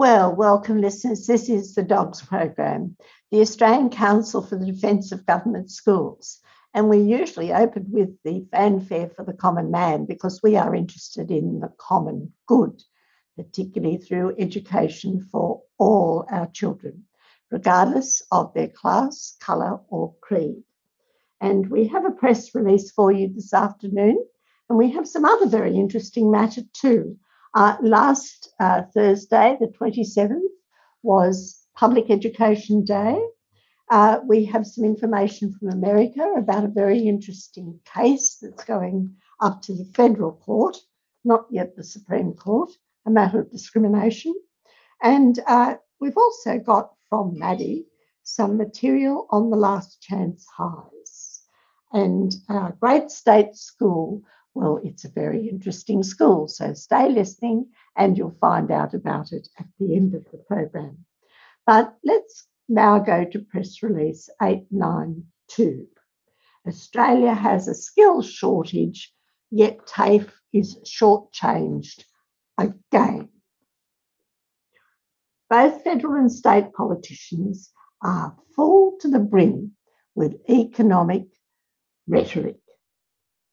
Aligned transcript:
Well, 0.00 0.34
welcome, 0.34 0.80
listeners. 0.80 1.26
This 1.26 1.50
is 1.50 1.74
the 1.74 1.82
DOGS 1.82 2.22
program, 2.22 2.96
the 3.30 3.42
Australian 3.42 3.90
Council 3.90 4.40
for 4.40 4.56
the 4.56 4.64
Defence 4.64 5.12
of 5.12 5.26
Government 5.26 5.70
Schools. 5.70 6.40
And 6.72 6.88
we 6.88 7.02
usually 7.02 7.52
open 7.52 7.84
with 7.90 8.16
the 8.24 8.46
fanfare 8.50 9.10
for 9.10 9.26
the 9.26 9.34
common 9.34 9.70
man 9.70 10.06
because 10.06 10.40
we 10.42 10.56
are 10.56 10.74
interested 10.74 11.30
in 11.30 11.60
the 11.60 11.70
common 11.76 12.32
good, 12.46 12.82
particularly 13.36 13.98
through 13.98 14.36
education 14.38 15.28
for 15.30 15.64
all 15.76 16.24
our 16.30 16.46
children, 16.46 17.04
regardless 17.50 18.22
of 18.32 18.54
their 18.54 18.68
class, 18.68 19.36
colour, 19.38 19.80
or 19.90 20.14
creed. 20.22 20.62
And 21.42 21.68
we 21.68 21.88
have 21.88 22.06
a 22.06 22.10
press 22.10 22.54
release 22.54 22.90
for 22.90 23.12
you 23.12 23.28
this 23.28 23.52
afternoon, 23.52 24.24
and 24.70 24.78
we 24.78 24.92
have 24.92 25.06
some 25.06 25.26
other 25.26 25.46
very 25.46 25.76
interesting 25.76 26.30
matter 26.30 26.62
too. 26.72 27.18
Uh, 27.54 27.76
last 27.82 28.52
uh, 28.60 28.82
Thursday, 28.94 29.56
the 29.60 29.66
27th, 29.66 30.40
was 31.02 31.66
Public 31.74 32.10
Education 32.10 32.84
Day. 32.84 33.20
Uh, 33.90 34.20
we 34.24 34.44
have 34.44 34.66
some 34.66 34.84
information 34.84 35.52
from 35.52 35.70
America 35.70 36.34
about 36.36 36.64
a 36.64 36.68
very 36.68 37.08
interesting 37.08 37.80
case 37.92 38.38
that's 38.40 38.64
going 38.64 39.16
up 39.40 39.62
to 39.62 39.74
the 39.74 39.84
federal 39.96 40.32
court, 40.32 40.76
not 41.24 41.46
yet 41.50 41.74
the 41.74 41.82
Supreme 41.82 42.34
Court, 42.34 42.70
a 43.06 43.10
matter 43.10 43.40
of 43.40 43.50
discrimination. 43.50 44.34
And 45.02 45.38
uh, 45.46 45.74
we've 46.00 46.16
also 46.16 46.58
got 46.58 46.92
from 47.08 47.36
Maddie 47.36 47.86
some 48.22 48.56
material 48.56 49.26
on 49.30 49.50
the 49.50 49.56
last 49.56 50.00
chance 50.00 50.46
highs. 50.56 51.42
And 51.92 52.32
our 52.48 52.76
great 52.80 53.10
state 53.10 53.56
school 53.56 54.22
well, 54.54 54.80
it's 54.82 55.04
a 55.04 55.10
very 55.10 55.48
interesting 55.48 56.02
school, 56.02 56.48
so 56.48 56.74
stay 56.74 57.08
listening 57.08 57.66
and 57.96 58.18
you'll 58.18 58.36
find 58.40 58.70
out 58.70 58.94
about 58.94 59.32
it 59.32 59.48
at 59.58 59.66
the 59.78 59.94
end 59.96 60.14
of 60.14 60.24
the 60.30 60.38
program. 60.38 61.04
But 61.66 61.96
let's 62.04 62.46
now 62.68 62.98
go 62.98 63.24
to 63.24 63.38
press 63.38 63.82
release 63.82 64.28
892. 64.42 65.86
Australia 66.66 67.34
has 67.34 67.68
a 67.68 67.74
skills 67.74 68.28
shortage, 68.28 69.12
yet 69.50 69.86
TAFE 69.86 70.32
is 70.52 70.76
shortchanged 70.84 72.04
again. 72.58 73.28
Both 75.48 75.82
federal 75.82 76.14
and 76.14 76.30
state 76.30 76.72
politicians 76.72 77.70
are 78.02 78.36
full 78.54 78.98
to 79.00 79.08
the 79.08 79.18
brim 79.18 79.72
with 80.14 80.36
economic 80.48 81.26
rhetoric 82.06 82.59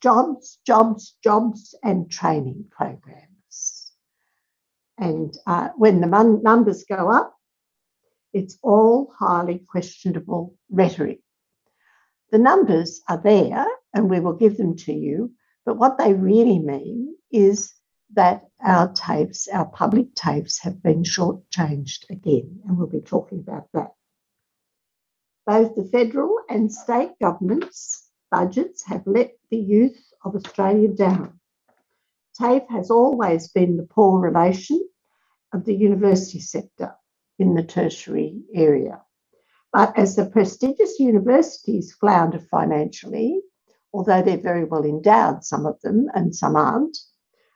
jobs, 0.02 0.60
jobs, 0.66 1.16
jobs, 1.24 1.76
and 1.84 2.10
training 2.10 2.66
programs. 2.70 3.92
And 4.98 5.36
uh, 5.46 5.70
when 5.76 6.02
the 6.02 6.08
mon- 6.08 6.42
numbers 6.42 6.84
go 6.84 7.12
up, 7.12 7.36
it's 8.34 8.58
all 8.62 9.14
highly 9.18 9.60
questionable 9.68 10.56
rhetoric. 10.70 11.22
The 12.32 12.40
numbers 12.40 13.02
are 13.08 13.22
there, 13.22 13.66
and 13.94 14.10
we 14.10 14.20
will 14.20 14.34
give 14.34 14.58
them 14.58 14.76
to 14.78 14.94
you, 14.94 15.34
but 15.66 15.78
what 15.78 15.98
they 15.98 16.14
really 16.14 16.60
mean 16.60 17.16
is 17.32 17.74
that 18.14 18.44
our 18.64 18.90
TAFEs, 18.94 19.48
our 19.54 19.66
public 19.66 20.14
TAFEs, 20.16 20.62
have 20.62 20.82
been 20.82 21.04
shortchanged 21.04 22.10
again, 22.10 22.62
and 22.66 22.78
we'll 22.78 22.88
be 22.88 23.02
talking 23.02 23.40
about 23.40 23.68
that. 23.74 23.92
Both 25.46 25.76
the 25.76 25.86
federal 25.86 26.38
and 26.50 26.72
state 26.72 27.12
governments 27.22 28.07
budgets 28.32 28.86
have 28.86 29.04
let 29.06 29.32
the 29.50 29.58
youth 29.58 30.02
of 30.24 30.36
Australia 30.36 30.90
down. 30.90 31.40
TAFE 32.40 32.68
has 32.70 32.92
always 32.92 33.48
been 33.48 33.78
the 33.78 33.88
poor 33.88 34.20
relation 34.20 34.88
of 35.54 35.66
the 35.66 35.76
university 35.76 36.40
sector 36.40 36.94
in 37.40 37.56
the 37.56 37.64
tertiary 37.64 38.42
area. 38.54 39.02
But 39.74 39.98
as 39.98 40.16
the 40.16 40.26
prestigious 40.26 41.00
universities 41.00 41.94
flounder 41.94 42.40
financially, 42.40 43.42
although 43.94 44.22
they're 44.22 44.38
very 44.38 44.66
well 44.66 44.84
endowed, 44.84 45.44
some 45.44 45.66
of 45.66 45.80
them, 45.82 46.08
and 46.14 46.36
some 46.36 46.56
aren't, 46.56 46.98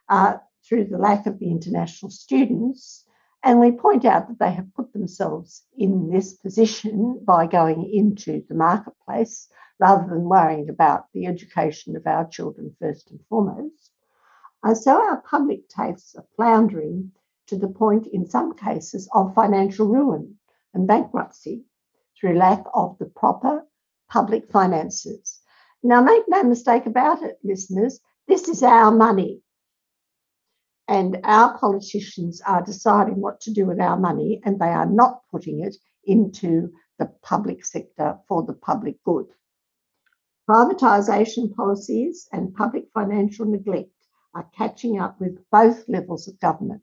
uh, 0.09 0.37
through 0.67 0.85
the 0.85 0.97
lack 0.97 1.25
of 1.25 1.39
the 1.39 1.49
international 1.49 2.11
students, 2.11 3.05
and 3.43 3.59
we 3.59 3.71
point 3.71 4.05
out 4.05 4.27
that 4.27 4.39
they 4.39 4.51
have 4.51 4.73
put 4.75 4.93
themselves 4.93 5.63
in 5.77 6.11
this 6.11 6.33
position 6.33 7.19
by 7.23 7.47
going 7.47 7.89
into 7.91 8.43
the 8.47 8.55
marketplace 8.55 9.47
rather 9.81 10.07
than 10.07 10.29
worrying 10.29 10.69
about 10.69 11.05
the 11.11 11.25
education 11.25 11.95
of 11.95 12.05
our 12.05 12.27
children 12.27 12.73
first 12.79 13.09
and 13.09 13.19
foremost. 13.27 13.91
Uh, 14.63 14.75
so 14.75 14.91
our 14.91 15.21
public 15.21 15.67
TAFEs 15.69 16.15
are 16.15 16.25
floundering 16.35 17.11
to 17.47 17.57
the 17.57 17.67
point, 17.67 18.05
in 18.05 18.29
some 18.29 18.55
cases, 18.55 19.09
of 19.13 19.33
financial 19.33 19.87
ruin 19.87 20.35
and 20.75 20.87
bankruptcy 20.87 21.63
through 22.15 22.37
lack 22.37 22.63
of 22.75 22.95
the 22.99 23.07
proper 23.07 23.65
public 24.07 24.51
finances. 24.51 25.41
Now, 25.81 26.03
make 26.03 26.25
no 26.27 26.43
mistake 26.43 26.85
about 26.85 27.23
it, 27.23 27.39
listeners, 27.43 27.99
this 28.27 28.47
is 28.47 28.61
our 28.61 28.91
money. 28.91 29.41
And 30.87 31.17
our 31.23 31.57
politicians 31.57 32.39
are 32.45 32.63
deciding 32.63 33.19
what 33.19 33.41
to 33.41 33.51
do 33.51 33.65
with 33.65 33.79
our 33.79 33.97
money, 33.97 34.41
and 34.45 34.59
they 34.59 34.69
are 34.69 34.85
not 34.85 35.21
putting 35.31 35.61
it 35.61 35.75
into 36.05 36.71
the 36.99 37.07
public 37.23 37.65
sector 37.65 38.19
for 38.27 38.43
the 38.43 38.53
public 38.53 39.03
good. 39.03 39.25
Privatisation 40.49 41.55
policies 41.55 42.27
and 42.31 42.53
public 42.53 42.85
financial 42.93 43.45
neglect 43.45 43.91
are 44.33 44.49
catching 44.57 44.99
up 44.99 45.19
with 45.19 45.37
both 45.51 45.87
levels 45.87 46.27
of 46.27 46.39
government. 46.39 46.81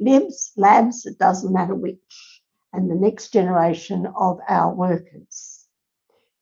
Libs, 0.00 0.52
labs, 0.56 1.06
it 1.06 1.18
doesn't 1.18 1.52
matter 1.52 1.74
which, 1.74 2.42
and 2.72 2.90
the 2.90 2.94
next 2.94 3.32
generation 3.32 4.06
of 4.16 4.38
our 4.48 4.74
workers. 4.74 5.66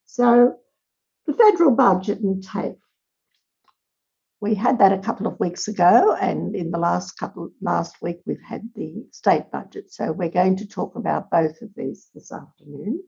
So 0.06 0.56
the 1.26 1.34
federal 1.34 1.72
budget 1.72 2.20
and 2.20 2.42
TAFE. 2.42 2.76
We 4.40 4.54
had 4.54 4.78
that 4.78 4.92
a 4.92 4.98
couple 4.98 5.26
of 5.26 5.38
weeks 5.38 5.68
ago, 5.68 6.16
and 6.18 6.56
in 6.56 6.70
the 6.70 6.78
last 6.78 7.18
couple 7.18 7.50
last 7.60 7.96
week 8.00 8.20
we've 8.24 8.42
had 8.42 8.70
the 8.74 9.06
state 9.12 9.50
budget. 9.52 9.92
So 9.92 10.12
we're 10.12 10.30
going 10.30 10.56
to 10.56 10.66
talk 10.66 10.96
about 10.96 11.30
both 11.30 11.60
of 11.60 11.68
these 11.76 12.08
this 12.14 12.32
afternoon. 12.32 13.02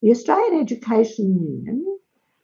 The 0.00 0.10
Australian 0.12 0.62
Education 0.62 1.62
Union 1.64 1.93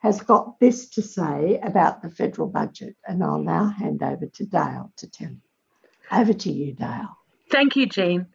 has 0.01 0.21
got 0.23 0.59
this 0.59 0.89
to 0.89 1.03
say 1.03 1.61
about 1.63 2.03
the 2.03 2.11
federal 2.11 2.49
budget, 2.49 2.97
and 3.07 3.23
I'll 3.23 3.43
now 3.43 3.67
hand 3.69 4.03
over 4.03 4.27
to 4.27 4.47
Dale 4.47 4.93
to 4.97 5.11
tell 5.11 5.31
you. 5.31 5.41
Over 6.11 6.33
to 6.33 6.51
you, 6.51 6.73
Dale. 6.73 7.17
Thank 7.51 7.77
you, 7.77 7.87
Jean. 7.87 8.27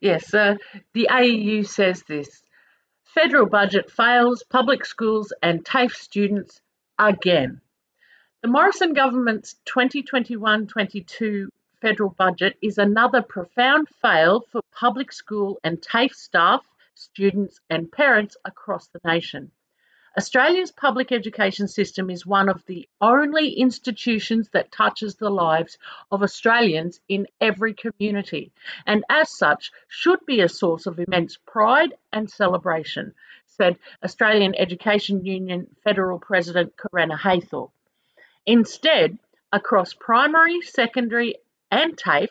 Yes, 0.00 0.32
uh, 0.32 0.54
the 0.94 1.08
AEU 1.10 1.66
says 1.66 2.04
this 2.04 2.42
federal 3.04 3.46
budget 3.46 3.90
fails 3.90 4.44
public 4.48 4.84
schools 4.84 5.32
and 5.42 5.64
TAFE 5.64 5.94
students 5.94 6.60
again. 6.98 7.60
The 8.42 8.48
Morrison 8.48 8.92
government's 8.92 9.56
2021 9.64 10.68
22 10.68 11.48
federal 11.80 12.10
budget 12.10 12.56
is 12.62 12.78
another 12.78 13.22
profound 13.22 13.88
fail 14.00 14.44
for 14.52 14.62
public 14.72 15.12
school 15.12 15.58
and 15.64 15.82
TAFE 15.82 16.14
staff, 16.14 16.64
students, 16.94 17.58
and 17.68 17.90
parents 17.90 18.36
across 18.44 18.86
the 18.88 19.00
nation. 19.04 19.50
Australia's 20.16 20.72
public 20.72 21.12
education 21.12 21.68
system 21.68 22.08
is 22.08 22.24
one 22.24 22.48
of 22.48 22.64
the 22.66 22.88
only 23.00 23.52
institutions 23.52 24.48
that 24.50 24.72
touches 24.72 25.16
the 25.16 25.30
lives 25.30 25.76
of 26.10 26.22
Australians 26.22 27.00
in 27.08 27.26
every 27.40 27.74
community, 27.74 28.50
and 28.86 29.04
as 29.10 29.30
such, 29.30 29.70
should 29.86 30.24
be 30.24 30.40
a 30.40 30.48
source 30.48 30.86
of 30.86 30.98
immense 30.98 31.36
pride 31.46 31.94
and 32.12 32.30
celebration, 32.30 33.14
said 33.46 33.78
Australian 34.02 34.54
Education 34.54 35.24
Union 35.26 35.66
Federal 35.84 36.18
President 36.18 36.76
Corinna 36.76 37.16
Haythorpe. 37.16 37.70
Instead, 38.46 39.18
across 39.52 39.92
primary, 39.92 40.62
secondary, 40.62 41.34
and 41.70 41.98
TAFE, 41.98 42.30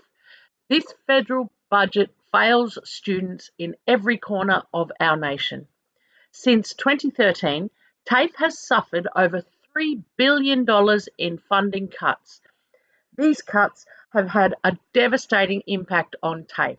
this 0.68 0.86
federal 1.06 1.52
budget 1.70 2.10
fails 2.32 2.80
students 2.84 3.52
in 3.58 3.76
every 3.88 4.18
corner 4.18 4.64
of 4.74 4.92
our 5.00 5.16
nation. 5.16 5.68
Since 6.40 6.76
2013, 6.76 7.72
TAFE 8.06 8.36
has 8.36 8.60
suffered 8.60 9.08
over 9.16 9.42
$3 9.76 10.04
billion 10.18 10.68
in 11.18 11.40
funding 11.40 11.88
cuts. 11.88 12.42
These 13.18 13.42
cuts 13.42 13.88
have 14.14 14.30
had 14.30 14.54
a 14.64 14.78
devastating 14.94 15.64
impact 15.66 16.16
on 16.22 16.46
TAFE. 16.46 16.78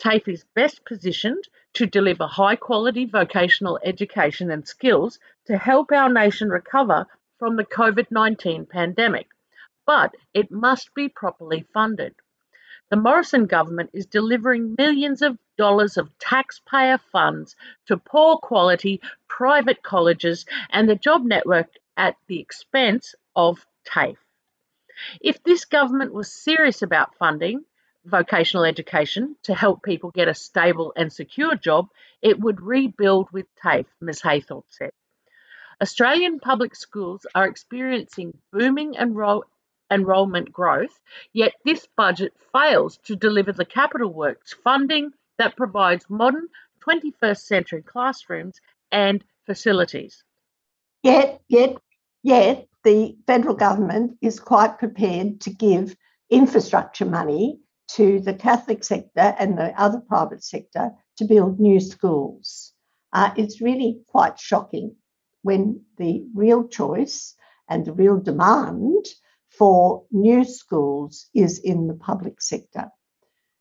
TAFE 0.00 0.26
is 0.26 0.44
best 0.56 0.84
positioned 0.84 1.44
to 1.74 1.86
deliver 1.86 2.26
high 2.26 2.56
quality 2.56 3.04
vocational 3.04 3.78
education 3.84 4.50
and 4.50 4.66
skills 4.66 5.20
to 5.46 5.56
help 5.56 5.92
our 5.92 6.12
nation 6.12 6.50
recover 6.50 7.06
from 7.38 7.54
the 7.54 7.64
COVID 7.64 8.10
19 8.10 8.66
pandemic, 8.66 9.28
but 9.86 10.16
it 10.34 10.50
must 10.50 10.94
be 10.94 11.08
properly 11.08 11.64
funded. 11.72 12.16
The 12.90 12.96
Morrison 12.96 13.46
government 13.46 13.90
is 13.92 14.06
delivering 14.06 14.74
millions 14.76 15.22
of 15.22 15.38
dollars 15.56 15.96
of 15.96 16.10
taxpayer 16.18 16.98
funds 16.98 17.54
to 17.86 17.96
poor 17.96 18.36
quality 18.38 19.00
private 19.28 19.80
colleges 19.80 20.44
and 20.70 20.88
the 20.88 20.96
job 20.96 21.22
network 21.24 21.68
at 21.96 22.16
the 22.26 22.40
expense 22.40 23.14
of 23.36 23.64
TAFE. 23.84 24.18
If 25.20 25.40
this 25.44 25.66
government 25.66 26.12
was 26.12 26.32
serious 26.32 26.82
about 26.82 27.14
funding, 27.14 27.64
vocational 28.04 28.64
education 28.64 29.36
to 29.44 29.54
help 29.54 29.84
people 29.84 30.10
get 30.10 30.26
a 30.26 30.34
stable 30.34 30.92
and 30.96 31.12
secure 31.12 31.54
job, 31.54 31.90
it 32.20 32.40
would 32.40 32.60
rebuild 32.60 33.30
with 33.30 33.46
TAFE, 33.62 33.86
Ms 34.00 34.20
Haythorpe 34.22 34.66
said. 34.68 34.90
Australian 35.80 36.40
public 36.40 36.74
schools 36.74 37.24
are 37.36 37.46
experiencing 37.46 38.36
booming 38.52 38.94
enroll- 38.94 39.44
enrolment 39.90 40.52
growth, 40.52 41.00
yet 41.32 41.52
this 41.64 41.86
budget 41.96 42.32
fails 42.52 42.98
to 43.04 43.16
deliver 43.16 43.52
the 43.52 43.64
capital 43.64 44.12
works 44.12 44.54
funding 44.64 45.12
that 45.38 45.56
provides 45.56 46.04
modern 46.08 46.46
21st 46.86 47.40
century 47.40 47.82
classrooms 47.82 48.60
and 48.92 49.24
facilities. 49.46 50.22
Yet, 51.02 51.40
yet, 51.48 51.76
yet, 52.22 52.68
the 52.84 53.16
federal 53.26 53.54
government 53.54 54.16
is 54.20 54.40
quite 54.40 54.78
prepared 54.78 55.40
to 55.42 55.50
give 55.50 55.96
infrastructure 56.30 57.04
money 57.04 57.60
to 57.88 58.20
the 58.20 58.34
Catholic 58.34 58.84
sector 58.84 59.34
and 59.38 59.58
the 59.58 59.78
other 59.80 60.00
private 60.00 60.44
sector 60.44 60.90
to 61.16 61.24
build 61.24 61.58
new 61.58 61.80
schools. 61.80 62.72
Uh, 63.12 63.30
it's 63.36 63.60
really 63.60 64.00
quite 64.06 64.38
shocking 64.38 64.94
when 65.42 65.82
the 65.96 66.24
real 66.34 66.68
choice 66.68 67.34
and 67.68 67.84
the 67.84 67.92
real 67.92 68.18
demand 68.18 69.06
for 69.60 70.06
new 70.10 70.42
schools 70.42 71.28
is 71.34 71.58
in 71.58 71.86
the 71.86 71.92
public 71.92 72.40
sector. 72.40 72.86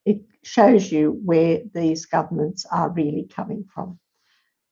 It 0.06 0.22
shows 0.44 0.90
you 0.90 1.20
where 1.26 1.60
these 1.74 2.06
governments 2.06 2.66
are 2.72 2.90
really 2.90 3.28
coming 3.30 3.66
from. 3.76 4.00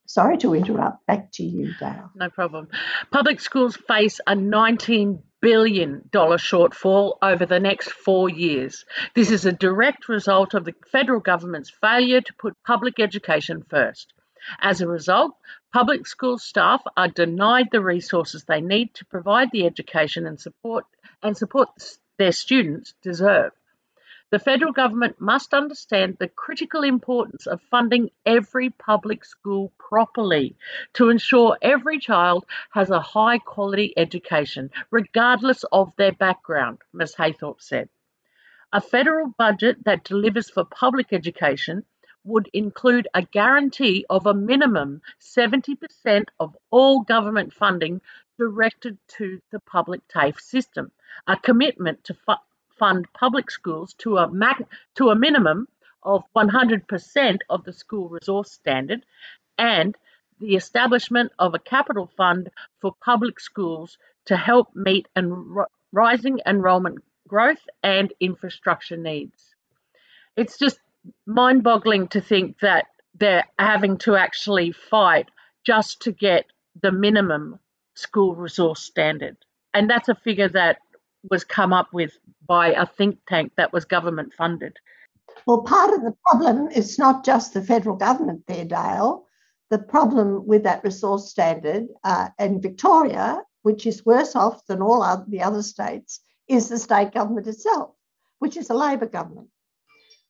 Sorry 0.05 0.37
to 0.37 0.55
interrupt. 0.55 1.05
Back 1.05 1.33
to 1.33 1.43
you, 1.43 1.73
Dale. 1.81 2.11
No 2.15 2.29
problem. 2.29 2.69
Public 3.11 3.41
schools 3.41 3.75
face 3.75 4.21
a 4.25 4.35
$19 4.35 5.21
billion 5.41 6.03
shortfall 6.13 7.17
over 7.21 7.45
the 7.45 7.59
next 7.59 7.91
four 7.91 8.29
years. 8.29 8.85
This 9.13 9.29
is 9.29 9.45
a 9.45 9.51
direct 9.51 10.07
result 10.07 10.53
of 10.53 10.63
the 10.63 10.75
federal 10.93 11.19
government's 11.19 11.73
failure 11.81 12.21
to 12.21 12.33
put 12.35 12.55
public 12.65 13.01
education 13.01 13.65
first. 13.69 14.13
As 14.61 14.79
a 14.79 14.87
result, 14.87 15.33
public 15.73 16.07
school 16.07 16.37
staff 16.37 16.81
are 16.95 17.09
denied 17.09 17.67
the 17.69 17.81
resources 17.81 18.45
they 18.45 18.61
need 18.61 18.93
to 18.93 19.05
provide 19.05 19.49
the 19.51 19.65
education 19.65 20.25
and 20.25 20.39
support 20.39 20.85
and 21.23 21.37
support 21.37 21.69
their 22.17 22.31
students 22.31 22.93
deserve. 23.01 23.51
The 24.29 24.39
federal 24.39 24.73
government 24.73 25.21
must 25.21 25.53
understand 25.53 26.17
the 26.17 26.27
critical 26.27 26.83
importance 26.83 27.47
of 27.47 27.61
funding 27.71 28.09
every 28.25 28.69
public 28.69 29.23
school 29.23 29.71
properly 29.77 30.57
to 30.95 31.09
ensure 31.09 31.57
every 31.61 31.99
child 31.99 32.45
has 32.71 32.89
a 32.89 32.99
high 32.99 33.37
quality 33.37 33.93
education, 33.95 34.69
regardless 34.91 35.63
of 35.71 35.95
their 35.95 36.11
background, 36.11 36.79
Ms. 36.91 37.15
Haythorpe 37.15 37.61
said. 37.61 37.87
A 38.73 38.81
federal 38.81 39.27
budget 39.37 39.85
that 39.85 40.03
delivers 40.03 40.49
for 40.49 40.65
public 40.65 41.13
education 41.13 41.85
would 42.27 42.49
include 42.53 43.07
a 43.13 43.21
guarantee 43.21 44.05
of 44.09 44.25
a 44.25 44.33
minimum 44.33 45.01
70% 45.21 46.25
of 46.39 46.57
all 46.69 47.01
government 47.01 47.53
funding 47.53 48.01
directed 48.37 48.97
to 49.07 49.39
the 49.51 49.59
public 49.61 50.01
TAFE 50.09 50.39
system, 50.39 50.91
a 51.25 51.37
commitment 51.37 52.03
to 52.03 52.13
fu- 52.13 52.33
fund 52.77 53.07
public 53.13 53.49
schools 53.49 53.93
to 53.99 54.17
a, 54.17 54.29
to 54.95 55.09
a 55.09 55.15
minimum 55.15 55.67
of 56.03 56.23
100% 56.35 57.39
of 57.49 57.63
the 57.63 57.73
school 57.73 58.09
resource 58.09 58.51
standard 58.51 59.05
and 59.57 59.95
the 60.39 60.55
establishment 60.55 61.31
of 61.39 61.55
a 61.55 61.59
capital 61.59 62.11
fund 62.17 62.49
for 62.79 62.93
public 63.03 63.39
schools 63.39 63.97
to 64.25 64.37
help 64.37 64.75
meet 64.75 65.07
rising 65.91 66.39
enrolment 66.45 66.99
growth 67.27 67.65
and 67.83 68.13
infrastructure 68.19 68.97
needs. 68.97 69.55
It's 70.35 70.57
just 70.57 70.79
mind 71.25 71.63
boggling 71.63 72.07
to 72.09 72.21
think 72.21 72.59
that 72.59 72.85
they're 73.15 73.45
having 73.57 73.97
to 73.99 74.15
actually 74.15 74.71
fight 74.71 75.29
just 75.65 76.01
to 76.01 76.11
get 76.11 76.45
the 76.81 76.91
minimum 76.91 77.59
school 77.95 78.35
resource 78.35 78.83
standard. 78.83 79.37
And 79.73 79.89
that's 79.89 80.09
a 80.09 80.15
figure 80.15 80.49
that 80.49 80.77
was 81.29 81.43
come 81.43 81.73
up 81.73 81.93
with 81.93 82.17
by 82.47 82.69
a 82.69 82.85
think 82.85 83.19
tank 83.27 83.51
that 83.57 83.73
was 83.73 83.85
government 83.85 84.33
funded. 84.33 84.77
Well, 85.45 85.61
part 85.63 85.93
of 85.93 86.01
the 86.01 86.15
problem 86.29 86.69
is 86.69 86.97
not 86.97 87.25
just 87.25 87.53
the 87.53 87.61
federal 87.61 87.95
government 87.95 88.43
there, 88.47 88.65
Dale. 88.65 89.25
The 89.69 89.79
problem 89.79 90.45
with 90.45 90.63
that 90.63 90.83
resource 90.83 91.29
standard 91.29 91.87
uh, 92.03 92.29
in 92.39 92.61
Victoria, 92.61 93.41
which 93.63 93.85
is 93.85 94.05
worse 94.05 94.35
off 94.35 94.65
than 94.67 94.81
all 94.81 95.03
other, 95.03 95.25
the 95.27 95.41
other 95.41 95.61
states, 95.61 96.21
is 96.47 96.69
the 96.69 96.79
state 96.79 97.13
government 97.13 97.47
itself, 97.47 97.91
which 98.39 98.55
is 98.55 98.69
a 98.69 98.73
Labor 98.73 99.07
government. 99.07 99.49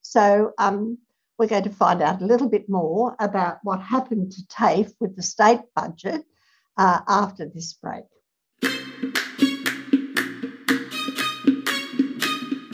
So 0.10 0.54
um, 0.58 1.00
we're 1.38 1.48
going 1.48 1.64
to 1.64 1.70
find 1.70 2.02
out 2.02 2.22
a 2.22 2.26
little 2.26 2.50
bit 2.50 2.70
more 2.70 3.16
about 3.20 3.60
what 3.64 3.82
happened 3.82 4.32
to 4.32 4.48
TAFE 4.48 4.94
with 5.02 5.16
the 5.16 5.22
state 5.22 5.60
budget 5.76 6.24
uh, 6.78 7.02
after 7.08 7.46
this 7.46 7.74
break. 7.74 8.06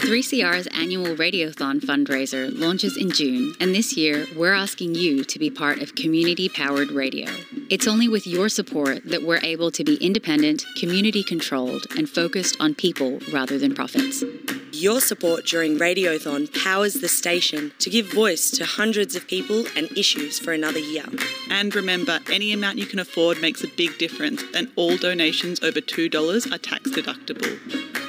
3CR's 0.03 0.67
annual 0.67 1.15
Radiothon 1.15 1.79
fundraiser 1.79 2.51
launches 2.59 2.97
in 2.97 3.09
June, 3.09 3.55
and 3.61 3.73
this 3.73 3.95
year 3.95 4.25
we're 4.35 4.51
asking 4.51 4.95
you 4.95 5.23
to 5.23 5.39
be 5.39 5.49
part 5.49 5.81
of 5.81 5.95
community 5.95 6.49
powered 6.49 6.91
radio. 6.91 7.31
It's 7.69 7.87
only 7.87 8.09
with 8.09 8.27
your 8.27 8.49
support 8.49 9.05
that 9.05 9.23
we're 9.23 9.39
able 9.43 9.71
to 9.71 9.81
be 9.85 9.95
independent, 9.95 10.65
community 10.77 11.23
controlled, 11.23 11.85
and 11.97 12.09
focused 12.09 12.57
on 12.59 12.75
people 12.75 13.19
rather 13.31 13.57
than 13.57 13.73
profits. 13.73 14.25
Your 14.73 14.99
support 14.99 15.45
during 15.45 15.77
Radiothon 15.77 16.51
powers 16.63 16.95
the 16.95 17.07
station 17.07 17.71
to 17.79 17.89
give 17.89 18.11
voice 18.11 18.51
to 18.51 18.65
hundreds 18.65 19.15
of 19.15 19.25
people 19.25 19.63
and 19.77 19.89
issues 19.97 20.37
for 20.37 20.51
another 20.51 20.79
year. 20.79 21.05
And 21.49 21.73
remember, 21.73 22.19
any 22.29 22.51
amount 22.51 22.77
you 22.77 22.87
can 22.87 22.99
afford 22.99 23.39
makes 23.39 23.63
a 23.63 23.69
big 23.77 23.97
difference, 23.97 24.43
and 24.53 24.69
all 24.75 24.97
donations 24.97 25.63
over 25.63 25.79
$2 25.79 26.51
are 26.51 26.57
tax 26.57 26.89
deductible. 26.89 27.57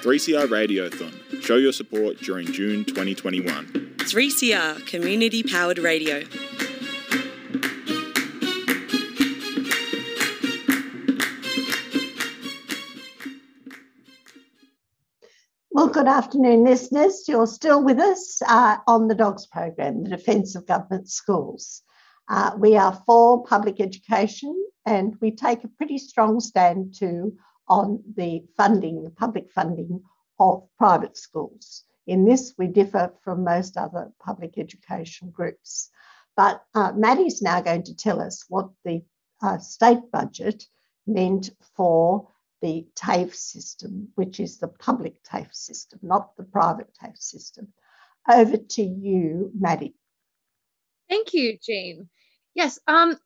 3CR 0.02 0.49
Radiothon. 0.49 1.42
Show 1.42 1.57
your 1.57 1.73
support 1.73 1.94
during 1.95 2.47
June 2.47 2.85
2021. 2.85 3.67
3CR 3.99 4.85
Community 4.87 5.45
Powered 5.45 5.79
Radio. 5.79 6.25
Well, 15.71 15.89
good 15.89 16.09
afternoon, 16.09 16.65
listeners. 16.65 17.25
You're 17.29 17.47
still 17.47 17.83
with 17.85 18.01
us 18.01 18.43
uh, 18.49 18.79
on 18.89 19.07
the 19.07 19.15
DOGS 19.15 19.47
program, 19.47 20.03
the 20.03 20.11
Defence 20.11 20.57
of 20.57 20.67
Government 20.67 21.09
Schools. 21.09 21.83
Uh, 22.29 22.53
we 22.59 22.77
are 22.77 23.01
for 23.07 23.45
public 23.45 23.81
education 23.81 24.55
and 24.85 25.15
we 25.21 25.31
take 25.31 25.63
a 25.63 25.69
pretty 25.69 25.99
strong 25.99 26.41
stand 26.41 26.95
too 26.99 27.37
on 27.69 28.03
the 28.17 28.43
funding, 28.57 29.05
the 29.05 29.11
public 29.11 29.53
funding 29.53 30.03
of 30.38 30.69
private 30.79 31.17
schools. 31.17 31.85
In 32.07 32.25
this, 32.25 32.55
we 32.59 32.67
differ 32.67 33.12
from 33.23 33.45
most 33.45 33.76
other 33.76 34.12
public 34.19 34.59
education 34.59 35.31
groups. 35.31 35.91
But 36.37 36.62
uh, 36.75 36.93
Maddie's 36.95 37.41
now 37.41 37.61
going 37.61 37.85
to 37.85 37.97
tell 37.97 38.21
us 38.21 38.45
what 38.49 38.71
the 38.85 39.03
uh, 39.43 39.59
state 39.59 40.11
budget 40.12 40.67
meant 41.07 41.50
for 41.76 42.29
the 42.61 42.87
TAFE 42.95 43.35
system, 43.35 44.09
which 44.14 44.41
is 44.41 44.59
the 44.59 44.69
public 44.69 45.23
TAFE 45.23 45.55
system, 45.55 46.00
not 46.03 46.37
the 46.37 46.45
private 46.45 46.93
TAFE 46.95 47.19
system. 47.19 47.73
Over 48.29 48.57
to 48.57 48.83
you, 48.83 49.50
Maddie. 49.59 49.95
Thank 51.09 51.35
you, 51.35 51.59
Jean. 51.62 52.09
Yes, 52.55 52.79
um, 52.87 53.19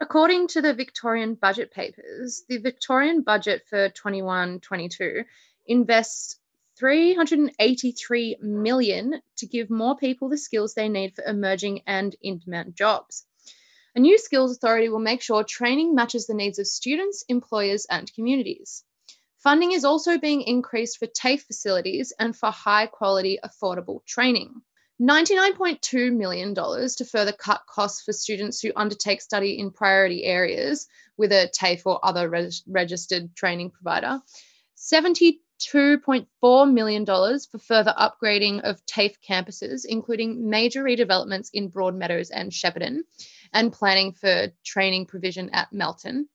according 0.00 0.48
to 0.48 0.62
the 0.62 0.72
Victorian 0.72 1.34
budget 1.34 1.70
papers, 1.70 2.44
the 2.48 2.58
Victorian 2.58 3.22
budget 3.22 3.62
for 3.68 3.90
21 3.90 4.60
22 4.60 5.24
invests 5.66 6.38
383 6.78 8.38
million 8.40 9.20
to 9.36 9.46
give 9.46 9.70
more 9.70 9.96
people 9.96 10.28
the 10.28 10.38
skills 10.38 10.74
they 10.74 10.88
need 10.88 11.14
for 11.14 11.24
emerging 11.24 11.82
and 11.86 12.16
in-demand 12.22 12.74
jobs. 12.74 13.24
A 13.94 14.00
new 14.00 14.18
skills 14.18 14.56
authority 14.56 14.88
will 14.88 14.98
make 14.98 15.20
sure 15.20 15.44
training 15.44 15.94
matches 15.94 16.26
the 16.26 16.34
needs 16.34 16.58
of 16.58 16.66
students, 16.66 17.24
employers, 17.28 17.86
and 17.90 18.12
communities. 18.14 18.84
Funding 19.38 19.72
is 19.72 19.84
also 19.84 20.18
being 20.18 20.42
increased 20.42 20.98
for 20.98 21.06
TAFE 21.06 21.42
facilities 21.42 22.12
and 22.18 22.34
for 22.34 22.50
high 22.50 22.86
quality, 22.86 23.38
affordable 23.44 24.04
training. 24.06 24.62
$99.2 25.00 26.16
million 26.16 26.54
to 26.54 27.04
further 27.04 27.32
cut 27.32 27.62
costs 27.66 28.02
for 28.02 28.12
students 28.12 28.60
who 28.60 28.72
undertake 28.76 29.20
study 29.20 29.58
in 29.58 29.72
priority 29.72 30.24
areas 30.24 30.86
with 31.16 31.32
a 31.32 31.50
TAFE 31.52 31.82
or 31.86 32.04
other 32.04 32.30
reg- 32.30 32.52
registered 32.68 33.34
training 33.34 33.70
provider. 33.70 34.22
$72.4 35.66 36.72
million 36.72 37.06
for 37.06 37.58
further 37.58 37.94
upgrading 37.98 38.60
of 38.62 38.84
TAFE 38.86 39.16
campuses, 39.26 39.84
including 39.86 40.48
major 40.50 40.82
redevelopments 40.82 41.50
in 41.52 41.70
Broadmeadows 41.70 42.30
and 42.32 42.50
Shepparton, 42.50 43.00
and 43.52 43.72
planning 43.72 44.12
for 44.12 44.48
training 44.64 45.06
provision 45.06 45.50
at 45.50 45.72
Melton. 45.72 46.28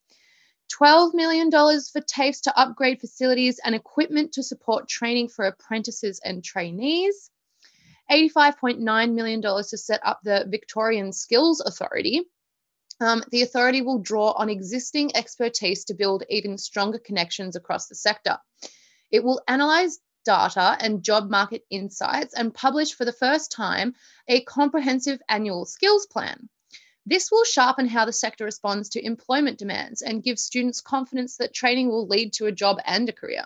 $12 0.79 1.13
million 1.13 1.49
for 1.49 2.01
TAFEs 2.01 2.41
to 2.43 2.59
upgrade 2.59 2.99
facilities 2.99 3.59
and 3.63 3.73
equipment 3.73 4.33
to 4.33 4.43
support 4.43 4.87
training 4.87 5.29
for 5.29 5.45
apprentices 5.45 6.19
and 6.23 6.43
trainees 6.43 7.29
$85.9 8.11 9.13
million 9.13 9.41
to 9.41 9.63
set 9.77 10.01
up 10.03 10.19
the 10.23 10.45
Victorian 10.47 11.11
Skills 11.11 11.61
Authority. 11.61 12.21
Um, 12.99 13.23
the 13.31 13.43
authority 13.43 13.81
will 13.81 13.99
draw 13.99 14.31
on 14.31 14.49
existing 14.49 15.15
expertise 15.15 15.85
to 15.85 15.93
build 15.93 16.23
even 16.29 16.57
stronger 16.57 16.97
connections 16.97 17.55
across 17.55 17.87
the 17.87 17.95
sector. 17.95 18.37
It 19.11 19.23
will 19.23 19.41
analyse 19.47 19.99
data 20.25 20.75
and 20.79 21.03
job 21.03 21.29
market 21.29 21.63
insights 21.69 22.33
and 22.33 22.53
publish 22.53 22.93
for 22.93 23.05
the 23.05 23.13
first 23.13 23.51
time 23.51 23.95
a 24.27 24.41
comprehensive 24.41 25.21
annual 25.29 25.65
skills 25.65 26.05
plan. 26.05 26.49
This 27.05 27.31
will 27.31 27.45
sharpen 27.45 27.87
how 27.87 28.03
the 28.03 28.11
sector 28.11 28.43
responds 28.43 28.89
to 28.89 29.05
employment 29.05 29.57
demands 29.57 30.01
and 30.01 30.21
give 30.21 30.37
students 30.37 30.81
confidence 30.81 31.37
that 31.37 31.53
training 31.53 31.87
will 31.87 32.07
lead 32.07 32.33
to 32.33 32.47
a 32.47 32.51
job 32.51 32.79
and 32.85 33.07
a 33.07 33.13
career. 33.13 33.45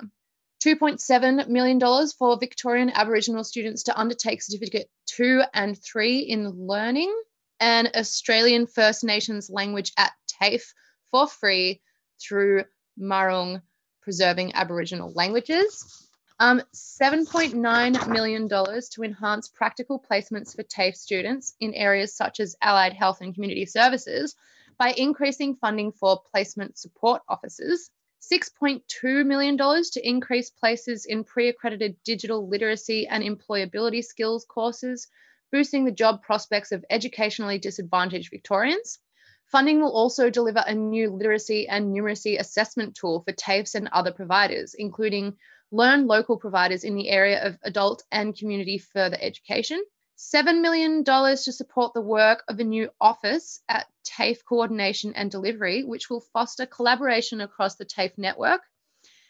$2.7 0.64 1.48
million 1.48 1.80
for 2.18 2.38
Victorian 2.40 2.90
Aboriginal 2.90 3.44
students 3.44 3.84
to 3.84 4.00
undertake 4.00 4.42
Certificate 4.42 4.90
2 5.08 5.44
and 5.54 5.78
3 5.78 6.20
in 6.20 6.50
Learning 6.68 7.14
and 7.60 7.92
Australian 7.96 8.66
First 8.66 9.04
Nations 9.04 9.50
language 9.52 9.92
at 9.98 10.12
TAFE 10.28 10.74
for 11.12 11.28
free 11.28 11.82
through 12.20 12.64
Marung 13.00 13.62
Preserving 14.02 14.56
Aboriginal 14.56 15.12
Languages. 15.14 16.08
Um, 16.40 16.64
$7.9 16.74 18.08
million 18.08 18.50
to 18.50 19.04
enhance 19.04 19.48
practical 19.48 20.04
placements 20.10 20.56
for 20.56 20.64
TAFE 20.64 20.96
students 20.96 21.54
in 21.60 21.76
areas 21.76 22.16
such 22.16 22.40
as 22.40 22.56
allied 22.62 22.94
health 22.94 23.22
and 23.22 23.34
community 23.34 23.68
services 23.68 24.36
by 24.80 24.94
increasing 24.98 25.56
funding 25.56 25.92
for 25.92 26.20
placement 26.32 26.80
support 26.80 27.22
officers. 27.30 27.92
$6.2 28.22 29.26
million 29.26 29.56
to 29.58 30.02
increase 30.04 30.50
places 30.50 31.06
in 31.06 31.24
pre 31.24 31.50
accredited 31.50 31.96
digital 32.04 32.48
literacy 32.48 33.08
and 33.08 33.24
employability 33.24 34.04
skills 34.04 34.46
courses, 34.46 35.08
boosting 35.52 35.86
the 35.86 35.92
job 35.92 36.24
prospects 36.24 36.72
of 36.72 36.84
educationally 36.90 37.60
disadvantaged 37.60 38.32
Victorians. 38.32 39.00
Funding 39.52 39.82
will 39.82 39.92
also 39.92 40.30
deliver 40.30 40.64
a 40.66 40.74
new 40.74 41.10
literacy 41.10 41.68
and 41.68 41.94
numeracy 41.94 42.40
assessment 42.40 42.96
tool 42.96 43.20
for 43.20 43.34
TAFEs 43.34 43.76
and 43.76 43.90
other 43.92 44.14
providers, 44.14 44.74
including 44.74 45.36
learn 45.72 46.08
local 46.08 46.38
providers 46.38 46.86
in 46.86 46.96
the 46.96 47.10
area 47.10 47.46
of 47.46 47.58
adult 47.62 48.02
and 48.14 48.34
community 48.34 48.78
further 48.78 49.18
education. 49.20 49.84
$7 50.18 50.62
million 50.62 51.04
to 51.04 51.36
support 51.36 51.94
the 51.94 52.00
work 52.00 52.44
of 52.48 52.62
a 52.62 52.64
new 52.64 52.90
office 53.02 53.62
at 53.68 53.88
TAFE 54.06 54.46
Coordination 54.46 55.16
and 55.16 55.30
Delivery, 55.30 55.84
which 55.84 56.10
will 56.10 56.22
foster 56.32 56.66
collaboration 56.66 57.42
across 57.42 57.76
the 57.76 57.86
TAFE 57.86 58.18
network. 58.18 58.62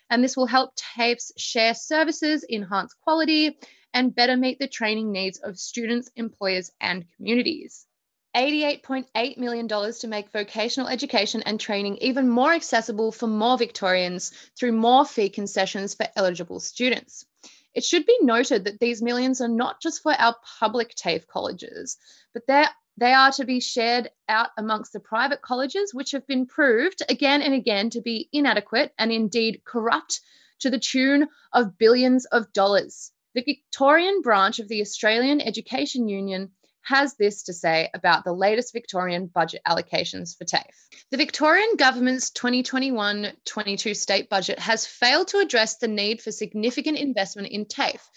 And 0.07 0.23
this 0.23 0.37
will 0.37 0.45
help 0.45 0.75
TAFEs 0.75 1.31
share 1.37 1.73
services, 1.73 2.45
enhance 2.47 2.93
quality, 2.93 3.57
and 3.91 4.13
better 4.13 4.37
meet 4.37 4.59
the 4.59 4.67
training 4.67 5.11
needs 5.11 5.39
of 5.39 5.57
students, 5.57 6.11
employers, 6.15 6.71
and 6.79 7.05
communities. 7.17 7.87
$88.8 8.35 9.37
million 9.37 9.67
to 9.67 10.07
make 10.07 10.31
vocational 10.31 10.87
education 10.87 11.43
and 11.43 11.59
training 11.59 11.97
even 11.97 12.29
more 12.29 12.53
accessible 12.53 13.11
for 13.11 13.27
more 13.27 13.57
Victorians 13.57 14.31
through 14.57 14.71
more 14.71 15.05
fee 15.05 15.29
concessions 15.29 15.93
for 15.93 16.07
eligible 16.15 16.59
students. 16.59 17.25
It 17.73 17.83
should 17.83 18.05
be 18.05 18.17
noted 18.21 18.65
that 18.65 18.79
these 18.79 19.01
millions 19.01 19.41
are 19.41 19.47
not 19.47 19.81
just 19.81 20.01
for 20.03 20.13
our 20.13 20.35
public 20.59 20.93
TAFE 20.95 21.27
colleges, 21.27 21.97
but 22.33 22.47
they're 22.47 22.69
they 22.97 23.13
are 23.13 23.31
to 23.31 23.45
be 23.45 23.61
shared 23.61 24.11
out 24.27 24.49
amongst 24.57 24.93
the 24.93 24.99
private 24.99 25.41
colleges, 25.41 25.93
which 25.93 26.11
have 26.11 26.27
been 26.27 26.45
proved 26.45 27.01
again 27.07 27.41
and 27.41 27.53
again 27.53 27.89
to 27.91 28.01
be 28.01 28.29
inadequate 28.33 28.93
and 28.99 29.11
indeed 29.11 29.61
corrupt 29.63 30.19
to 30.59 30.69
the 30.69 30.77
tune 30.77 31.27
of 31.53 31.77
billions 31.77 32.25
of 32.25 32.51
dollars. 32.53 33.11
The 33.33 33.43
Victorian 33.43 34.21
branch 34.21 34.59
of 34.59 34.67
the 34.67 34.81
Australian 34.81 35.39
Education 35.39 36.09
Union 36.09 36.51
has 36.83 37.15
this 37.15 37.43
to 37.43 37.53
say 37.53 37.89
about 37.93 38.23
the 38.23 38.33
latest 38.33 38.73
Victorian 38.73 39.27
budget 39.27 39.61
allocations 39.67 40.37
for 40.37 40.45
TAFE. 40.45 40.89
The 41.11 41.17
Victorian 41.17 41.75
government's 41.77 42.31
2021 42.31 43.33
22 43.45 43.93
state 43.93 44.29
budget 44.29 44.59
has 44.59 44.85
failed 44.85 45.29
to 45.29 45.39
address 45.39 45.77
the 45.77 45.87
need 45.87 46.21
for 46.21 46.31
significant 46.31 46.97
investment 46.97 47.49
in 47.49 47.65
TAFE, 47.65 48.09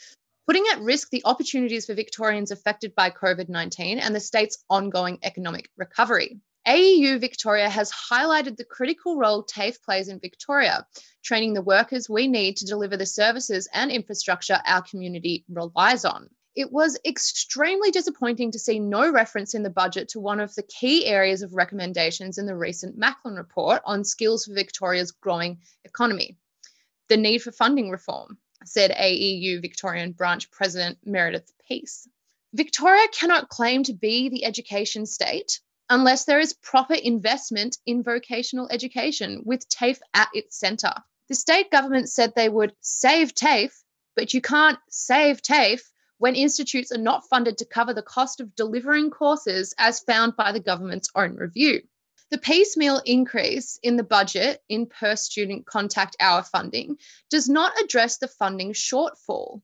putting 0.46 0.64
at 0.72 0.80
risk 0.80 1.10
the 1.10 1.22
opportunities 1.24 1.86
for 1.86 1.94
Victorians 1.94 2.50
affected 2.50 2.94
by 2.94 3.10
COVID 3.10 3.48
19 3.48 3.98
and 3.98 4.14
the 4.14 4.20
state's 4.20 4.64
ongoing 4.70 5.18
economic 5.22 5.70
recovery. 5.76 6.40
AEU 6.66 7.20
Victoria 7.20 7.68
has 7.68 7.92
highlighted 7.92 8.56
the 8.56 8.64
critical 8.64 9.18
role 9.18 9.42
TAFE 9.42 9.82
plays 9.82 10.08
in 10.08 10.18
Victoria, 10.18 10.86
training 11.22 11.52
the 11.52 11.60
workers 11.60 12.08
we 12.08 12.26
need 12.26 12.56
to 12.56 12.64
deliver 12.64 12.96
the 12.96 13.04
services 13.04 13.68
and 13.72 13.90
infrastructure 13.90 14.58
our 14.64 14.80
community 14.80 15.44
relies 15.50 16.06
on 16.06 16.30
it 16.54 16.72
was 16.72 16.98
extremely 17.04 17.90
disappointing 17.90 18.52
to 18.52 18.58
see 18.58 18.78
no 18.78 19.10
reference 19.10 19.54
in 19.54 19.62
the 19.62 19.70
budget 19.70 20.10
to 20.10 20.20
one 20.20 20.40
of 20.40 20.54
the 20.54 20.62
key 20.62 21.04
areas 21.06 21.42
of 21.42 21.54
recommendations 21.54 22.38
in 22.38 22.46
the 22.46 22.56
recent 22.56 22.96
Macklin 22.96 23.34
report 23.34 23.82
on 23.84 24.04
skills 24.04 24.44
for 24.44 24.54
Victoria's 24.54 25.12
growing 25.12 25.58
economy 25.84 26.36
the 27.08 27.16
need 27.16 27.38
for 27.38 27.52
funding 27.52 27.90
reform, 27.90 28.38
said 28.64 28.90
AEU 28.90 29.60
Victorian 29.60 30.12
branch 30.12 30.50
president 30.50 30.98
Meredith 31.04 31.52
Peace. 31.68 32.08
Victoria 32.52 33.06
cannot 33.12 33.48
claim 33.48 33.82
to 33.82 33.92
be 33.92 34.28
the 34.28 34.44
education 34.44 35.06
state 35.06 35.60
unless 35.90 36.24
there 36.24 36.40
is 36.40 36.54
proper 36.54 36.94
investment 36.94 37.76
in 37.84 38.02
vocational 38.02 38.68
education 38.70 39.42
with 39.44 39.68
TAFE 39.68 40.00
at 40.14 40.28
its 40.32 40.58
centre. 40.58 40.94
The 41.28 41.34
state 41.34 41.70
government 41.70 42.08
said 42.08 42.32
they 42.34 42.48
would 42.48 42.74
save 42.80 43.34
TAFE, 43.34 43.74
but 44.16 44.32
you 44.32 44.40
can't 44.40 44.78
save 44.88 45.42
TAFE 45.42 45.82
when 46.18 46.34
institutes 46.34 46.92
are 46.92 46.98
not 46.98 47.28
funded 47.28 47.58
to 47.58 47.64
cover 47.64 47.94
the 47.94 48.02
cost 48.02 48.40
of 48.40 48.54
delivering 48.54 49.10
courses 49.10 49.74
as 49.78 50.00
found 50.00 50.36
by 50.36 50.52
the 50.52 50.60
government's 50.60 51.10
own 51.14 51.36
review. 51.36 51.80
The 52.30 52.38
piecemeal 52.38 53.02
increase 53.04 53.78
in 53.82 53.96
the 53.96 54.02
budget 54.02 54.62
in 54.68 54.86
per 54.86 55.14
student 55.16 55.66
contact 55.66 56.16
hour 56.18 56.42
funding 56.42 56.96
does 57.30 57.48
not 57.48 57.80
address 57.80 58.18
the 58.18 58.28
funding 58.28 58.72
shortfall. 58.72 59.60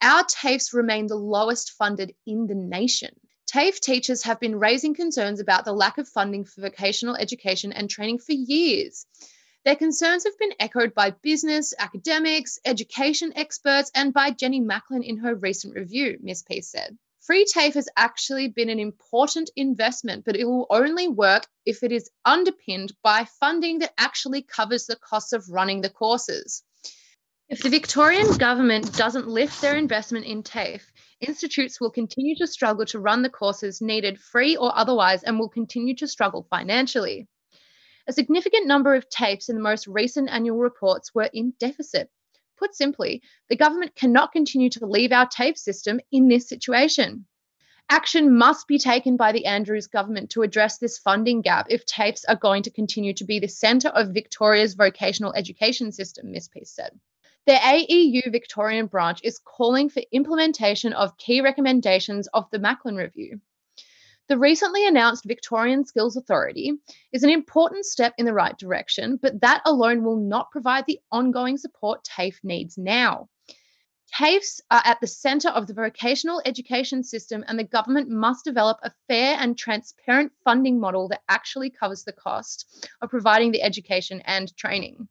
Our 0.00 0.24
TAFEs 0.24 0.72
remain 0.72 1.06
the 1.06 1.16
lowest 1.16 1.72
funded 1.72 2.14
in 2.26 2.46
the 2.46 2.54
nation. 2.54 3.10
TAFE 3.46 3.80
teachers 3.80 4.22
have 4.22 4.40
been 4.40 4.58
raising 4.58 4.94
concerns 4.94 5.40
about 5.40 5.64
the 5.64 5.72
lack 5.72 5.98
of 5.98 6.08
funding 6.08 6.44
for 6.44 6.62
vocational 6.62 7.16
education 7.16 7.72
and 7.72 7.90
training 7.90 8.18
for 8.18 8.32
years. 8.32 9.06
Their 9.64 9.76
concerns 9.76 10.24
have 10.24 10.38
been 10.38 10.52
echoed 10.60 10.92
by 10.92 11.10
business, 11.10 11.72
academics, 11.78 12.58
education 12.66 13.32
experts, 13.34 13.90
and 13.94 14.12
by 14.12 14.30
Jenny 14.30 14.60
Macklin 14.60 15.02
in 15.02 15.16
her 15.18 15.34
recent 15.34 15.74
review, 15.74 16.18
Ms. 16.20 16.42
Peace 16.42 16.68
said. 16.68 16.98
Free 17.22 17.46
TAFE 17.46 17.72
has 17.72 17.88
actually 17.96 18.48
been 18.48 18.68
an 18.68 18.78
important 18.78 19.48
investment, 19.56 20.26
but 20.26 20.36
it 20.36 20.44
will 20.44 20.66
only 20.68 21.08
work 21.08 21.46
if 21.64 21.82
it 21.82 21.92
is 21.92 22.10
underpinned 22.26 22.92
by 23.02 23.24
funding 23.40 23.78
that 23.78 23.94
actually 23.96 24.42
covers 24.42 24.84
the 24.84 24.96
costs 24.96 25.32
of 25.32 25.48
running 25.48 25.80
the 25.80 25.88
courses. 25.88 26.62
If 27.48 27.62
the 27.62 27.70
Victorian 27.70 28.36
government 28.36 28.92
doesn't 28.94 29.28
lift 29.28 29.62
their 29.62 29.76
investment 29.76 30.26
in 30.26 30.42
TAFE, 30.42 30.84
institutes 31.20 31.80
will 31.80 31.90
continue 31.90 32.36
to 32.36 32.46
struggle 32.46 32.84
to 32.86 33.00
run 33.00 33.22
the 33.22 33.30
courses 33.30 33.80
needed 33.80 34.20
free 34.20 34.56
or 34.56 34.76
otherwise 34.76 35.22
and 35.22 35.38
will 35.38 35.48
continue 35.48 35.96
to 35.96 36.06
struggle 36.06 36.46
financially. 36.50 37.28
A 38.06 38.12
significant 38.12 38.66
number 38.66 38.94
of 38.94 39.08
TAFEs 39.08 39.48
in 39.48 39.56
the 39.56 39.62
most 39.62 39.86
recent 39.86 40.28
annual 40.28 40.58
reports 40.58 41.14
were 41.14 41.30
in 41.32 41.54
deficit. 41.58 42.10
Put 42.58 42.74
simply, 42.74 43.22
the 43.48 43.56
government 43.56 43.94
cannot 43.96 44.30
continue 44.30 44.68
to 44.70 44.84
leave 44.84 45.10
our 45.10 45.26
TAFE 45.26 45.56
system 45.56 46.00
in 46.12 46.28
this 46.28 46.46
situation. 46.46 47.24
Action 47.88 48.36
must 48.36 48.66
be 48.66 48.78
taken 48.78 49.16
by 49.16 49.32
the 49.32 49.46
Andrews 49.46 49.86
government 49.86 50.28
to 50.30 50.42
address 50.42 50.76
this 50.76 50.98
funding 50.98 51.40
gap 51.40 51.68
if 51.70 51.86
TAFEs 51.86 52.24
are 52.28 52.36
going 52.36 52.62
to 52.64 52.70
continue 52.70 53.14
to 53.14 53.24
be 53.24 53.38
the 53.38 53.48
centre 53.48 53.88
of 53.88 54.12
Victoria's 54.12 54.74
vocational 54.74 55.32
education 55.32 55.90
system, 55.90 56.30
Ms. 56.30 56.48
Peace 56.48 56.70
said. 56.70 57.00
The 57.46 57.54
AEU 57.54 58.30
Victorian 58.30 58.86
branch 58.86 59.20
is 59.22 59.38
calling 59.38 59.88
for 59.88 60.02
implementation 60.12 60.92
of 60.92 61.16
key 61.16 61.40
recommendations 61.40 62.26
of 62.28 62.50
the 62.50 62.58
Macklin 62.58 62.96
Review. 62.96 63.40
The 64.26 64.38
recently 64.38 64.86
announced 64.86 65.26
Victorian 65.26 65.84
Skills 65.84 66.16
Authority 66.16 66.72
is 67.12 67.24
an 67.24 67.28
important 67.28 67.84
step 67.84 68.14
in 68.16 68.24
the 68.24 68.32
right 68.32 68.56
direction, 68.56 69.18
but 69.20 69.42
that 69.42 69.60
alone 69.66 70.02
will 70.02 70.16
not 70.16 70.50
provide 70.50 70.86
the 70.86 70.98
ongoing 71.12 71.58
support 71.58 72.04
TAFE 72.04 72.40
needs 72.42 72.78
now. 72.78 73.28
TAFEs 74.18 74.62
are 74.70 74.80
at 74.82 74.98
the 75.02 75.06
centre 75.06 75.50
of 75.50 75.66
the 75.66 75.74
vocational 75.74 76.40
education 76.46 77.04
system, 77.04 77.44
and 77.46 77.58
the 77.58 77.64
government 77.64 78.08
must 78.08 78.46
develop 78.46 78.78
a 78.82 78.94
fair 79.08 79.36
and 79.38 79.58
transparent 79.58 80.32
funding 80.42 80.80
model 80.80 81.06
that 81.08 81.22
actually 81.28 81.68
covers 81.68 82.04
the 82.04 82.12
cost 82.12 82.88
of 83.02 83.10
providing 83.10 83.52
the 83.52 83.60
education 83.60 84.22
and 84.22 84.56
training. 84.56 85.06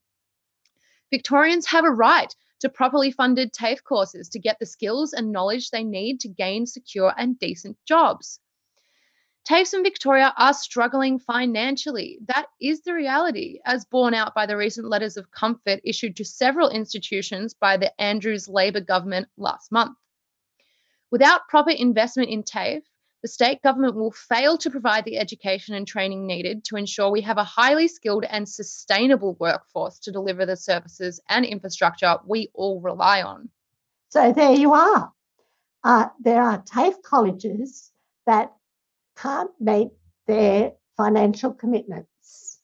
Victorians 1.11 1.67
have 1.67 1.85
a 1.85 1.91
right 1.91 2.33
to 2.61 2.69
properly 2.69 3.11
funded 3.11 3.53
TAFE 3.53 3.83
courses 3.83 4.29
to 4.29 4.39
get 4.39 4.57
the 4.57 4.65
skills 4.65 5.13
and 5.13 5.31
knowledge 5.31 5.69
they 5.69 5.83
need 5.83 6.19
to 6.21 6.29
gain 6.29 6.65
secure 6.65 7.13
and 7.15 7.37
decent 7.37 7.77
jobs. 7.85 8.39
TAFEs 9.45 9.73
in 9.73 9.83
Victoria 9.83 10.33
are 10.37 10.53
struggling 10.53 11.19
financially. 11.19 12.19
That 12.27 12.45
is 12.61 12.81
the 12.81 12.93
reality, 12.93 13.59
as 13.65 13.83
borne 13.83 14.13
out 14.13 14.33
by 14.33 14.45
the 14.45 14.55
recent 14.55 14.87
letters 14.87 15.17
of 15.17 15.31
comfort 15.31 15.81
issued 15.83 16.15
to 16.15 16.25
several 16.25 16.69
institutions 16.69 17.53
by 17.53 17.75
the 17.75 18.01
Andrews 18.01 18.47
Labor 18.47 18.79
government 18.79 19.27
last 19.35 19.69
month. 19.69 19.97
Without 21.11 21.49
proper 21.49 21.71
investment 21.71 22.29
in 22.29 22.43
TAFE, 22.43 22.83
the 23.21 23.27
state 23.27 23.61
government 23.61 23.95
will 23.95 24.11
fail 24.11 24.57
to 24.57 24.69
provide 24.69 25.03
the 25.03 25.17
education 25.17 25.75
and 25.75 25.85
training 25.85 26.25
needed 26.25 26.63
to 26.65 26.77
ensure 26.77 27.09
we 27.09 27.21
have 27.21 27.37
a 27.37 27.43
highly 27.43 27.89
skilled 27.89 28.23
and 28.23 28.47
sustainable 28.47 29.35
workforce 29.39 29.99
to 29.99 30.11
deliver 30.11 30.45
the 30.45 30.55
services 30.55 31.19
and 31.29 31.45
infrastructure 31.45 32.17
we 32.25 32.49
all 32.53 32.79
rely 32.79 33.21
on. 33.23 33.49
So 34.09 34.31
there 34.31 34.53
you 34.53 34.73
are. 34.73 35.11
Uh, 35.83 36.07
there 36.21 36.41
are 36.41 36.61
TAFE 36.61 37.01
colleges 37.01 37.91
that 38.25 38.53
can't 39.23 39.51
meet 39.59 39.89
their 40.27 40.73
financial 40.97 41.53
commitments, 41.53 42.59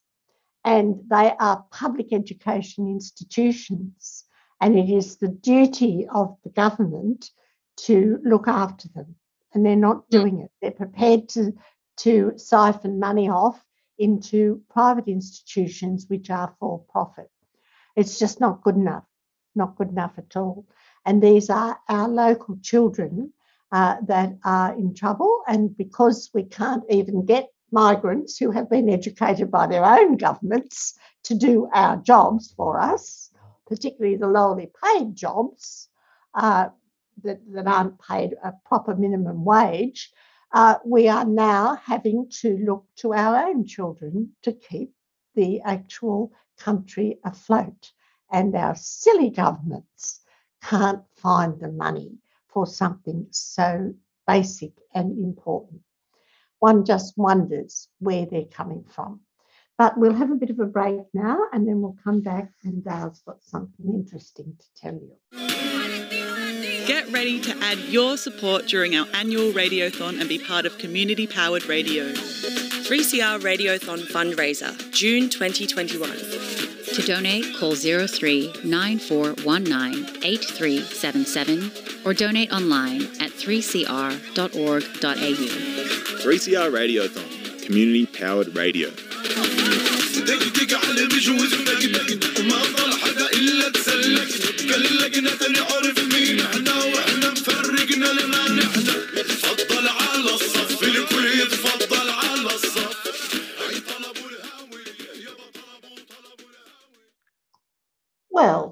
and 0.65 0.99
they 1.09 1.33
are 1.39 1.65
public 1.71 2.13
education 2.13 2.87
institutions, 2.87 4.25
and 4.61 4.77
it 4.77 4.89
is 4.89 5.17
the 5.17 5.29
duty 5.29 6.05
of 6.13 6.37
the 6.43 6.49
government 6.49 7.31
to 7.77 8.19
look 8.23 8.47
after 8.47 8.89
them 8.89 9.15
and 9.53 9.65
they're 9.65 9.75
not 9.75 10.09
doing 10.09 10.41
it. 10.41 10.51
They're 10.61 10.71
prepared 10.71 11.29
to, 11.29 11.53
to 11.97 12.33
siphon 12.37 12.99
money 12.99 13.29
off 13.29 13.63
into 13.97 14.61
private 14.69 15.07
institutions 15.07 16.05
which 16.07 16.29
are 16.29 16.53
for 16.59 16.83
profit. 16.89 17.29
It's 17.95 18.19
just 18.19 18.39
not 18.39 18.63
good 18.63 18.75
enough, 18.75 19.05
not 19.55 19.75
good 19.75 19.89
enough 19.89 20.13
at 20.17 20.35
all. 20.35 20.65
And 21.05 21.21
these 21.21 21.49
are 21.49 21.79
our 21.87 22.07
local 22.07 22.57
children 22.61 23.33
uh, 23.71 23.97
that 24.07 24.37
are 24.43 24.73
in 24.73 24.93
trouble. 24.93 25.41
And 25.47 25.75
because 25.77 26.29
we 26.33 26.43
can't 26.43 26.83
even 26.89 27.25
get 27.25 27.49
migrants 27.71 28.37
who 28.37 28.51
have 28.51 28.69
been 28.69 28.89
educated 28.89 29.51
by 29.51 29.67
their 29.67 29.85
own 29.85 30.17
governments 30.17 30.97
to 31.23 31.35
do 31.35 31.69
our 31.73 31.97
jobs 31.97 32.53
for 32.55 32.79
us, 32.79 33.31
particularly 33.67 34.17
the 34.17 34.27
lowly 34.27 34.71
paid 34.83 35.15
jobs, 35.15 35.87
uh, 36.33 36.69
that, 37.23 37.39
that 37.53 37.67
aren't 37.67 37.99
paid 38.01 38.35
a 38.43 38.53
proper 38.65 38.95
minimum 38.95 39.43
wage, 39.43 40.11
uh, 40.51 40.75
we 40.83 41.07
are 41.07 41.25
now 41.25 41.75
having 41.83 42.27
to 42.41 42.57
look 42.57 42.85
to 42.95 43.13
our 43.13 43.47
own 43.47 43.67
children 43.67 44.31
to 44.41 44.51
keep 44.51 44.93
the 45.35 45.61
actual 45.61 46.31
country 46.57 47.19
afloat. 47.23 47.91
And 48.31 48.55
our 48.55 48.75
silly 48.75 49.29
governments 49.29 50.21
can't 50.63 51.03
find 51.15 51.59
the 51.59 51.71
money 51.71 52.17
for 52.51 52.65
something 52.65 53.27
so 53.31 53.93
basic 54.27 54.71
and 54.93 55.17
important. 55.17 55.81
One 56.59 56.85
just 56.85 57.17
wonders 57.17 57.87
where 57.99 58.25
they're 58.25 58.45
coming 58.45 58.83
from. 58.87 59.21
But 59.77 59.97
we'll 59.97 60.13
have 60.13 60.29
a 60.29 60.35
bit 60.35 60.49
of 60.49 60.59
a 60.59 60.65
break 60.65 60.99
now 61.13 61.39
and 61.53 61.65
then 61.65 61.81
we'll 61.81 61.95
come 62.03 62.19
back 62.19 62.51
and 62.63 62.83
Dale's 62.83 63.21
got 63.25 63.41
something 63.41 63.85
interesting 63.87 64.57
to 64.59 64.65
tell 64.75 64.93
you. 64.93 65.15
Get 66.85 67.09
ready 67.13 67.39
to 67.39 67.55
add 67.61 67.77
your 67.87 68.17
support 68.17 68.67
during 68.67 68.95
our 68.97 69.07
annual 69.13 69.53
Radiothon 69.53 70.19
and 70.19 70.27
be 70.27 70.37
part 70.37 70.65
of 70.65 70.77
community 70.79 71.27
powered 71.27 71.65
radio. 71.65 72.11
3CR 72.11 73.39
Radiothon 73.39 73.99
fundraiser, 74.07 74.75
June 74.91 75.29
2021. 75.29 76.68
To 76.99 77.05
donate, 77.05 77.55
call 77.55 77.75
03 77.75 78.51
9419 78.65 80.21
8377 80.21 81.71
or 82.03 82.13
donate 82.13 82.51
online 82.51 83.03
at 83.21 83.31
3cr.org.au. 83.31 84.19
3CR 86.19 86.71
Radiothon, 86.73 87.63
community 87.65 88.05
powered 88.05 88.53
radio. 88.53 88.89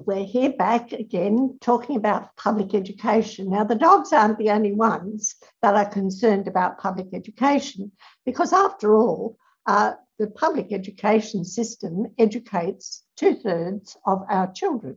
We're 0.08 0.24
here 0.24 0.54
back 0.54 0.94
again 0.94 1.58
talking 1.60 1.98
about 1.98 2.34
public 2.38 2.74
education. 2.74 3.50
Now, 3.50 3.66
the 3.66 3.76
dogs 3.76 4.14
aren't 4.14 4.38
the 4.38 4.52
only 4.52 4.72
ones 4.72 5.36
that 5.62 5.76
are 5.76 5.90
concerned 5.90 6.48
about 6.48 6.80
public 6.80 7.08
education 7.14 7.92
because, 8.26 8.54
after 8.54 8.96
all, 8.96 9.38
uh, 9.66 9.96
the 10.18 10.28
public 10.28 10.72
education 10.72 11.44
system 11.44 12.06
educates 12.18 13.04
two 13.18 13.36
thirds 13.36 13.98
of 14.06 14.24
our 14.30 14.50
children. 14.54 14.96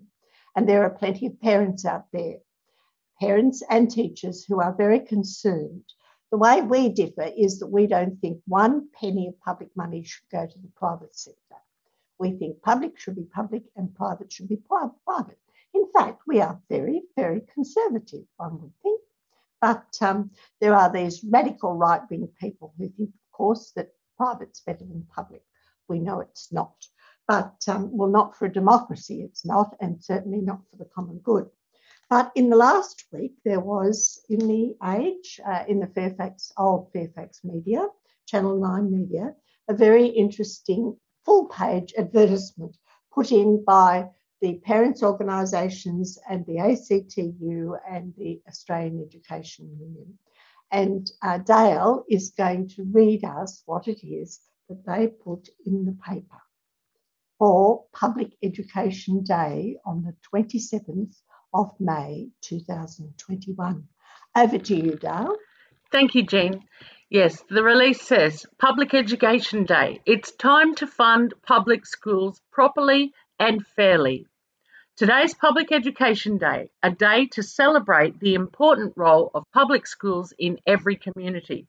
And 0.54 0.68
there 0.68 0.84
are 0.84 0.90
plenty 0.90 1.26
of 1.26 1.40
parents 1.40 1.84
out 1.84 2.04
there, 2.12 2.36
parents 3.18 3.64
and 3.68 3.90
teachers 3.90 4.44
who 4.44 4.60
are 4.60 4.72
very 4.72 5.00
concerned. 5.00 5.92
The 6.30 6.38
way 6.38 6.62
we 6.62 6.88
differ 6.88 7.28
is 7.36 7.58
that 7.58 7.66
we 7.66 7.88
don't 7.88 8.20
think 8.20 8.42
one 8.46 8.88
penny 8.94 9.26
of 9.26 9.40
public 9.40 9.70
money 9.76 10.04
should 10.04 10.28
go 10.30 10.46
to 10.46 10.58
the 10.60 10.70
private 10.76 11.16
sector. 11.16 11.56
We 12.20 12.32
think 12.32 12.60
public 12.60 12.98
should 12.98 13.16
be 13.16 13.24
public 13.24 13.62
and 13.76 13.94
private 13.94 14.30
should 14.30 14.48
be 14.48 14.58
private. 14.58 15.38
In 15.72 15.86
fact, 15.90 16.20
we 16.26 16.42
are 16.42 16.60
very, 16.68 17.02
very 17.16 17.40
conservative, 17.54 18.26
one 18.36 18.60
would 18.60 18.74
think. 18.82 19.00
But 19.62 19.96
um, 20.02 20.30
there 20.60 20.74
are 20.74 20.92
these 20.92 21.24
radical 21.24 21.74
right 21.74 22.02
wing 22.10 22.28
people 22.38 22.74
who 22.76 22.90
think, 22.90 23.08
of 23.08 23.32
course, 23.32 23.72
that 23.76 23.94
private's 24.18 24.60
better 24.60 24.84
than 24.84 25.08
public. 25.14 25.42
We 25.88 25.98
know 25.98 26.20
it's 26.20 26.52
not. 26.52 26.74
But, 27.26 27.56
um, 27.68 27.96
well, 27.96 28.10
not 28.10 28.36
for 28.36 28.44
a 28.44 28.52
democracy, 28.52 29.22
it's 29.22 29.46
not, 29.46 29.74
and 29.80 30.02
certainly 30.04 30.42
not 30.42 30.60
for 30.68 30.76
the 30.76 30.90
common 30.94 31.20
good. 31.20 31.48
But 32.10 32.32
in 32.34 32.50
the 32.50 32.56
last 32.56 33.04
week, 33.12 33.32
there 33.46 33.60
was 33.60 34.20
in 34.28 34.40
the 34.46 34.76
Age, 34.84 35.40
uh, 35.46 35.64
in 35.66 35.80
the 35.80 35.86
Fairfax, 35.86 36.52
old 36.58 36.92
Fairfax 36.92 37.44
media, 37.44 37.86
Channel 38.26 38.58
9 38.58 38.90
media, 38.90 39.34
a 39.68 39.74
very 39.74 40.06
interesting 40.06 40.98
full 41.24 41.46
page 41.46 41.92
advertisement 41.98 42.76
put 43.12 43.32
in 43.32 43.64
by 43.64 44.08
the 44.40 44.54
parents' 44.64 45.02
organisations 45.02 46.18
and 46.28 46.46
the 46.46 46.58
ACTU 46.58 47.76
and 47.88 48.14
the 48.16 48.40
Australian 48.48 49.04
Education 49.06 49.68
Union. 49.78 50.18
And 50.72 51.10
uh, 51.22 51.38
Dale 51.38 52.04
is 52.08 52.30
going 52.30 52.68
to 52.70 52.84
read 52.84 53.24
us 53.24 53.62
what 53.66 53.88
it 53.88 54.06
is 54.06 54.40
that 54.68 54.86
they 54.86 55.08
put 55.08 55.48
in 55.66 55.84
the 55.84 55.96
paper 56.06 56.40
for 57.38 57.84
Public 57.92 58.32
Education 58.42 59.24
Day 59.24 59.76
on 59.84 60.02
the 60.02 60.14
27th 60.32 61.14
of 61.52 61.72
May 61.80 62.28
2021. 62.42 63.88
Over 64.36 64.58
to 64.58 64.76
you, 64.76 64.96
Dale. 64.96 65.36
Thank 65.90 66.14
you, 66.14 66.22
Jean. 66.22 66.62
Yes, 67.12 67.42
the 67.50 67.64
release 67.64 68.00
says 68.00 68.46
Public 68.56 68.94
Education 68.94 69.64
Day. 69.64 70.00
It's 70.06 70.30
time 70.30 70.76
to 70.76 70.86
fund 70.86 71.34
public 71.42 71.84
schools 71.84 72.40
properly 72.52 73.12
and 73.36 73.66
fairly. 73.66 74.28
Today's 74.96 75.34
Public 75.34 75.72
Education 75.72 76.38
Day, 76.38 76.70
a 76.84 76.92
day 76.92 77.26
to 77.32 77.42
celebrate 77.42 78.20
the 78.20 78.34
important 78.34 78.92
role 78.94 79.32
of 79.34 79.50
public 79.52 79.88
schools 79.88 80.32
in 80.38 80.60
every 80.64 80.94
community. 80.94 81.66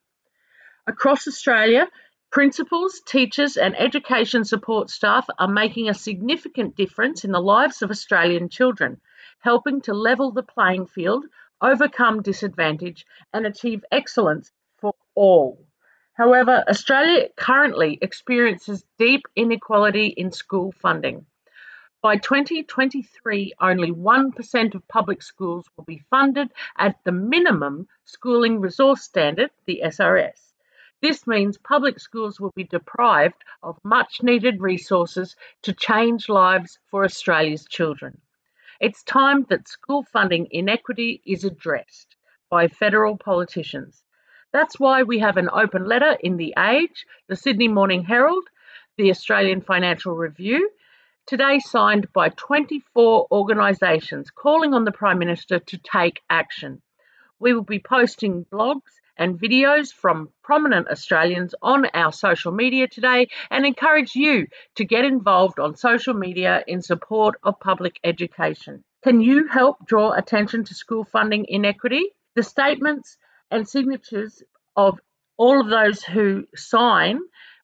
Across 0.86 1.26
Australia, 1.26 1.88
principals, 2.30 3.00
teachers, 3.04 3.56
and 3.56 3.74
education 3.76 4.44
support 4.44 4.90
staff 4.90 5.26
are 5.40 5.48
making 5.48 5.88
a 5.88 5.94
significant 5.94 6.76
difference 6.76 7.24
in 7.24 7.32
the 7.32 7.40
lives 7.40 7.82
of 7.82 7.90
Australian 7.90 8.48
children, 8.48 9.00
helping 9.40 9.80
to 9.80 9.92
level 9.92 10.30
the 10.30 10.44
playing 10.44 10.86
field, 10.86 11.24
overcome 11.60 12.22
disadvantage, 12.22 13.04
and 13.32 13.44
achieve 13.44 13.84
excellence 13.90 14.52
all. 15.14 15.66
However, 16.14 16.62
Australia 16.68 17.28
currently 17.36 17.98
experiences 18.02 18.84
deep 18.98 19.22
inequality 19.34 20.06
in 20.06 20.30
school 20.30 20.72
funding. 20.72 21.26
By 22.02 22.16
2023, 22.16 23.54
only 23.60 23.92
1% 23.92 24.74
of 24.74 24.88
public 24.88 25.22
schools 25.22 25.66
will 25.76 25.84
be 25.84 26.02
funded 26.10 26.52
at 26.76 26.96
the 27.04 27.12
minimum 27.12 27.86
schooling 28.04 28.60
resource 28.60 29.02
standard, 29.02 29.50
the 29.66 29.82
SRS. 29.84 30.52
This 31.00 31.26
means 31.26 31.58
public 31.58 31.98
schools 31.98 32.40
will 32.40 32.52
be 32.54 32.64
deprived 32.64 33.42
of 33.62 33.84
much 33.84 34.22
needed 34.22 34.60
resources 34.60 35.34
to 35.62 35.72
change 35.72 36.28
lives 36.28 36.78
for 36.90 37.04
Australia's 37.04 37.66
children. 37.66 38.20
It's 38.80 39.02
time 39.04 39.44
that 39.48 39.68
school 39.68 40.02
funding 40.02 40.48
inequity 40.50 41.22
is 41.24 41.44
addressed 41.44 42.16
by 42.50 42.68
federal 42.68 43.16
politicians. 43.16 44.04
That's 44.52 44.78
why 44.78 45.02
we 45.02 45.20
have 45.20 45.38
an 45.38 45.48
open 45.50 45.86
letter 45.86 46.14
in 46.20 46.36
The 46.36 46.52
Age, 46.58 47.06
the 47.26 47.36
Sydney 47.36 47.68
Morning 47.68 48.04
Herald, 48.04 48.44
the 48.98 49.08
Australian 49.08 49.62
Financial 49.62 50.14
Review, 50.14 50.70
today 51.26 51.58
signed 51.58 52.12
by 52.12 52.28
24 52.28 53.28
organisations 53.30 54.30
calling 54.30 54.74
on 54.74 54.84
the 54.84 54.92
Prime 54.92 55.18
Minister 55.18 55.58
to 55.58 55.78
take 55.78 56.20
action. 56.28 56.82
We 57.38 57.54
will 57.54 57.62
be 57.62 57.78
posting 57.78 58.44
blogs 58.44 58.92
and 59.16 59.40
videos 59.40 59.90
from 59.90 60.28
prominent 60.42 60.88
Australians 60.88 61.54
on 61.62 61.86
our 61.94 62.12
social 62.12 62.52
media 62.52 62.88
today 62.88 63.28
and 63.50 63.64
encourage 63.64 64.14
you 64.14 64.48
to 64.74 64.84
get 64.84 65.06
involved 65.06 65.60
on 65.60 65.76
social 65.76 66.12
media 66.12 66.62
in 66.66 66.82
support 66.82 67.36
of 67.42 67.58
public 67.58 67.98
education. 68.04 68.84
Can 69.02 69.22
you 69.22 69.48
help 69.48 69.86
draw 69.86 70.12
attention 70.12 70.64
to 70.64 70.74
school 70.74 71.04
funding 71.04 71.46
inequity? 71.48 72.04
The 72.34 72.42
statements 72.42 73.16
and 73.52 73.68
signatures 73.68 74.42
of 74.76 74.98
all 75.36 75.60
of 75.60 75.68
those 75.68 76.02
who 76.02 76.46
sign 76.56 77.20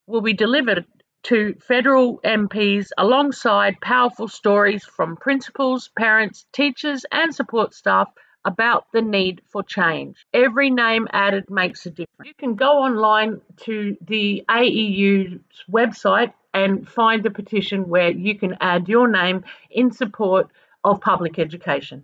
will 0.07 0.21
be 0.21 0.33
delivered 0.33 0.85
to 1.23 1.55
federal 1.67 2.19
MPs 2.21 2.89
alongside 2.97 3.81
powerful 3.81 4.27
stories 4.27 4.85
from 4.85 5.17
principals, 5.17 5.89
parents, 5.97 6.45
teachers, 6.53 7.05
and 7.11 7.35
support 7.35 7.73
staff 7.73 8.09
about 8.45 8.85
the 8.93 9.01
need 9.01 9.41
for 9.49 9.61
change. 9.63 10.25
Every 10.33 10.69
name 10.69 11.07
added 11.11 11.49
makes 11.49 11.85
a 11.85 11.89
difference. 11.89 12.25
You 12.25 12.33
can 12.37 12.55
go 12.55 12.83
online 12.83 13.41
to 13.65 13.97
the 14.01 14.45
AEU's 14.49 15.41
website 15.69 16.33
and 16.53 16.87
find 16.87 17.21
the 17.21 17.31
petition 17.31 17.89
where 17.89 18.11
you 18.11 18.39
can 18.39 18.55
add 18.61 18.87
your 18.87 19.07
name 19.07 19.43
in 19.69 19.91
support 19.91 20.49
of 20.83 21.01
public 21.01 21.37
education. 21.37 22.03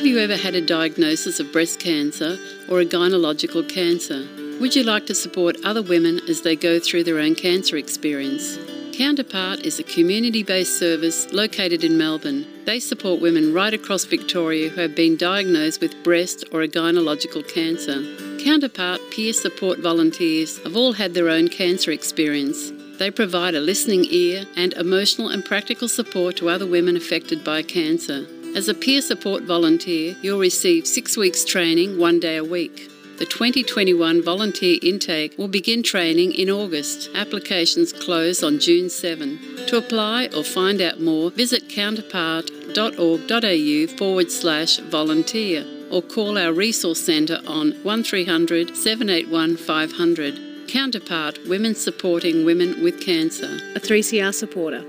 Have 0.00 0.06
you 0.06 0.18
ever 0.18 0.38
had 0.38 0.54
a 0.54 0.62
diagnosis 0.62 1.40
of 1.40 1.52
breast 1.52 1.78
cancer 1.78 2.38
or 2.70 2.80
a 2.80 2.86
gynecological 2.86 3.68
cancer? 3.68 4.26
Would 4.58 4.74
you 4.74 4.82
like 4.82 5.04
to 5.08 5.14
support 5.14 5.58
other 5.62 5.82
women 5.82 6.22
as 6.26 6.40
they 6.40 6.56
go 6.56 6.80
through 6.80 7.04
their 7.04 7.18
own 7.18 7.34
cancer 7.34 7.76
experience? 7.76 8.56
Counterpart 8.96 9.60
is 9.60 9.78
a 9.78 9.82
community 9.82 10.42
based 10.42 10.78
service 10.78 11.30
located 11.34 11.84
in 11.84 11.98
Melbourne. 11.98 12.46
They 12.64 12.80
support 12.80 13.20
women 13.20 13.52
right 13.52 13.74
across 13.74 14.04
Victoria 14.04 14.70
who 14.70 14.80
have 14.80 14.94
been 14.94 15.18
diagnosed 15.18 15.82
with 15.82 16.02
breast 16.02 16.46
or 16.50 16.62
a 16.62 16.68
gynecological 16.68 17.46
cancer. 17.46 18.02
Counterpart 18.42 19.02
peer 19.10 19.34
support 19.34 19.80
volunteers 19.80 20.62
have 20.62 20.78
all 20.78 20.94
had 20.94 21.12
their 21.12 21.28
own 21.28 21.48
cancer 21.48 21.90
experience. 21.90 22.72
They 22.98 23.10
provide 23.10 23.54
a 23.54 23.60
listening 23.60 24.06
ear 24.08 24.46
and 24.56 24.72
emotional 24.72 25.28
and 25.28 25.44
practical 25.44 25.88
support 25.88 26.38
to 26.38 26.48
other 26.48 26.66
women 26.66 26.96
affected 26.96 27.44
by 27.44 27.60
cancer. 27.64 28.26
As 28.56 28.68
a 28.68 28.74
peer 28.74 29.00
support 29.00 29.44
volunteer, 29.44 30.16
you'll 30.22 30.40
receive 30.40 30.84
six 30.86 31.16
weeks 31.16 31.44
training 31.44 31.98
one 31.98 32.18
day 32.18 32.36
a 32.36 32.42
week. 32.42 32.90
The 33.18 33.26
2021 33.26 34.22
volunteer 34.22 34.76
intake 34.82 35.38
will 35.38 35.46
begin 35.46 35.84
training 35.84 36.32
in 36.32 36.50
August. 36.50 37.10
Applications 37.14 37.92
close 37.92 38.42
on 38.42 38.58
June 38.58 38.90
7. 38.90 39.38
To 39.68 39.76
apply 39.76 40.30
or 40.34 40.42
find 40.42 40.80
out 40.80 41.00
more, 41.00 41.30
visit 41.30 41.68
counterpart.org.au 41.68 43.96
forward 43.96 44.32
slash 44.32 44.78
volunteer 44.78 45.64
or 45.92 46.02
call 46.02 46.36
our 46.36 46.52
resource 46.52 47.00
centre 47.00 47.40
on 47.46 47.70
1300 47.82 48.76
781 48.76 49.58
500. 49.58 50.66
Counterpart 50.66 51.38
Women 51.46 51.76
Supporting 51.76 52.44
Women 52.44 52.82
with 52.82 53.00
Cancer. 53.00 53.60
A 53.76 53.80
3CR 53.80 54.34
supporter. 54.34 54.84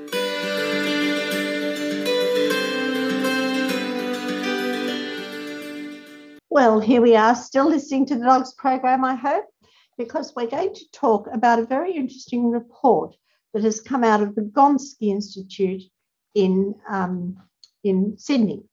Well, 6.54 6.82
here 6.82 7.02
we 7.02 7.16
are, 7.16 7.34
still 7.34 7.70
listening 7.70 8.08
to 8.08 8.16
the 8.16 8.26
Dogs 8.26 8.54
program, 8.56 9.06
I 9.06 9.16
hope, 9.16 9.46
because 9.98 10.34
we're 10.36 10.48
going 10.48 10.74
to 10.74 10.92
talk 10.92 11.30
about 11.32 11.60
a 11.60 11.66
very 11.66 11.94
interesting 11.94 12.52
report 12.52 13.16
that 13.54 13.64
has 13.64 13.80
come 13.80 14.04
out 14.04 14.22
of 14.22 14.36
the 14.36 14.42
Gonski 14.42 15.04
Institute 15.04 15.84
in, 16.36 16.76
um, 16.90 17.38
in 17.86 18.18
Sydney. 18.18 18.66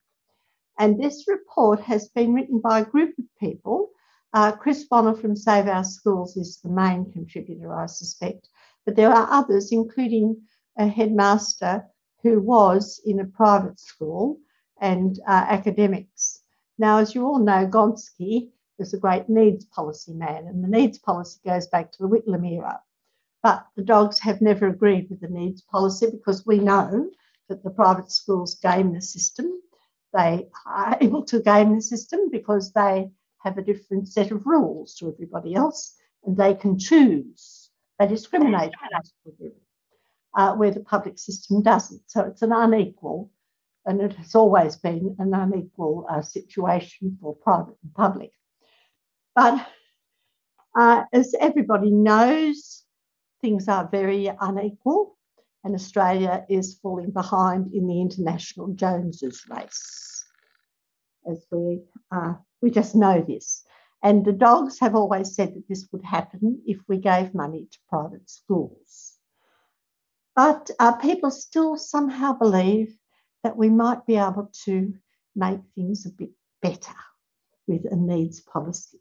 And 0.77 1.01
this 1.01 1.27
report 1.29 1.79
has 1.83 2.09
been 2.09 2.35
written 2.35 2.59
by 2.59 2.81
a 2.81 2.85
group 2.85 3.17
of 3.17 3.27
people. 3.39 3.91
Uh, 4.33 4.51
Chris 4.51 4.83
Bonnor 4.83 5.15
from 5.15 5.37
Save 5.37 5.69
Our 5.69 5.85
Schools 5.85 6.37
is 6.37 6.59
the 6.61 6.71
main 6.71 7.13
contributor, 7.13 7.73
I 7.73 7.87
suspect, 7.87 8.49
but 8.87 8.97
there 8.97 9.13
are 9.13 9.29
others, 9.31 9.71
including 9.71 10.43
a 10.77 10.89
headmaster 10.89 11.87
who 12.25 12.41
was 12.41 13.01
in 13.07 13.21
a 13.21 13.25
private 13.25 13.79
school 13.79 14.41
and 14.81 15.21
uh, 15.29 15.47
academics 15.49 16.38
now, 16.79 16.99
as 16.99 17.15
you 17.15 17.27
all 17.27 17.39
know, 17.39 17.67
Gonski 17.67 18.51
is 18.79 18.95
a 18.95 18.99
great 18.99 19.29
needs 19.29 19.65
policy 19.65 20.15
man, 20.15 20.47
and 20.47 20.63
the 20.63 20.69
needs 20.69 20.99
policy 20.99 21.41
goes 21.45 21.67
back 21.67 21.91
to 21.93 21.99
the 22.03 22.09
Whitlam 22.09 22.49
era. 22.49 22.81
But 23.43 23.67
the 23.77 23.83
dogs 23.83 24.21
have 24.21 24.41
never 24.41 24.69
agreed 24.69 25.11
with 25.11 25.21
the 25.21 25.29
needs 25.29 25.63
policy 25.63 26.07
because 26.11 26.47
we 26.47 26.59
know 26.59 27.11
that 27.49 27.63
the 27.63 27.71
private 27.71 28.13
schools 28.13 28.57
game 28.57 28.93
the 28.93 29.01
system. 29.01 29.61
They 30.13 30.49
are 30.67 30.97
able 31.01 31.25
to 31.25 31.41
game 31.41 31.75
the 31.75 31.83
system 31.83 32.31
because 32.31 32.73
they 32.73 33.11
have 33.43 33.59
a 33.59 33.63
different 33.63 34.09
set 34.09 34.31
of 34.31 34.47
rules 34.47 34.95
to 34.97 35.09
everybody 35.09 35.55
else 35.55 35.95
and 36.25 36.37
they 36.37 36.55
can 36.55 36.79
choose. 36.79 37.71
They 37.99 38.07
discriminate 38.07 38.73
uh, 40.37 40.55
where 40.55 40.71
the 40.71 40.81
public 40.81 41.19
system 41.19 41.63
doesn't. 41.63 42.03
So 42.07 42.25
it's 42.25 42.43
an 42.43 42.53
unequal 42.53 43.31
and 43.87 44.01
it 44.01 44.13
has 44.15 44.35
always 44.35 44.77
been 44.77 45.17
an 45.19 45.35
unequal 45.35 46.07
uh, 46.09 46.23
situation 46.23 47.19
for 47.21 47.35
private 47.37 47.77
and 47.83 47.95
public. 47.95 48.33
But 49.35 49.67
uh, 50.77 51.05
as 51.13 51.35
everybody 51.39 51.91
knows, 51.91 52.85
things 53.41 53.69
are 53.69 53.89
very 53.89 54.31
unequal, 54.41 55.17
and 55.65 55.75
Australia 55.75 56.45
is 56.49 56.79
falling 56.83 57.11
behind 57.11 57.73
in 57.73 57.87
the 57.87 58.01
international 58.01 58.69
Joneses 58.69 59.45
race. 59.49 60.25
As 61.31 61.45
we 61.51 61.83
uh, 62.11 62.35
we 62.63 62.71
just 62.71 62.95
know 62.95 63.25
this, 63.27 63.65
and 64.03 64.25
the 64.25 64.33
dogs 64.33 64.79
have 64.81 64.95
always 64.95 65.35
said 65.35 65.55
that 65.55 65.69
this 65.69 65.89
would 65.93 66.05
happen 66.05 66.63
if 66.67 66.79
we 66.89 66.99
gave 66.99 67.35
money 67.35 67.69
to 67.71 67.79
private 67.89 68.29
schools. 68.29 69.15
But 70.35 70.71
uh, 70.79 70.93
people 70.93 71.31
still 71.31 71.77
somehow 71.77 72.33
believe 72.33 72.97
that 73.43 73.57
we 73.57 73.69
might 73.69 74.07
be 74.07 74.17
able 74.17 74.51
to 74.65 74.95
make 75.35 75.61
things 75.75 76.07
a 76.07 76.11
bit 76.11 76.31
better 76.61 76.95
with 77.67 77.85
a 77.91 77.97
needs 77.97 78.41
policy. 78.41 78.99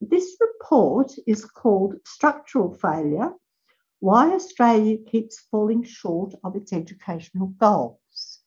This 0.00 0.36
report 0.40 1.12
is 1.26 1.44
called 1.44 1.96
Structural 2.06 2.72
Failure 2.72 3.32
Why 3.98 4.32
Australia 4.32 4.96
Keeps 4.98 5.40
Falling 5.50 5.82
Short 5.82 6.34
of 6.42 6.56
Its 6.56 6.72
Educational 6.72 7.48
Goals. 7.48 8.40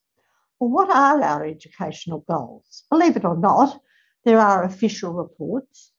Well, 0.60 0.70
what 0.70 0.90
are 0.90 1.22
our 1.22 1.46
educational 1.46 2.20
goals? 2.28 2.84
Believe 2.90 3.18
it 3.18 3.26
or 3.26 3.38
not, 3.38 3.80
there 4.24 4.40
are 4.40 4.64
official 4.64 5.14
reports, 5.14 5.92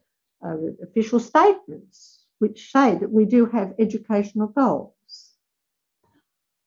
uh, 0.44 0.56
official 0.82 1.20
statements 1.20 2.24
which 2.38 2.72
say 2.72 2.96
that 2.96 3.12
we 3.12 3.26
do 3.26 3.46
have 3.46 3.74
educational 3.78 4.48
goals 4.48 4.93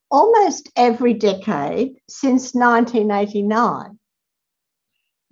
almost 0.10 0.70
every 0.76 1.14
decade 1.14 1.98
since 2.10 2.54
1989. 2.54 4.00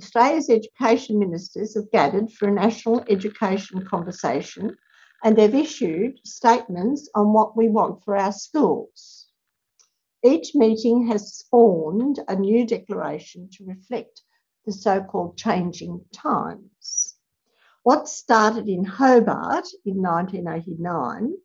Australia's 0.01 0.49
education 0.49 1.19
ministers 1.19 1.75
have 1.75 1.89
gathered 1.91 2.31
for 2.31 2.49
a 2.49 2.51
national 2.51 3.03
education 3.09 3.85
conversation 3.85 4.75
and 5.23 5.37
they've 5.37 5.55
issued 5.55 6.19
statements 6.25 7.09
on 7.15 7.31
what 7.31 7.55
we 7.55 7.69
want 7.69 8.03
for 8.03 8.17
our 8.17 8.33
schools. 8.33 9.27
Each 10.23 10.53
meeting 10.53 11.07
has 11.07 11.35
spawned 11.35 12.19
a 12.27 12.35
new 12.35 12.65
declaration 12.65 13.49
to 13.53 13.65
reflect 13.65 14.21
the 14.65 14.73
so 14.73 15.01
called 15.01 15.37
changing 15.37 16.03
times. 16.11 17.15
What 17.83 18.09
started 18.09 18.67
in 18.67 18.83
Hobart 18.83 19.67
in 19.85 20.01
1989 20.01 21.35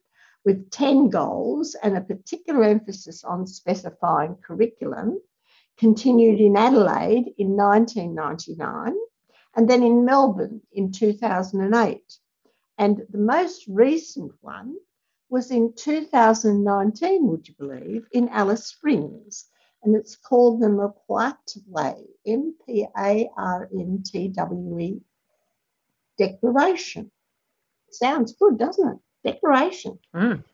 with 0.44 0.70
10 0.70 1.10
goals 1.10 1.74
and 1.82 1.96
a 1.96 2.00
particular 2.00 2.64
emphasis 2.64 3.24
on 3.24 3.46
specifying 3.46 4.36
curriculum, 4.36 5.20
continued 5.78 6.40
in 6.40 6.56
Adelaide 6.56 7.32
in 7.38 7.56
1999 7.56 8.94
and 9.56 9.68
then 9.68 9.82
in 9.82 10.04
Melbourne 10.04 10.60
in 10.72 10.92
2008. 10.92 12.18
And 12.78 13.02
the 13.10 13.18
most 13.18 13.64
recent 13.68 14.32
one 14.40 14.76
was 15.28 15.50
in 15.50 15.72
2019, 15.74 17.26
would 17.28 17.46
you 17.48 17.54
believe, 17.58 18.06
in 18.12 18.28
Alice 18.30 18.66
Springs. 18.66 19.46
And 19.82 19.96
it's 19.96 20.16
called 20.16 20.60
the 20.60 20.92
M 22.26 22.54
P 22.66 22.86
A 22.98 23.30
R 23.36 23.68
N 23.72 24.02
T 24.04 24.28
W 24.28 24.78
E 24.78 25.00
Declaration. 26.18 27.10
Sounds 27.90 28.32
good, 28.34 28.58
doesn't 28.58 28.88
it? 28.88 28.98
Declaration. 29.24 29.98
Mm. 30.14 30.44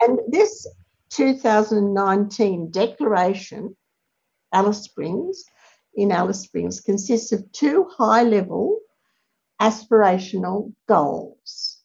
And 0.00 0.18
this 0.28 0.66
2019 1.10 2.70
declaration, 2.70 3.76
Alice 4.52 4.82
Springs, 4.82 5.44
in 5.94 6.10
Alice 6.10 6.40
Springs, 6.40 6.80
consists 6.80 7.32
of 7.32 7.50
two 7.52 7.88
high 7.96 8.22
level 8.22 8.80
aspirational 9.60 10.72
goals. 10.88 11.80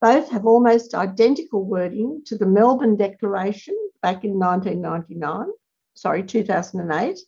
Both 0.00 0.30
have 0.30 0.44
almost 0.44 0.94
identical 0.94 1.64
wording 1.64 2.22
to 2.26 2.36
the 2.36 2.46
Melbourne 2.46 2.96
Declaration 2.96 3.74
back 4.02 4.24
in 4.24 4.38
1999, 4.38 5.46
sorry, 5.94 6.24
2008. 6.24 7.18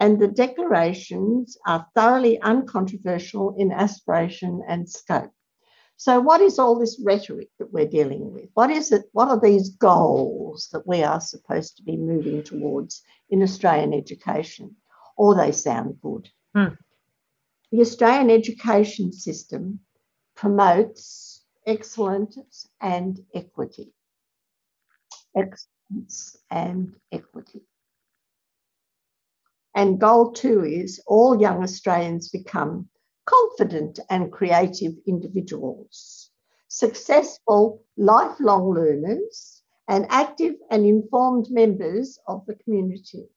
And 0.00 0.20
the 0.20 0.28
declarations 0.28 1.56
are 1.66 1.88
thoroughly 1.96 2.40
uncontroversial 2.40 3.56
in 3.58 3.72
aspiration 3.72 4.62
and 4.68 4.88
scope. 4.88 5.32
So, 6.00 6.20
what 6.20 6.40
is 6.40 6.60
all 6.60 6.78
this 6.78 7.00
rhetoric 7.04 7.48
that 7.58 7.72
we're 7.72 7.88
dealing 7.88 8.32
with? 8.32 8.50
What 8.54 8.70
is 8.70 8.92
it? 8.92 9.06
What 9.10 9.28
are 9.28 9.40
these 9.40 9.70
goals 9.70 10.68
that 10.72 10.86
we 10.86 11.02
are 11.02 11.20
supposed 11.20 11.76
to 11.76 11.82
be 11.82 11.96
moving 11.96 12.44
towards 12.44 13.02
in 13.30 13.42
Australian 13.42 13.92
education? 13.92 14.76
Or 15.16 15.34
they 15.34 15.50
sound 15.50 15.98
good. 16.00 16.30
Hmm. 16.54 16.74
The 17.72 17.80
Australian 17.80 18.30
education 18.30 19.12
system 19.12 19.80
promotes 20.36 21.44
excellence 21.66 22.68
and 22.80 23.18
equity. 23.34 23.92
Excellence 25.34 26.36
and 26.48 26.94
equity. 27.10 27.62
And 29.74 30.00
goal 30.00 30.30
two 30.30 30.64
is 30.64 31.02
all 31.08 31.40
young 31.40 31.64
Australians 31.64 32.28
become 32.28 32.88
confident 33.28 34.00
and 34.08 34.32
creative 34.32 34.94
individuals, 35.06 36.30
successful 36.68 37.82
lifelong 37.96 38.70
learners, 38.70 39.62
and 39.88 40.06
active 40.08 40.54
and 40.70 40.84
informed 40.86 41.46
members 41.50 42.18
of 42.26 42.44
the 42.46 42.54
community. 42.54 43.28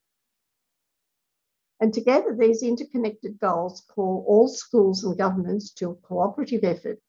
And 1.79 1.93
together, 1.93 2.35
these 2.37 2.61
interconnected 2.61 3.39
goals 3.39 3.83
call 3.89 4.23
all 4.27 4.47
schools 4.47 5.03
and 5.03 5.17
governments 5.17 5.71
to 5.75 5.91
a 5.91 5.95
cooperative 5.95 6.63
effort. 6.63 6.99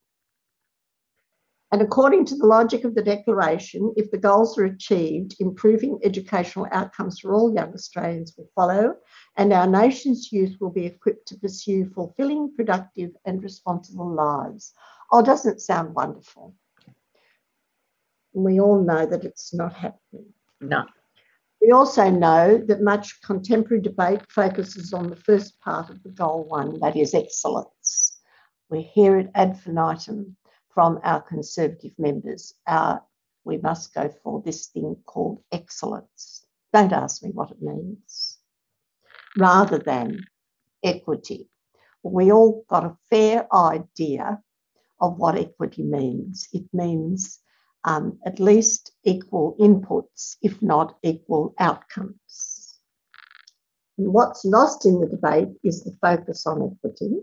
And 1.72 1.80
according 1.80 2.26
to 2.26 2.36
the 2.36 2.46
logic 2.46 2.84
of 2.84 2.94
the 2.94 3.02
Declaration, 3.02 3.94
if 3.96 4.10
the 4.10 4.18
goals 4.18 4.58
are 4.58 4.66
achieved, 4.66 5.36
improving 5.40 5.98
educational 6.04 6.66
outcomes 6.70 7.18
for 7.18 7.32
all 7.32 7.54
young 7.54 7.72
Australians 7.72 8.34
will 8.36 8.50
follow, 8.54 8.96
and 9.38 9.54
our 9.54 9.66
nation's 9.66 10.30
youth 10.30 10.54
will 10.60 10.70
be 10.70 10.84
equipped 10.84 11.26
to 11.28 11.38
pursue 11.38 11.88
fulfilling, 11.94 12.52
productive, 12.54 13.12
and 13.24 13.42
responsible 13.42 14.14
lives. 14.14 14.74
Oh, 15.10 15.22
doesn't 15.22 15.50
it 15.50 15.60
sound 15.62 15.94
wonderful? 15.94 16.54
We 18.34 18.60
all 18.60 18.84
know 18.84 19.06
that 19.06 19.24
it's 19.24 19.54
not 19.54 19.72
happening. 19.72 20.26
No. 20.60 20.84
We 21.62 21.70
also 21.70 22.10
know 22.10 22.58
that 22.66 22.82
much 22.82 23.22
contemporary 23.22 23.80
debate 23.80 24.20
focuses 24.28 24.92
on 24.92 25.08
the 25.08 25.16
first 25.16 25.58
part 25.60 25.88
of 25.88 26.02
the 26.02 26.10
goal 26.10 26.44
one, 26.48 26.80
that 26.80 26.96
is 26.96 27.14
excellence. 27.14 28.18
We 28.68 28.82
hear 28.82 29.18
it 29.18 29.30
ad 29.34 29.50
infinitum 29.50 30.36
from 30.74 31.00
our 31.04 31.20
Conservative 31.20 31.92
members. 31.98 32.54
Our, 32.66 33.02
we 33.44 33.58
must 33.58 33.94
go 33.94 34.12
for 34.22 34.42
this 34.44 34.66
thing 34.68 34.96
called 35.06 35.42
excellence. 35.52 36.46
Don't 36.72 36.92
ask 36.92 37.22
me 37.22 37.30
what 37.30 37.50
it 37.50 37.60
means. 37.60 38.38
Rather 39.36 39.78
than 39.78 40.24
equity. 40.82 41.48
We 42.02 42.32
all 42.32 42.64
got 42.68 42.84
a 42.84 42.96
fair 43.10 43.46
idea 43.54 44.40
of 45.00 45.18
what 45.18 45.38
equity 45.38 45.82
means. 45.82 46.48
It 46.52 46.64
means 46.72 47.38
um, 47.84 48.18
at 48.26 48.40
least 48.40 48.92
equal 49.04 49.56
inputs, 49.60 50.36
if 50.42 50.60
not 50.62 50.96
equal 51.02 51.54
outcomes. 51.58 52.78
And 53.98 54.12
what's 54.12 54.44
lost 54.44 54.86
in 54.86 55.00
the 55.00 55.06
debate 55.06 55.48
is 55.62 55.84
the 55.84 55.96
focus 56.00 56.46
on 56.46 56.62
equity, 56.62 57.18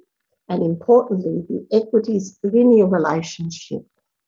and 0.50 0.64
importantly, 0.64 1.46
the 1.48 1.78
equity's 1.78 2.40
linear 2.44 2.88
relationship 2.88 3.86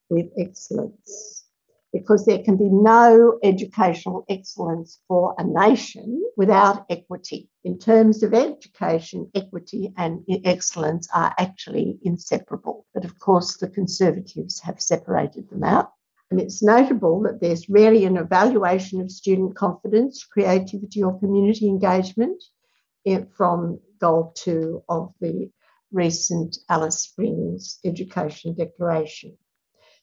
with 0.10 0.28
excellence. 0.38 1.46
Because 1.92 2.26
there 2.26 2.42
can 2.42 2.56
be 2.56 2.70
no 2.70 3.38
educational 3.44 4.24
excellence 4.30 5.00
for 5.10 5.36
a 5.38 5.44
nation 5.44 6.24
without 6.38 6.86
equity. 6.90 7.50
In 7.66 7.78
terms 7.78 8.24
of 8.24 8.34
education, 8.34 9.30
equity 9.36 9.92
and 9.98 10.24
excellence 10.46 11.10
are 11.14 11.34
actually 11.38 12.00
inseparable. 12.04 12.86
But 12.94 13.04
of 13.04 13.20
course, 13.20 13.58
the 13.58 13.68
Conservatives 13.68 14.62
have 14.62 14.80
separated 14.80 15.50
them 15.50 15.66
out. 15.66 15.92
And 16.30 16.40
it's 16.40 16.64
notable 16.64 17.22
that 17.24 17.42
there's 17.42 17.68
rarely 17.68 18.06
an 18.06 18.16
evaluation 18.16 19.02
of 19.02 19.12
student 19.12 19.56
confidence, 19.56 20.24
creativity, 20.24 21.04
or 21.04 21.20
community 21.20 21.68
engagement 21.68 22.42
eh, 23.06 23.24
from 23.36 23.82
goal 24.00 24.32
two 24.34 24.82
of 24.88 25.14
the 25.20 25.52
recent 25.92 26.58
Alice 26.70 27.04
Springs 27.04 27.80
Education 27.84 28.54
Declaration. 28.56 29.38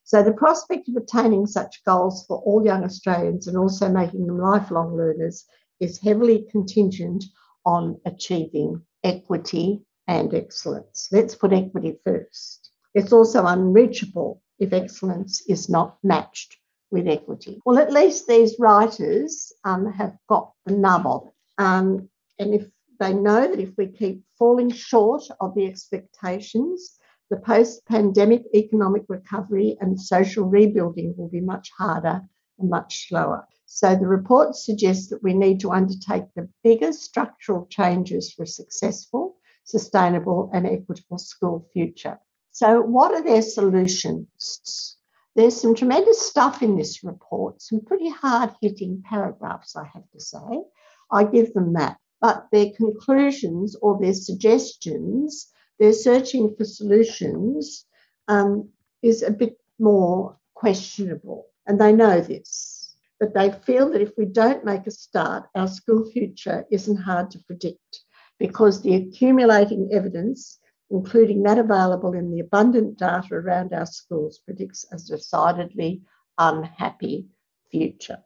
So, 0.05 0.23
the 0.23 0.33
prospect 0.33 0.89
of 0.89 0.97
attaining 0.97 1.47
such 1.47 1.85
goals 1.85 2.25
for 2.27 2.39
all 2.39 2.65
young 2.65 2.85
Australians 2.85 3.47
and 3.47 3.57
also 3.57 3.89
making 3.89 4.27
them 4.27 4.39
lifelong 4.39 4.97
learners 4.97 5.45
is 5.81 6.01
heavily 6.01 6.47
contingent 6.51 7.25
on 7.67 8.01
achieving 8.07 8.83
equity 9.05 9.83
and 10.07 10.33
excellence. 10.33 11.09
Let's 11.13 11.35
put 11.35 11.53
equity 11.53 11.99
first. 12.05 12.71
It's 12.95 13.13
also 13.13 13.45
unreachable 13.45 14.43
if 14.59 14.73
excellence 14.73 15.43
is 15.47 15.69
not 15.69 15.99
matched 16.03 16.57
with 16.91 17.07
equity. 17.07 17.61
Well, 17.65 17.79
at 17.79 17.93
least 17.93 18.27
these 18.27 18.57
writers 18.59 19.53
um, 19.65 19.93
have 19.93 20.17
got 20.29 20.53
the 20.65 20.75
nub 20.75 21.07
of 21.07 21.27
it. 21.27 21.35
Um, 21.59 22.09
and 22.39 22.55
if 22.55 22.67
they 22.99 23.15
know 23.15 23.49
that 23.49 23.61
if 23.61 23.77
we 23.77 23.87
keep 23.87 24.23
falling 24.39 24.71
short 24.71 25.23
of 25.41 25.55
the 25.55 25.67
expectations, 25.67 26.99
the 27.31 27.37
post 27.37 27.85
pandemic 27.87 28.45
economic 28.55 29.05
recovery 29.09 29.77
and 29.81 30.01
social 30.01 30.47
rebuilding 30.47 31.15
will 31.17 31.29
be 31.29 31.41
much 31.41 31.71
harder 31.77 32.23
and 32.59 32.71
much 32.71 33.09
slower. 33.09 33.47
So 33.67 33.95
the 33.95 34.07
report 34.07 34.57
suggests 34.57 35.09
that 35.11 35.23
we 35.23 35.35
need 35.35 35.61
to 35.61 35.73
undertake 35.73 36.25
the 36.35 36.49
biggest 36.65 37.03
structural 37.03 37.67
changes 37.67 38.33
for 38.33 38.45
a 38.45 38.47
successful, 38.47 39.37
sustainable, 39.65 40.51
and 40.55 40.67
equitable 40.67 41.19
school 41.19 41.69
future. 41.73 42.19
So, 42.51 42.81
what 42.81 43.13
are 43.13 43.23
their 43.23 43.43
solutions? 43.43 44.97
There's 45.37 45.61
some 45.61 45.75
tremendous 45.75 46.27
stuff 46.27 46.63
in 46.63 46.77
this 46.77 47.05
report, 47.05 47.61
some 47.61 47.83
pretty 47.85 48.09
hard 48.09 48.55
hitting 48.61 49.03
paragraphs, 49.09 49.77
I 49.77 49.85
have 49.85 50.11
to 50.13 50.21
say. 50.21 50.65
I 51.13 51.25
give 51.25 51.53
them 51.53 51.75
that. 51.75 51.99
But 52.21 52.49
their 52.51 52.71
conclusions 52.77 53.77
or 53.81 53.99
their 54.01 54.15
suggestions, 54.15 55.49
their 55.79 55.93
searching 55.93 56.55
for 56.57 56.65
solutions, 56.65 57.85
um, 58.27 58.71
is 59.03 59.23
a 59.23 59.31
bit 59.31 59.59
more 59.79 60.37
questionable. 60.55 61.47
And 61.67 61.81
they 61.81 61.93
know 61.93 62.21
this. 62.21 62.97
But 63.21 63.35
they 63.35 63.51
feel 63.51 63.91
that 63.91 64.03
if 64.03 64.13
we 64.17 64.27
don't 64.27 64.65
make 64.65 64.87
a 64.87 64.91
start, 64.91 65.49
our 65.55 65.69
school 65.69 66.05
future 66.11 66.65
isn't 66.71 66.97
hard 66.97 67.31
to 67.33 67.39
predict 67.41 68.01
because 68.39 68.83
the 68.83 68.95
accumulating 68.95 69.91
evidence 69.93 70.59
including 70.91 71.43
that 71.43 71.59
available 71.59 72.15
in 72.15 72.31
the 72.31 72.41
abundant 72.41 72.99
data 72.99 73.35
around 73.35 73.73
our 73.73 73.87
schools, 73.87 74.39
predicts 74.39 74.87
a 74.91 74.97
decidedly 74.97 76.03
unhappy 76.39 77.27
future. 77.71 78.19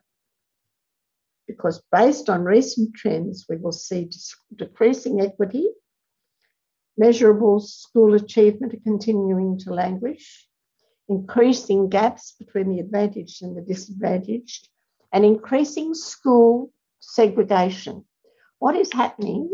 Because 1.47 1.83
based 1.91 2.31
on 2.31 2.45
recent 2.45 2.95
trends, 2.95 3.47
we 3.49 3.57
will 3.57 3.73
see 3.73 4.11
decreasing 4.55 5.21
equity, 5.21 5.67
measurable 6.97 7.61
school 7.61 8.15
achievement 8.15 8.83
continuing 8.85 9.59
to 9.59 9.75
languish, 9.75 10.49
increasing 11.09 11.89
gaps 11.89 12.35
between 12.39 12.69
the 12.69 12.81
advantaged 12.81 13.43
and 13.43 13.57
the 13.57 13.63
disadvantaged, 13.63 14.69
and 15.13 15.25
increasing 15.25 15.95
school 15.95 16.73
segregation. 17.01 18.05
What 18.59 18.77
is 18.77 18.93
happening 18.93 19.51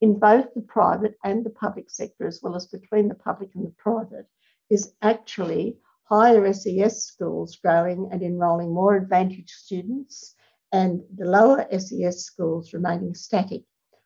in 0.00 0.18
both 0.18 0.54
the 0.54 0.62
private 0.62 1.16
and 1.24 1.44
the 1.44 1.50
public 1.50 1.90
sector, 1.90 2.26
as 2.26 2.40
well 2.42 2.54
as 2.54 2.66
between 2.66 3.08
the 3.08 3.14
public 3.14 3.50
and 3.54 3.66
the 3.66 3.74
private, 3.78 4.26
is 4.70 4.92
actually 5.02 5.78
higher 6.04 6.52
SES 6.52 7.02
schools 7.02 7.56
growing 7.56 8.08
and 8.12 8.22
enrolling 8.22 8.72
more 8.72 8.96
advantaged 8.96 9.50
students, 9.50 10.34
and 10.74 11.02
the 11.16 11.24
lower 11.24 11.64
SES 11.70 12.24
schools 12.24 12.72
remaining 12.72 13.14
static 13.14 13.62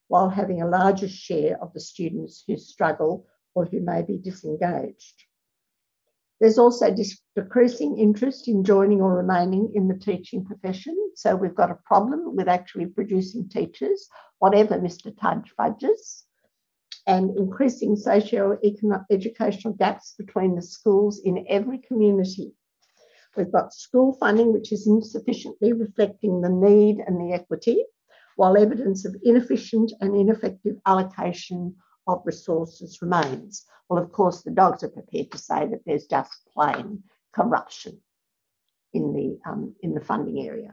while 0.09 0.29
having 0.29 0.61
a 0.61 0.69
larger 0.69 1.09
share 1.09 1.57
of 1.63 1.73
the 1.73 1.81
students 1.81 2.45
who 2.47 2.59
struggle 2.59 3.27
or 3.55 3.65
who 3.65 3.81
may 3.81 4.03
be 4.03 4.19
disengaged. 4.19 5.25
There's 6.41 6.59
also 6.59 6.95
decreasing 7.35 7.99
interest 7.99 8.49
in 8.49 8.65
joining 8.65 9.01
or 9.01 9.17
remaining 9.17 9.73
in 9.75 9.89
the 9.89 9.99
teaching 9.99 10.45
profession. 10.45 10.95
So 11.15 11.35
we've 11.35 11.55
got 11.55 11.71
a 11.71 11.83
problem 11.87 12.37
with 12.37 12.49
actually 12.49 12.87
producing 12.87 13.49
teachers, 13.49 14.07
whatever 14.39 14.79
Mr. 14.79 15.11
Tudge 15.19 15.51
fudges, 15.57 16.25
and 17.07 17.35
increasing 17.39 17.97
socio-educational 17.97 19.73
gaps 19.73 20.15
between 20.19 20.55
the 20.55 20.63
schools 20.63 21.23
in 21.25 21.47
every 21.49 21.79
community. 21.79 22.53
We've 23.37 23.53
got 23.53 23.75
school 23.75 24.15
funding, 24.15 24.53
which 24.53 24.73
is 24.73 24.87
insufficiently 24.87 25.73
reflecting 25.73 26.41
the 26.41 26.49
need 26.49 26.99
and 27.07 27.21
the 27.21 27.35
equity, 27.35 27.85
while 28.37 28.57
evidence 28.57 29.05
of 29.05 29.17
inefficient 29.23 29.93
and 30.01 30.17
ineffective 30.17 30.77
allocation 30.87 31.77
of 32.07 32.23
resources 32.25 33.01
remains. 33.03 33.65
Well, 33.89 34.03
of 34.03 34.13
course, 34.13 34.43
the 34.43 34.51
dogs 34.51 34.83
are 34.83 34.91
prepared 34.91 35.31
to 35.33 35.39
say 35.39 35.67
that 35.67 35.81
there's 35.85 36.07
just 36.07 36.33
plain 36.53 37.03
corruption 37.33 38.01
in 38.93 39.13
the, 39.13 39.39
um, 39.49 39.75
in 39.83 39.95
the 39.95 40.01
funding 40.01 40.47
area. 40.47 40.73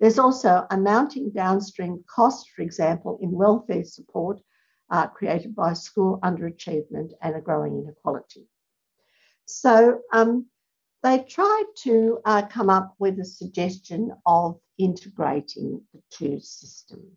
There's 0.00 0.18
also 0.18 0.66
a 0.70 0.76
mounting 0.76 1.30
downstream 1.30 2.04
cost, 2.08 2.50
for 2.50 2.62
example, 2.62 3.18
in 3.20 3.30
welfare 3.30 3.84
support 3.84 4.40
uh, 4.90 5.06
created 5.06 5.54
by 5.54 5.72
school 5.72 6.18
underachievement 6.22 7.12
and 7.22 7.36
a 7.36 7.40
growing 7.40 7.78
inequality. 7.78 8.46
So 9.46 10.00
um, 10.12 10.46
they 11.04 11.18
tried 11.18 11.66
to 11.76 12.18
uh, 12.24 12.46
come 12.46 12.70
up 12.70 12.94
with 12.98 13.20
a 13.20 13.24
suggestion 13.24 14.10
of 14.24 14.58
integrating 14.78 15.82
the 15.92 16.00
two 16.10 16.40
systems. 16.40 17.12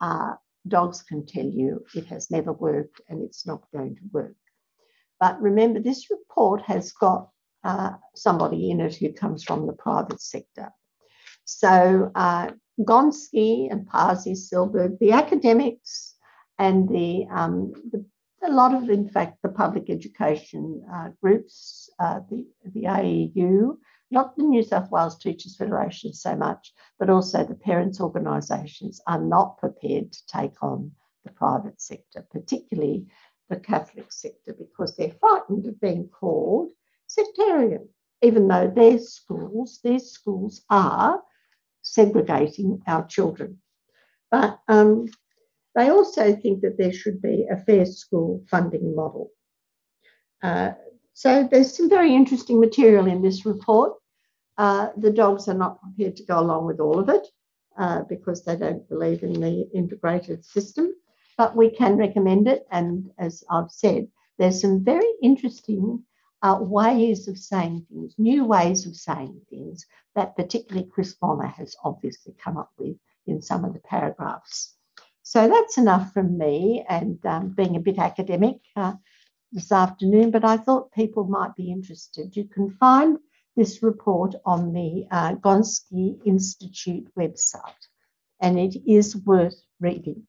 Uh, 0.00 0.34
dogs 0.68 1.02
can 1.02 1.26
tell 1.26 1.44
you 1.44 1.84
it 1.96 2.06
has 2.06 2.30
never 2.30 2.52
worked 2.52 3.00
and 3.08 3.22
it's 3.22 3.44
not 3.44 3.64
going 3.74 3.96
to 3.96 4.02
work. 4.12 4.36
But 5.18 5.42
remember, 5.42 5.80
this 5.80 6.10
report 6.10 6.62
has 6.62 6.92
got 6.92 7.28
uh, 7.64 7.94
somebody 8.14 8.70
in 8.70 8.80
it 8.80 8.94
who 8.94 9.12
comes 9.12 9.42
from 9.42 9.66
the 9.66 9.72
private 9.72 10.22
sector. 10.22 10.70
So 11.44 12.12
uh, 12.14 12.52
Gonski 12.80 13.70
and 13.70 13.84
Pasi, 13.86 14.34
Sahlberg, 14.34 14.98
the 15.00 15.10
academics 15.12 16.14
and 16.56 16.88
the, 16.88 17.26
um, 17.30 17.72
the, 17.90 18.04
a 18.42 18.50
lot 18.50 18.74
of, 18.74 18.88
in 18.88 19.08
fact, 19.08 19.38
the 19.42 19.48
public 19.48 19.90
education 19.90 20.82
uh, 20.92 21.08
groups, 21.20 21.90
uh, 21.98 22.20
the, 22.30 22.46
the 22.64 22.84
AEU, 22.84 23.76
not 24.10 24.36
the 24.36 24.42
New 24.42 24.62
South 24.62 24.90
Wales 24.90 25.18
Teachers 25.18 25.56
Federation 25.56 26.12
so 26.12 26.34
much, 26.34 26.72
but 26.98 27.10
also 27.10 27.44
the 27.44 27.54
parents' 27.54 28.00
organisations 28.00 29.00
are 29.06 29.20
not 29.20 29.58
prepared 29.58 30.12
to 30.12 30.26
take 30.26 30.62
on 30.62 30.92
the 31.24 31.30
private 31.32 31.80
sector, 31.80 32.26
particularly 32.30 33.06
the 33.48 33.56
Catholic 33.56 34.10
sector, 34.10 34.54
because 34.58 34.96
they're 34.96 35.14
frightened 35.20 35.66
of 35.66 35.80
being 35.80 36.08
called 36.08 36.70
sectarian, 37.06 37.88
even 38.22 38.48
though 38.48 38.72
their 38.74 38.98
schools, 38.98 39.80
their 39.84 39.98
schools 39.98 40.62
are 40.70 41.20
segregating 41.82 42.82
our 42.86 43.06
children. 43.06 43.60
But 44.30 44.60
um, 44.68 45.08
they 45.74 45.88
also 45.88 46.34
think 46.34 46.62
that 46.62 46.76
there 46.78 46.92
should 46.92 47.22
be 47.22 47.46
a 47.50 47.56
fair 47.56 47.86
school 47.86 48.44
funding 48.50 48.94
model. 48.94 49.30
Uh, 50.42 50.72
so 51.12 51.46
there's 51.50 51.76
some 51.76 51.88
very 51.88 52.14
interesting 52.14 52.60
material 52.60 53.06
in 53.06 53.22
this 53.22 53.44
report. 53.44 53.94
Uh, 54.56 54.88
the 54.96 55.10
dogs 55.10 55.48
are 55.48 55.54
not 55.54 55.80
prepared 55.80 56.16
to 56.16 56.24
go 56.24 56.38
along 56.38 56.66
with 56.66 56.80
all 56.80 56.98
of 56.98 57.08
it 57.08 57.26
uh, 57.78 58.02
because 58.08 58.44
they 58.44 58.56
don't 58.56 58.88
believe 58.88 59.22
in 59.22 59.40
the 59.40 59.68
integrated 59.74 60.44
system, 60.44 60.92
but 61.36 61.56
we 61.56 61.70
can 61.70 61.96
recommend 61.96 62.48
it. 62.48 62.66
And 62.70 63.10
as 63.18 63.44
I've 63.50 63.70
said, 63.70 64.08
there's 64.38 64.60
some 64.60 64.84
very 64.84 65.10
interesting 65.22 66.04
uh, 66.42 66.58
ways 66.60 67.28
of 67.28 67.38
saying 67.38 67.86
things, 67.90 68.14
new 68.18 68.44
ways 68.44 68.86
of 68.86 68.96
saying 68.96 69.40
things 69.50 69.86
that 70.14 70.36
particularly 70.36 70.88
Chris 70.88 71.14
Bonnor 71.14 71.46
has 71.46 71.76
obviously 71.84 72.34
come 72.42 72.56
up 72.56 72.70
with 72.78 72.96
in 73.26 73.42
some 73.42 73.64
of 73.64 73.74
the 73.74 73.80
paragraphs. 73.80 74.74
So 75.30 75.46
that's 75.46 75.78
enough 75.78 76.12
from 76.12 76.38
me 76.38 76.84
and 76.88 77.24
um, 77.24 77.50
being 77.50 77.76
a 77.76 77.78
bit 77.78 78.00
academic 78.00 78.56
uh, 78.74 78.94
this 79.52 79.70
afternoon, 79.70 80.32
but 80.32 80.44
I 80.44 80.56
thought 80.56 80.90
people 80.90 81.22
might 81.22 81.54
be 81.54 81.70
interested. 81.70 82.34
You 82.34 82.46
can 82.46 82.72
find 82.72 83.16
this 83.54 83.80
report 83.80 84.34
on 84.44 84.72
the 84.72 85.06
uh, 85.08 85.36
Gonski 85.36 86.18
Institute 86.26 87.06
website, 87.16 87.82
and 88.40 88.58
it 88.58 88.74
is 88.84 89.14
worth 89.18 89.54
reading. 89.78 90.24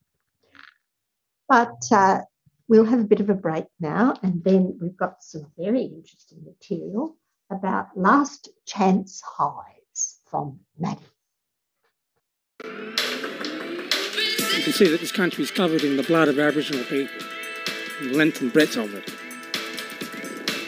But 1.50 1.82
uh, 1.92 2.22
we'll 2.68 2.86
have 2.86 3.00
a 3.00 3.12
bit 3.12 3.22
of 3.22 3.32
a 3.32 3.34
break 3.34 3.66
now, 3.80 4.14
and 4.22 4.44
then 4.44 4.78
we've 4.80 4.98
got 4.98 5.24
some 5.24 5.48
very 5.58 5.82
interesting 5.82 6.44
material 6.46 7.18
about 7.50 7.88
last 7.98 8.50
chance 8.68 9.20
highs 9.26 10.20
from 10.30 10.60
Maddie. 10.78 11.02
You 14.62 14.66
can 14.66 14.74
see 14.74 14.90
that 14.90 15.00
this 15.00 15.12
country 15.12 15.44
is 15.44 15.50
covered 15.50 15.82
in 15.82 15.98
the 15.98 16.04
blood 16.04 16.28
of 16.28 16.38
Aboriginal 16.38 16.84
people, 16.84 17.26
the 18.00 18.14
length 18.14 18.42
and 18.42 18.54
breadth 18.54 18.78
of 18.78 18.94
it. 18.94 19.12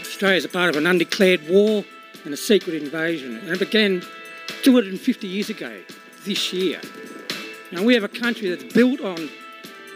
Australia 0.01 0.37
is 0.37 0.45
a 0.45 0.49
part 0.49 0.71
of 0.71 0.77
an 0.77 0.87
undeclared 0.87 1.47
war 1.47 1.85
and 2.25 2.33
a 2.33 2.37
secret 2.37 2.81
invasion, 2.81 3.37
and 3.37 3.49
it 3.49 3.59
began 3.59 4.01
250 4.63 5.27
years 5.27 5.51
ago 5.51 5.79
this 6.25 6.51
year. 6.51 6.81
Now, 7.71 7.83
we 7.83 7.93
have 7.93 8.03
a 8.03 8.07
country 8.07 8.49
that's 8.49 8.73
built 8.73 8.99
on 8.99 9.29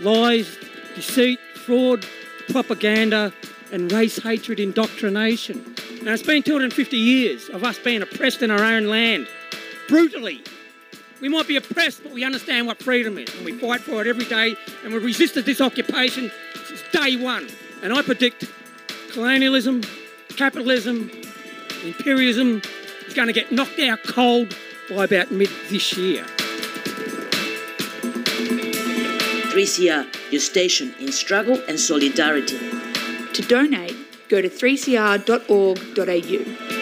lies, 0.02 0.60
deceit, 0.94 1.40
fraud, 1.66 2.06
propaganda, 2.50 3.34
and 3.72 3.92
race 3.92 4.20
hatred 4.20 4.60
indoctrination. 4.60 5.74
Now, 6.04 6.14
it's 6.14 6.22
been 6.22 6.44
250 6.44 6.96
years 6.96 7.50
of 7.50 7.64
us 7.64 7.80
being 7.80 8.04
oppressed 8.04 8.44
in 8.44 8.52
our 8.52 8.64
own 8.64 8.90
land, 8.90 9.28
brutally. 9.88 10.44
We 11.20 11.30
might 11.30 11.48
be 11.48 11.58
oppressed, 11.58 12.04
but 12.04 12.12
we 12.12 12.24
understand 12.24 12.68
what 12.68 12.78
freedom 12.78 13.18
is, 13.18 13.34
and 13.36 13.46
we 13.46 13.58
fight 13.58 13.82
for 13.82 14.02
it 14.02 14.08
every 14.08 14.26
day, 14.26 14.56
and 14.84 14.94
we've 14.94 15.04
resisted 15.04 15.46
this 15.46 15.62
occupation 15.62 16.32
since 16.66 16.84
day 16.92 17.16
one. 17.16 17.48
And 17.82 17.92
I 17.92 18.04
predict 18.04 18.46
colonialism, 19.12 19.82
capitalism, 20.36 21.10
imperialism 21.84 22.62
is 23.08 23.14
going 23.14 23.28
to 23.28 23.34
get 23.34 23.52
knocked 23.52 23.80
out 23.80 24.04
cold 24.04 24.56
by 24.90 25.06
about 25.06 25.32
mid 25.32 25.50
this 25.70 25.98
year. 25.98 26.26
3CR, 29.58 30.32
your 30.32 30.42
station 30.42 30.94
in 31.00 31.12
struggle 31.12 31.60
and 31.68 31.80
solidarity. 31.80 32.60
To 33.34 33.42
donate, 33.42 33.96
go 34.30 34.40
to 34.40 34.50
3cr.org.au. 34.50 36.77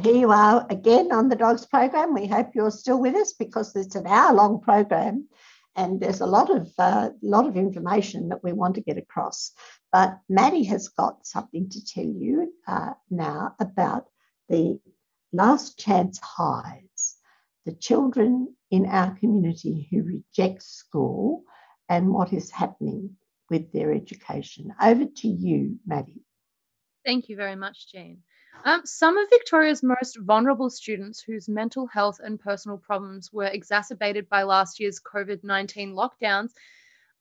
here 0.00 0.14
you 0.14 0.30
are 0.30 0.66
again 0.70 1.12
on 1.12 1.28
the 1.28 1.36
Dogs 1.36 1.66
program. 1.66 2.14
We 2.14 2.26
hope 2.26 2.54
you're 2.54 2.70
still 2.70 3.00
with 3.00 3.14
us 3.14 3.32
because 3.32 3.74
it's 3.76 3.94
an 3.94 4.06
hour-long 4.06 4.60
program, 4.60 5.28
and 5.76 6.00
there's 6.00 6.20
a 6.20 6.26
lot 6.26 6.50
of 6.50 6.72
uh, 6.78 7.10
lot 7.22 7.46
of 7.46 7.56
information 7.56 8.30
that 8.30 8.42
we 8.42 8.52
want 8.52 8.76
to 8.76 8.80
get 8.80 8.98
across. 8.98 9.52
But 9.92 10.18
Maddie 10.28 10.64
has 10.64 10.88
got 10.88 11.26
something 11.26 11.68
to 11.70 11.84
tell 11.84 12.04
you 12.04 12.52
uh, 12.66 12.94
now 13.10 13.54
about 13.60 14.06
the 14.48 14.80
last 15.32 15.78
chance 15.78 16.18
highs, 16.18 17.16
the 17.66 17.72
children 17.74 18.54
in 18.70 18.86
our 18.86 19.14
community 19.16 19.88
who 19.90 20.02
reject 20.02 20.62
school 20.62 21.44
and 21.88 22.12
what 22.12 22.32
is 22.32 22.50
happening 22.50 23.16
with 23.50 23.72
their 23.72 23.92
education. 23.92 24.72
Over 24.80 25.04
to 25.04 25.28
you, 25.28 25.78
Maddie. 25.86 26.22
Thank 27.04 27.28
you 27.28 27.36
very 27.36 27.56
much, 27.56 27.90
Jane. 27.90 28.22
Um, 28.64 28.82
some 28.84 29.16
of 29.16 29.30
Victoria's 29.30 29.82
most 29.82 30.18
vulnerable 30.18 30.68
students 30.70 31.20
whose 31.20 31.48
mental 31.48 31.86
health 31.86 32.20
and 32.22 32.38
personal 32.38 32.76
problems 32.76 33.32
were 33.32 33.46
exacerbated 33.46 34.28
by 34.28 34.42
last 34.42 34.80
year's 34.80 35.00
COVID 35.00 35.42
19 35.42 35.94
lockdowns 35.94 36.50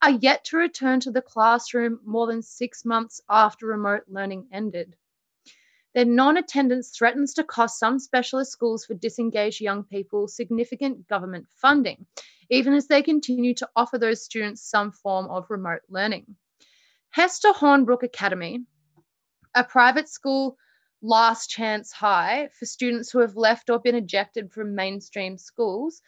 are 0.02 0.12
yet 0.12 0.46
to 0.46 0.58
return 0.58 1.00
to 1.02 1.12
the 1.12 1.22
classroom 1.22 2.00
more 2.06 2.28
than 2.28 2.42
six 2.42 2.84
months 2.86 3.22
after 3.30 3.68
remote 3.68 4.04
learning 4.08 4.48
ended. 4.52 4.96
Their 5.94 6.06
non 6.06 6.38
attendance 6.38 6.92
threatens 6.92 7.34
to 7.36 7.44
cost 7.44 7.80
some 7.80 8.00
specialist 8.00 8.52
schools 8.52 8.86
for 8.86 8.94
disengaged 8.94 9.60
young 9.60 9.84
people 9.84 10.27
significant 10.27 11.08
government 11.08 11.48
funding, 11.56 12.06
even 12.50 12.73
as 12.73 12.88
they 12.88 13.02
continue 13.02 13.54
to 13.56 13.69
offer 13.75 13.98
those 13.98 14.23
students 14.23 14.62
some 14.62 14.92
form 14.92 15.30
of 15.30 15.50
remote 15.50 15.82
learning. 15.90 16.36
Hester 17.10 17.54
Hornbrook 17.54 18.04
Academy, 18.04 18.65
a 19.56 19.63
private 19.63 20.08
school 20.08 20.58
last 21.02 21.50
chance 21.50 21.91
high 21.91 22.50
for 22.58 22.65
students 22.65 23.12
who 23.12 23.19
have 23.19 23.35
left 23.35 23.69
or 23.69 23.79
been 23.79 23.95
ejected 23.95 24.52
from 24.52 24.75
mainstream 24.75 25.37
schools, 25.37 26.02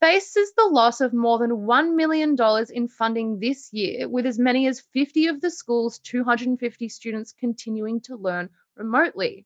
faces 0.00 0.52
the 0.56 0.68
loss 0.70 1.00
of 1.00 1.12
more 1.12 1.38
than 1.38 1.50
$1 1.50 1.94
million 1.94 2.36
in 2.72 2.88
funding 2.88 3.40
this 3.40 3.72
year, 3.72 4.08
with 4.08 4.26
as 4.26 4.38
many 4.38 4.66
as 4.68 4.80
50 4.92 5.26
of 5.26 5.40
the 5.40 5.50
school's 5.50 5.98
250 5.98 6.88
students 6.88 7.34
continuing 7.38 8.00
to 8.02 8.16
learn 8.16 8.50
remotely. 8.76 9.44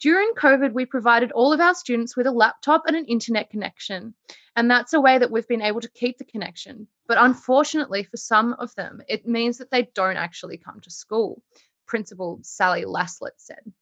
During 0.00 0.32
COVID, 0.34 0.72
we 0.72 0.86
provided 0.86 1.30
all 1.30 1.52
of 1.52 1.60
our 1.60 1.74
students 1.74 2.16
with 2.16 2.26
a 2.26 2.32
laptop 2.32 2.84
and 2.86 2.96
an 2.96 3.04
internet 3.04 3.50
connection, 3.50 4.14
and 4.56 4.70
that's 4.70 4.94
a 4.94 5.00
way 5.00 5.18
that 5.18 5.30
we've 5.30 5.46
been 5.46 5.62
able 5.62 5.80
to 5.80 5.90
keep 5.90 6.18
the 6.18 6.24
connection. 6.24 6.88
But 7.06 7.18
unfortunately, 7.20 8.04
for 8.04 8.16
some 8.16 8.54
of 8.54 8.74
them, 8.74 9.02
it 9.08 9.28
means 9.28 9.58
that 9.58 9.70
they 9.70 9.88
don't 9.94 10.16
actually 10.16 10.56
come 10.56 10.80
to 10.80 10.90
school, 10.90 11.42
Principal 11.86 12.40
Sally 12.42 12.84
Laslett 12.84 13.36
said. 13.36 13.72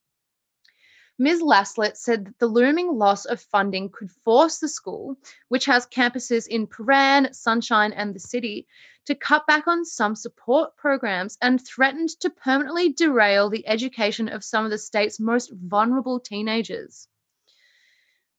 Ms. 1.20 1.42
Laslett 1.42 1.98
said 1.98 2.24
that 2.24 2.38
the 2.38 2.46
looming 2.46 2.96
loss 2.96 3.26
of 3.26 3.42
funding 3.42 3.90
could 3.90 4.10
force 4.24 4.58
the 4.58 4.70
school, 4.70 5.18
which 5.48 5.66
has 5.66 5.86
campuses 5.86 6.46
in 6.46 6.66
Prahran, 6.66 7.34
Sunshine, 7.34 7.92
and 7.92 8.14
the 8.14 8.18
city, 8.18 8.66
to 9.04 9.14
cut 9.14 9.46
back 9.46 9.68
on 9.68 9.84
some 9.84 10.16
support 10.16 10.78
programs 10.78 11.36
and 11.42 11.62
threatened 11.62 12.08
to 12.20 12.30
permanently 12.30 12.94
derail 12.94 13.50
the 13.50 13.68
education 13.68 14.30
of 14.30 14.42
some 14.42 14.64
of 14.64 14.70
the 14.70 14.78
state's 14.78 15.20
most 15.20 15.52
vulnerable 15.52 16.20
teenagers. 16.20 17.06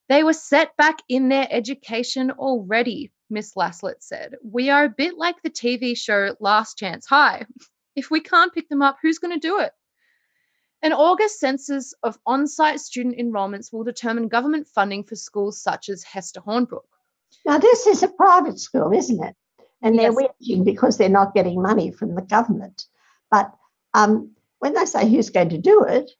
They 0.10 0.24
were 0.24 0.34
set 0.34 0.76
back 0.76 1.04
in 1.08 1.30
their 1.30 1.48
education 1.52 2.32
already, 2.32 3.12
Miss 3.30 3.54
Laslett 3.54 4.02
said. 4.02 4.38
We 4.44 4.72
are 4.72 4.86
a 4.86 4.90
bit 4.90 5.16
like 5.20 5.44
the 5.44 5.52
TV 5.52 5.96
show 5.96 6.36
Last 6.40 6.80
Chance 6.80 7.06
High. 7.06 7.46
If 7.96 8.10
we 8.10 8.22
can't 8.22 8.52
pick 8.52 8.70
them 8.70 8.82
up, 8.82 8.98
who's 9.04 9.20
going 9.20 9.40
to 9.40 9.48
do 9.48 9.60
it? 9.60 9.72
An 10.84 10.94
August 10.94 11.40
census 11.40 11.94
of 12.02 12.18
on 12.26 12.48
site 12.48 12.80
student 12.80 13.16
enrolments 13.20 13.72
will 13.72 13.84
determine 13.84 14.28
government 14.30 14.68
funding 14.68 15.04
for 15.04 15.16
schools 15.16 15.62
such 15.62 15.90
as 15.90 16.04
Hester 16.04 16.42
Hornbrook. 16.42 16.88
Now, 17.46 17.60
this 17.60 17.86
is 17.86 18.02
a 18.04 18.08
private 18.08 18.60
school, 18.60 18.92
isn't 18.92 19.24
it? 19.24 19.36
And 19.82 19.98
they're 19.98 20.12
yes. 20.12 20.32
whinging 20.42 20.66
because 20.66 20.98
they're 20.98 21.10
not 21.10 21.34
getting 21.34 21.62
money 21.62 21.92
from 21.92 22.16
the 22.16 22.22
government. 22.22 22.86
But 23.30 23.54
um, 23.94 24.32
when 24.60 24.74
they 24.74 24.86
say 24.86 25.10
who's 25.10 25.30
going 25.30 25.50
to 25.50 25.58
do 25.58 25.84
it, 25.84 26.12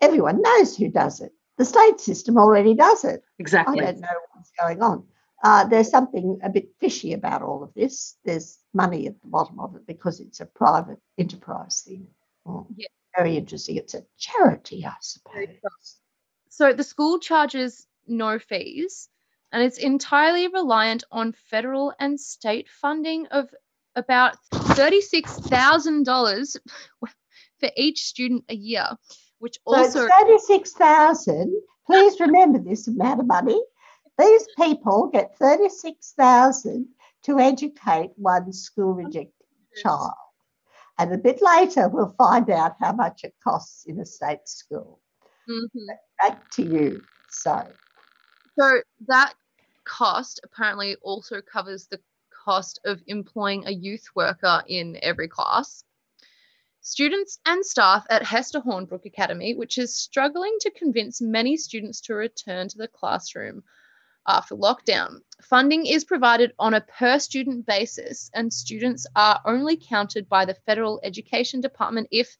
everyone 0.00 0.42
knows 0.42 0.76
who 0.76 0.90
does 0.90 1.20
it. 1.20 1.32
The 1.58 1.64
state 1.64 2.00
system 2.00 2.38
already 2.38 2.74
does 2.74 3.04
it. 3.04 3.22
Exactly. 3.38 3.82
I 3.82 3.92
don't 3.92 4.00
know 4.00 4.08
what's 4.32 4.52
going 4.58 4.82
on. 4.82 5.04
Uh, 5.42 5.64
there's 5.64 5.90
something 5.90 6.38
a 6.42 6.50
bit 6.50 6.70
fishy 6.80 7.12
about 7.12 7.42
all 7.42 7.62
of 7.62 7.72
this. 7.74 8.16
There's 8.24 8.58
money 8.74 9.06
at 9.06 9.20
the 9.20 9.28
bottom 9.28 9.60
of 9.60 9.76
it 9.76 9.86
because 9.86 10.20
it's 10.20 10.40
a 10.40 10.46
private 10.46 10.98
enterprise 11.18 11.82
thing. 11.86 12.06
Oh, 12.46 12.66
Yeah. 12.76 12.88
Very 13.16 13.36
interesting. 13.36 13.76
It's 13.76 13.94
a 13.94 14.04
charity, 14.18 14.86
I 14.86 14.94
suppose. 15.00 15.48
So 16.48 16.72
the 16.72 16.84
school 16.84 17.18
charges 17.18 17.86
no 18.06 18.38
fees 18.38 19.08
and 19.52 19.62
it's 19.62 19.78
entirely 19.78 20.48
reliant 20.48 21.04
on 21.10 21.32
federal 21.32 21.94
and 21.98 22.20
state 22.20 22.68
funding 22.68 23.26
of 23.28 23.48
about 23.96 24.36
$36,000 24.52 26.56
for 27.58 27.70
each 27.76 28.04
student 28.04 28.44
a 28.48 28.54
year, 28.54 28.86
which 29.38 29.58
also 29.66 30.04
it's 30.04 30.48
36,000. 30.48 31.52
Please 31.86 32.20
remember 32.20 32.58
this 32.58 32.86
amount 32.86 33.20
of 33.20 33.26
money. 33.26 33.60
These 34.18 34.46
people 34.56 35.08
get 35.12 35.36
36,000 35.38 36.86
to 37.24 37.38
educate 37.38 38.10
one 38.16 38.52
school 38.52 38.94
rejected 38.94 39.32
child. 39.82 40.12
And 41.00 41.14
a 41.14 41.18
bit 41.18 41.40
later, 41.40 41.88
we'll 41.88 42.14
find 42.18 42.50
out 42.50 42.76
how 42.78 42.92
much 42.92 43.24
it 43.24 43.34
costs 43.42 43.86
in 43.86 43.98
a 44.00 44.04
state 44.04 44.46
school. 44.46 45.00
Mhm. 45.48 45.86
Back 46.20 46.50
to 46.50 46.62
you. 46.62 47.02
Sorry. 47.30 47.72
So 48.58 48.82
that 49.06 49.34
cost 49.84 50.40
apparently 50.44 50.96
also 50.96 51.40
covers 51.40 51.86
the 51.86 52.02
cost 52.44 52.80
of 52.84 53.02
employing 53.06 53.66
a 53.66 53.70
youth 53.70 54.04
worker 54.14 54.62
in 54.66 54.98
every 55.00 55.26
class. 55.26 55.84
Students 56.82 57.38
and 57.46 57.64
staff 57.64 58.06
at 58.10 58.22
Hester 58.22 58.60
Hornbrook 58.60 59.06
Academy, 59.06 59.54
which 59.54 59.78
is 59.78 59.96
struggling 59.96 60.54
to 60.60 60.70
convince 60.70 61.22
many 61.22 61.56
students 61.56 62.02
to 62.02 62.14
return 62.14 62.68
to 62.68 62.76
the 62.76 62.88
classroom 62.88 63.64
after 64.26 64.54
lockdown. 64.54 65.20
Funding 65.42 65.86
is 65.86 66.04
provided 66.04 66.52
on 66.58 66.74
a 66.74 66.80
per 66.80 67.18
student 67.18 67.66
basis, 67.66 68.30
and 68.34 68.52
students 68.52 69.06
are 69.16 69.40
only 69.44 69.76
counted 69.76 70.28
by 70.28 70.44
the 70.44 70.54
Federal 70.66 71.00
Education 71.02 71.60
Department 71.60 72.08
if 72.10 72.36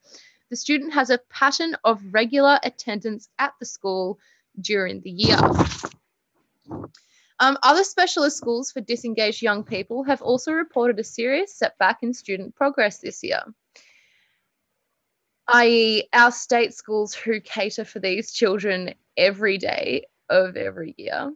the 0.49 0.55
student 0.55 0.93
has 0.93 1.09
a 1.09 1.19
pattern 1.29 1.75
of 1.83 2.01
regular 2.13 2.59
attendance 2.63 3.29
at 3.39 3.53
the 3.59 3.65
school 3.65 4.19
during 4.59 5.01
the 5.01 5.11
year. 5.11 5.39
Um, 7.39 7.57
other 7.63 7.83
specialist 7.83 8.37
schools 8.37 8.71
for 8.71 8.81
disengaged 8.81 9.41
young 9.41 9.63
people 9.63 10.03
have 10.03 10.21
also 10.21 10.51
reported 10.51 10.99
a 10.99 11.03
serious 11.03 11.55
setback 11.55 12.03
in 12.03 12.13
student 12.13 12.53
progress 12.53 12.99
this 12.99 13.23
year, 13.23 13.41
i.e., 15.47 16.07
our 16.13 16.31
state 16.31 16.75
schools 16.75 17.15
who 17.15 17.41
cater 17.41 17.83
for 17.83 17.99
these 17.99 18.31
children 18.31 18.93
every 19.17 19.57
day 19.57 20.05
of 20.29 20.55
every 20.55 20.93
year. 20.97 21.33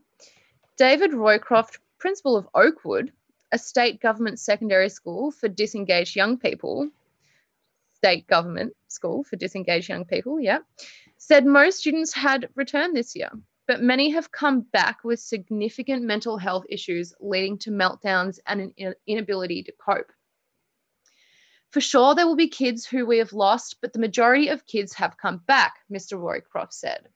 David 0.78 1.12
Roycroft, 1.12 1.80
principal 2.00 2.36
of 2.36 2.50
Oakwood, 2.54 3.14
a 3.52 3.58
state 3.58 4.02
government 4.02 4.40
secondary 4.40 4.90
school 4.90 5.32
for 5.32 5.48
disengaged 5.48 6.18
young 6.18 6.38
people, 6.38 6.90
state 7.94 8.28
government 8.28 8.76
school 8.90 9.24
for 9.24 9.38
disengaged 9.38 9.88
young 9.88 10.04
people, 10.04 10.38
yeah, 10.38 10.60
said 11.18 11.46
most 11.46 11.78
students 11.80 12.14
had 12.14 12.50
returned 12.56 12.94
this 12.96 13.16
year, 13.16 13.30
but 13.68 13.82
many 13.82 14.10
have 14.10 14.32
come 14.32 14.62
back 14.62 15.04
with 15.06 15.22
significant 15.22 16.04
mental 16.04 16.38
health 16.38 16.66
issues 16.70 17.14
leading 17.22 17.58
to 17.60 17.72
meltdowns 17.72 18.40
and 18.46 18.74
an 18.78 18.96
inability 19.08 19.64
to 19.64 19.72
cope. 19.72 20.12
For 21.70 21.80
sure, 21.80 22.16
there 22.16 22.28
will 22.28 22.36
be 22.36 22.50
kids 22.50 22.86
who 22.86 23.06
we 23.06 23.20
have 23.20 23.34
lost, 23.34 23.78
but 23.82 23.94
the 23.94 24.00
majority 24.00 24.50
of 24.50 24.68
kids 24.68 24.94
have 24.96 25.18
come 25.18 25.38
back, 25.38 25.76
Mr. 25.92 26.20
Roycroft 26.20 26.74
said. 26.74 27.08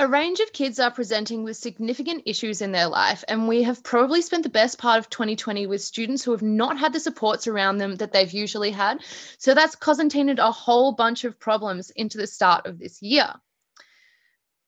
A 0.00 0.06
range 0.06 0.38
of 0.38 0.52
kids 0.52 0.78
are 0.78 0.92
presenting 0.92 1.42
with 1.42 1.56
significant 1.56 2.22
issues 2.24 2.62
in 2.62 2.70
their 2.70 2.86
life, 2.86 3.24
and 3.26 3.48
we 3.48 3.64
have 3.64 3.82
probably 3.82 4.22
spent 4.22 4.44
the 4.44 4.48
best 4.48 4.78
part 4.78 5.00
of 5.00 5.10
2020 5.10 5.66
with 5.66 5.82
students 5.82 6.22
who 6.22 6.30
have 6.30 6.40
not 6.40 6.78
had 6.78 6.92
the 6.92 7.00
supports 7.00 7.48
around 7.48 7.78
them 7.78 7.96
that 7.96 8.12
they've 8.12 8.30
usually 8.30 8.70
had. 8.70 9.00
So 9.38 9.54
that's 9.54 9.74
concertinaed 9.74 10.38
a 10.38 10.52
whole 10.52 10.92
bunch 10.92 11.24
of 11.24 11.40
problems 11.40 11.90
into 11.90 12.16
the 12.16 12.28
start 12.28 12.66
of 12.66 12.78
this 12.78 13.02
year. 13.02 13.34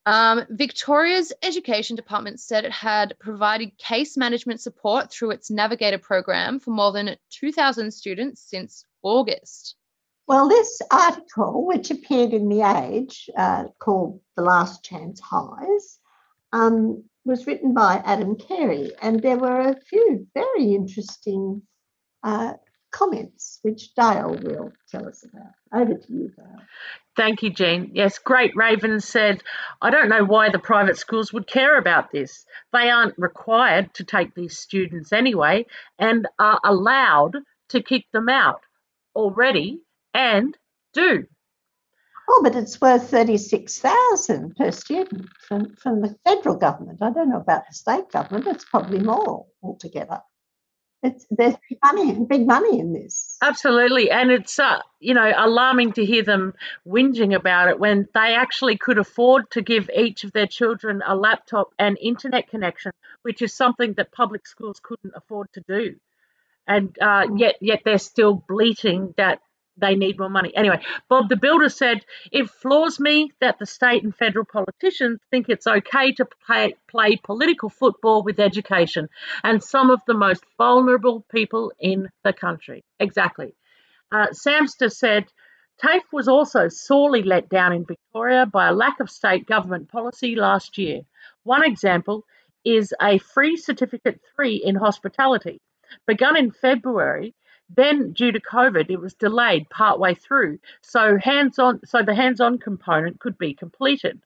Um, 0.05 0.45
Victoria's 0.49 1.31
Education 1.41 1.95
Department 1.95 2.41
said 2.41 2.65
it 2.65 2.73
had 2.73 3.15
provided 3.17 3.77
case 3.77 4.17
management 4.17 4.59
support 4.59 5.13
through 5.13 5.31
its 5.31 5.49
Navigator 5.49 5.99
program 5.99 6.59
for 6.59 6.71
more 6.71 6.91
than 6.91 7.15
2,000 7.29 7.91
students 7.91 8.41
since 8.41 8.83
August. 9.01 9.77
Well, 10.31 10.47
this 10.47 10.81
article, 10.89 11.67
which 11.67 11.91
appeared 11.91 12.31
in 12.31 12.47
The 12.47 12.61
Age, 12.61 13.29
uh, 13.37 13.65
called 13.79 14.21
The 14.37 14.43
Last 14.43 14.81
Chance 14.81 15.19
Highs, 15.19 15.99
um, 16.53 17.03
was 17.25 17.45
written 17.45 17.73
by 17.73 18.01
Adam 18.05 18.37
Carey, 18.37 18.93
and 19.01 19.21
there 19.21 19.35
were 19.35 19.59
a 19.59 19.75
few 19.89 20.25
very 20.33 20.73
interesting 20.73 21.63
uh, 22.23 22.53
comments, 22.91 23.59
which 23.63 23.93
Dale 23.93 24.39
will 24.41 24.71
tell 24.89 25.05
us 25.05 25.21
about. 25.25 25.51
Over 25.73 25.95
to 25.95 26.13
you, 26.13 26.31
Dale. 26.33 26.61
Thank 27.17 27.43
you, 27.43 27.49
Jean. 27.49 27.91
Yes, 27.93 28.17
Great 28.17 28.55
Raven 28.55 29.01
said, 29.01 29.43
I 29.81 29.89
don't 29.89 30.07
know 30.07 30.23
why 30.23 30.49
the 30.49 30.59
private 30.59 30.97
schools 30.97 31.33
would 31.33 31.45
care 31.45 31.77
about 31.77 32.09
this. 32.13 32.45
They 32.71 32.89
aren't 32.89 33.17
required 33.17 33.93
to 33.95 34.05
take 34.05 34.33
these 34.33 34.57
students 34.57 35.11
anyway 35.11 35.65
and 35.99 36.25
are 36.39 36.61
allowed 36.63 37.35
to 37.71 37.83
kick 37.83 38.05
them 38.13 38.29
out 38.29 38.61
already 39.13 39.81
and 40.13 40.57
do. 40.93 41.25
Oh, 42.29 42.41
but 42.43 42.55
it's 42.55 42.79
worth 42.79 43.09
36,000 43.09 44.55
per 44.55 44.71
student 44.71 45.27
from, 45.47 45.75
from 45.75 46.01
the 46.01 46.15
federal 46.23 46.55
government. 46.55 46.99
I 47.01 47.11
don't 47.11 47.29
know 47.29 47.41
about 47.41 47.63
the 47.67 47.73
state 47.73 48.09
government. 48.09 48.47
It's 48.47 48.63
probably 48.63 48.99
more 48.99 49.47
altogether. 49.61 50.21
It's, 51.03 51.25
there's 51.31 51.55
big 51.67 51.79
money, 51.83 52.25
big 52.29 52.47
money 52.47 52.79
in 52.79 52.93
this. 52.93 53.35
Absolutely. 53.41 54.11
And 54.11 54.31
it's, 54.31 54.59
uh, 54.59 54.79
you 54.99 55.15
know, 55.15 55.33
alarming 55.35 55.93
to 55.93 56.05
hear 56.05 56.23
them 56.23 56.53
whinging 56.87 57.35
about 57.35 57.69
it 57.69 57.79
when 57.79 58.07
they 58.13 58.35
actually 58.35 58.77
could 58.77 58.99
afford 58.99 59.49
to 59.51 59.61
give 59.61 59.89
each 59.93 60.23
of 60.23 60.31
their 60.31 60.45
children 60.45 61.01
a 61.05 61.15
laptop 61.15 61.71
and 61.79 61.97
internet 61.99 62.49
connection, 62.49 62.91
which 63.23 63.41
is 63.41 63.51
something 63.51 63.93
that 63.93 64.11
public 64.11 64.45
schools 64.47 64.79
couldn't 64.81 65.15
afford 65.15 65.51
to 65.53 65.63
do. 65.67 65.95
And 66.67 66.95
uh, 67.01 67.27
yet, 67.35 67.55
yet 67.61 67.81
they're 67.83 67.97
still 67.97 68.35
bleating 68.47 69.15
that 69.17 69.41
they 69.77 69.95
need 69.95 70.19
more 70.19 70.29
money. 70.29 70.55
Anyway, 70.55 70.81
Bob 71.09 71.29
the 71.29 71.35
Builder 71.35 71.69
said, 71.69 72.05
It 72.31 72.49
floors 72.49 72.99
me 72.99 73.31
that 73.39 73.59
the 73.59 73.65
state 73.65 74.03
and 74.03 74.15
federal 74.15 74.45
politicians 74.45 75.19
think 75.29 75.49
it's 75.49 75.67
okay 75.67 76.11
to 76.13 76.25
play, 76.45 76.75
play 76.89 77.17
political 77.17 77.69
football 77.69 78.23
with 78.23 78.39
education 78.39 79.09
and 79.43 79.63
some 79.63 79.89
of 79.89 80.01
the 80.07 80.13
most 80.13 80.43
vulnerable 80.57 81.25
people 81.31 81.71
in 81.79 82.09
the 82.23 82.33
country. 82.33 82.83
Exactly. 82.99 83.53
Uh, 84.11 84.27
Samster 84.27 84.91
said, 84.91 85.25
TAFE 85.81 86.03
was 86.11 86.27
also 86.27 86.67
sorely 86.67 87.23
let 87.23 87.49
down 87.49 87.73
in 87.73 87.85
Victoria 87.85 88.45
by 88.45 88.67
a 88.67 88.73
lack 88.73 88.99
of 88.99 89.09
state 89.09 89.47
government 89.47 89.89
policy 89.89 90.35
last 90.35 90.77
year. 90.77 91.01
One 91.43 91.63
example 91.63 92.25
is 92.63 92.93
a 93.01 93.17
free 93.17 93.57
certificate 93.57 94.21
three 94.35 94.57
in 94.57 94.75
hospitality. 94.75 95.59
Begun 96.05 96.37
in 96.37 96.51
February, 96.51 97.33
then, 97.75 98.11
due 98.11 98.31
to 98.31 98.39
COVID, 98.39 98.89
it 98.89 98.99
was 98.99 99.13
delayed 99.13 99.69
partway 99.69 100.13
through, 100.13 100.59
so 100.81 101.17
hands-on, 101.17 101.85
so 101.85 102.03
the 102.03 102.15
hands-on 102.15 102.57
component 102.57 103.19
could 103.19 103.37
be 103.37 103.53
completed. 103.53 104.21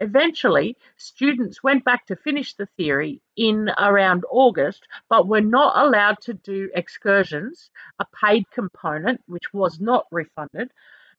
Eventually, 0.00 0.76
students 0.96 1.62
went 1.62 1.84
back 1.84 2.06
to 2.06 2.16
finish 2.16 2.54
the 2.54 2.66
theory 2.76 3.22
in 3.36 3.70
around 3.78 4.24
August, 4.30 4.86
but 5.08 5.26
were 5.26 5.40
not 5.40 5.86
allowed 5.86 6.20
to 6.22 6.34
do 6.34 6.70
excursions, 6.74 7.70
a 7.98 8.06
paid 8.22 8.50
component 8.50 9.22
which 9.26 9.52
was 9.54 9.80
not 9.80 10.06
refunded, 10.10 10.70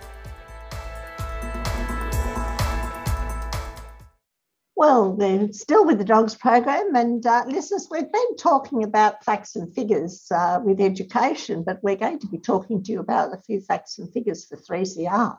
Well, 4.82 5.12
we're 5.12 5.52
still 5.52 5.86
with 5.86 5.98
the 5.98 6.04
dogs 6.04 6.34
program, 6.34 6.96
and 6.96 7.24
uh, 7.24 7.44
listeners, 7.46 7.86
we've 7.88 8.10
been 8.10 8.36
talking 8.36 8.82
about 8.82 9.24
facts 9.24 9.54
and 9.54 9.72
figures 9.72 10.26
uh, 10.34 10.58
with 10.60 10.80
education, 10.80 11.62
but 11.62 11.78
we're 11.84 11.94
going 11.94 12.18
to 12.18 12.26
be 12.26 12.38
talking 12.38 12.82
to 12.82 12.90
you 12.90 12.98
about 12.98 13.32
a 13.32 13.40
few 13.42 13.60
facts 13.60 14.00
and 14.00 14.12
figures 14.12 14.44
for 14.44 14.56
3CR 14.56 15.38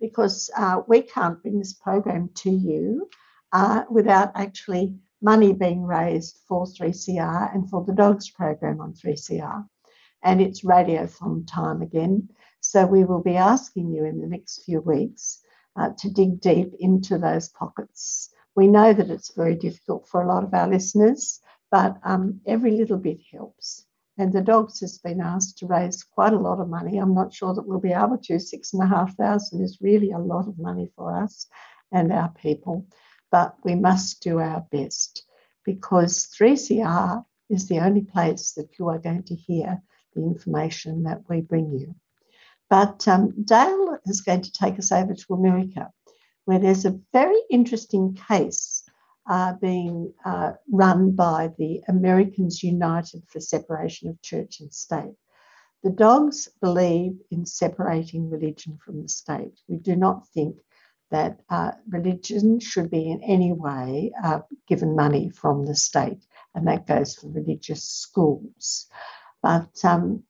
because 0.00 0.50
uh, 0.56 0.80
we 0.88 1.02
can't 1.02 1.40
bring 1.42 1.60
this 1.60 1.74
program 1.74 2.30
to 2.38 2.50
you 2.50 3.08
uh, 3.52 3.84
without 3.88 4.32
actually 4.34 4.96
money 5.22 5.52
being 5.52 5.84
raised 5.84 6.40
for 6.48 6.66
3CR 6.66 7.54
and 7.54 7.70
for 7.70 7.84
the 7.84 7.94
dogs 7.94 8.30
program 8.30 8.80
on 8.80 8.94
3CR. 8.94 9.64
And 10.24 10.40
it's 10.40 10.64
radiothon 10.64 11.46
time 11.46 11.82
again. 11.82 12.30
So 12.58 12.84
we 12.84 13.04
will 13.04 13.22
be 13.22 13.36
asking 13.36 13.92
you 13.92 14.06
in 14.06 14.20
the 14.20 14.26
next 14.26 14.64
few 14.64 14.80
weeks 14.80 15.40
uh, 15.76 15.90
to 15.98 16.10
dig 16.10 16.40
deep 16.40 16.72
into 16.80 17.16
those 17.16 17.48
pockets 17.48 18.30
we 18.54 18.68
know 18.68 18.92
that 18.92 19.10
it's 19.10 19.34
very 19.34 19.54
difficult 19.54 20.08
for 20.08 20.22
a 20.22 20.28
lot 20.28 20.44
of 20.44 20.52
our 20.54 20.68
listeners, 20.68 21.40
but 21.70 21.96
um, 22.04 22.40
every 22.46 22.72
little 22.72 22.98
bit 22.98 23.20
helps. 23.32 23.86
And 24.18 24.32
the 24.32 24.42
dogs 24.42 24.80
has 24.80 24.98
been 24.98 25.22
asked 25.22 25.58
to 25.58 25.66
raise 25.66 26.02
quite 26.04 26.34
a 26.34 26.38
lot 26.38 26.60
of 26.60 26.68
money. 26.68 26.98
I'm 26.98 27.14
not 27.14 27.32
sure 27.32 27.54
that 27.54 27.66
we'll 27.66 27.80
be 27.80 27.92
able 27.92 28.18
to. 28.18 28.38
Six 28.38 28.74
and 28.74 28.82
a 28.82 28.86
half 28.86 29.16
thousand 29.16 29.62
is 29.62 29.80
really 29.80 30.10
a 30.10 30.18
lot 30.18 30.48
of 30.48 30.58
money 30.58 30.90
for 30.94 31.16
us 31.16 31.46
and 31.90 32.12
our 32.12 32.28
people, 32.30 32.86
but 33.30 33.56
we 33.64 33.74
must 33.74 34.22
do 34.22 34.38
our 34.38 34.66
best 34.70 35.24
because 35.64 36.28
3CR 36.38 37.24
is 37.48 37.68
the 37.68 37.80
only 37.80 38.02
place 38.02 38.52
that 38.52 38.78
you 38.78 38.88
are 38.88 38.98
going 38.98 39.22
to 39.24 39.34
hear 39.34 39.82
the 40.14 40.22
information 40.22 41.04
that 41.04 41.22
we 41.28 41.40
bring 41.40 41.72
you. 41.72 41.94
But 42.68 43.06
um, 43.08 43.44
Dale 43.44 43.98
is 44.06 44.22
going 44.22 44.42
to 44.42 44.52
take 44.52 44.78
us 44.78 44.92
over 44.92 45.14
to 45.14 45.34
America 45.34 45.90
where 46.44 46.58
there's 46.58 46.84
a 46.84 46.98
very 47.12 47.40
interesting 47.50 48.14
case 48.28 48.84
uh, 49.28 49.54
being 49.60 50.12
uh, 50.24 50.52
run 50.70 51.12
by 51.12 51.50
the 51.58 51.80
Americans 51.88 52.62
United 52.62 53.22
for 53.28 53.40
Separation 53.40 54.08
of 54.08 54.20
Church 54.22 54.60
and 54.60 54.72
State. 54.72 55.14
The 55.82 55.90
dogs 55.90 56.48
believe 56.60 57.18
in 57.30 57.44
separating 57.44 58.30
religion 58.30 58.78
from 58.84 59.02
the 59.02 59.08
state. 59.08 59.58
We 59.68 59.76
do 59.76 59.96
not 59.96 60.28
think 60.28 60.56
that 61.10 61.40
uh, 61.50 61.72
religion 61.88 62.58
should 62.60 62.90
be 62.90 63.10
in 63.10 63.22
any 63.22 63.52
way 63.52 64.12
uh, 64.22 64.40
given 64.66 64.96
money 64.96 65.28
from 65.30 65.66
the 65.66 65.74
state, 65.74 66.24
and 66.54 66.66
that 66.66 66.86
goes 66.86 67.16
for 67.16 67.28
religious 67.28 67.84
schools. 67.84 68.86
But 69.42 69.84
um, 69.84 70.22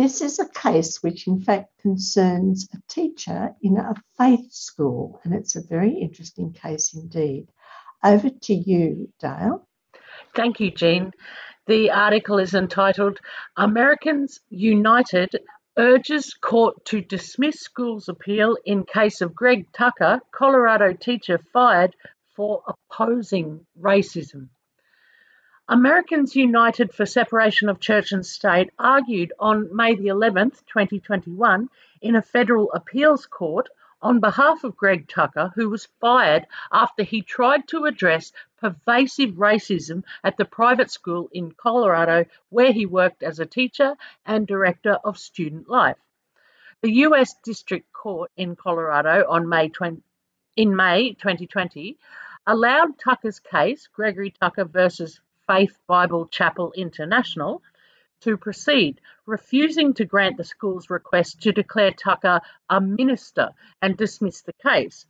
this 0.00 0.22
is 0.22 0.38
a 0.38 0.48
case 0.48 1.02
which, 1.02 1.26
in 1.26 1.40
fact, 1.40 1.68
concerns 1.82 2.68
a 2.72 2.78
teacher 2.88 3.54
in 3.62 3.76
a 3.76 3.94
faith 4.16 4.50
school, 4.52 5.20
and 5.24 5.34
it's 5.34 5.56
a 5.56 5.62
very 5.62 5.92
interesting 5.98 6.52
case 6.52 6.94
indeed. 6.94 7.48
Over 8.02 8.30
to 8.30 8.54
you, 8.54 9.12
Dale. 9.20 9.66
Thank 10.34 10.60
you, 10.60 10.70
Jean. 10.70 11.12
The 11.66 11.90
article 11.90 12.38
is 12.38 12.54
entitled 12.54 13.20
Americans 13.56 14.40
United 14.48 15.30
urges 15.76 16.34
court 16.34 16.84
to 16.86 17.00
dismiss 17.00 17.60
school's 17.60 18.08
appeal 18.08 18.56
in 18.64 18.84
case 18.84 19.20
of 19.20 19.34
Greg 19.34 19.66
Tucker, 19.72 20.20
Colorado 20.32 20.94
teacher 20.94 21.38
fired 21.52 21.94
for 22.34 22.62
opposing 22.66 23.66
racism. 23.78 24.48
Americans 25.72 26.34
United 26.34 26.92
for 26.92 27.06
Separation 27.06 27.68
of 27.68 27.78
Church 27.78 28.10
and 28.10 28.26
State 28.26 28.70
argued 28.76 29.32
on 29.38 29.68
May 29.72 29.94
the 29.94 30.08
11th, 30.08 30.66
2021, 30.66 31.70
in 32.02 32.16
a 32.16 32.22
federal 32.22 32.72
appeals 32.72 33.26
court 33.26 33.68
on 34.02 34.18
behalf 34.18 34.64
of 34.64 34.76
Greg 34.76 35.06
Tucker, 35.06 35.52
who 35.54 35.68
was 35.68 35.86
fired 36.00 36.44
after 36.72 37.04
he 37.04 37.22
tried 37.22 37.68
to 37.68 37.84
address 37.84 38.32
pervasive 38.58 39.36
racism 39.36 40.02
at 40.24 40.36
the 40.36 40.44
private 40.44 40.90
school 40.90 41.28
in 41.30 41.52
Colorado 41.52 42.24
where 42.48 42.72
he 42.72 42.84
worked 42.84 43.22
as 43.22 43.38
a 43.38 43.46
teacher 43.46 43.94
and 44.26 44.48
director 44.48 44.98
of 45.04 45.18
student 45.18 45.68
life. 45.68 45.98
The 46.80 46.94
US 47.06 47.36
District 47.44 47.92
Court 47.92 48.32
in 48.36 48.56
Colorado 48.56 49.24
on 49.28 49.48
May 49.48 49.68
20, 49.68 50.02
in 50.56 50.74
May 50.74 51.12
2020 51.12 51.96
allowed 52.44 52.98
Tucker's 52.98 53.38
case, 53.38 53.86
Gregory 53.86 54.32
Tucker 54.32 54.64
versus 54.64 55.20
Faith 55.50 55.76
Bible 55.88 56.28
Chapel 56.28 56.72
International 56.76 57.60
to 58.20 58.36
proceed, 58.36 59.00
refusing 59.26 59.92
to 59.94 60.04
grant 60.04 60.36
the 60.36 60.44
school's 60.44 60.88
request 60.88 61.42
to 61.42 61.50
declare 61.50 61.90
Tucker 61.90 62.40
a 62.68 62.80
minister 62.80 63.48
and 63.82 63.96
dismiss 63.96 64.42
the 64.42 64.52
case. 64.52 65.06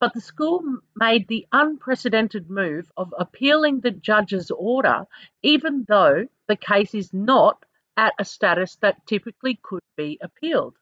But 0.00 0.14
the 0.14 0.20
school 0.20 0.80
made 0.96 1.28
the 1.28 1.46
unprecedented 1.52 2.50
move 2.50 2.90
of 2.96 3.14
appealing 3.16 3.78
the 3.78 3.92
judge's 3.92 4.50
order, 4.50 5.06
even 5.44 5.84
though 5.86 6.26
the 6.48 6.56
case 6.56 6.92
is 6.92 7.14
not 7.14 7.64
at 7.96 8.14
a 8.18 8.24
status 8.24 8.74
that 8.80 9.06
typically 9.06 9.60
could 9.62 9.84
be 9.96 10.18
appealed. 10.20 10.74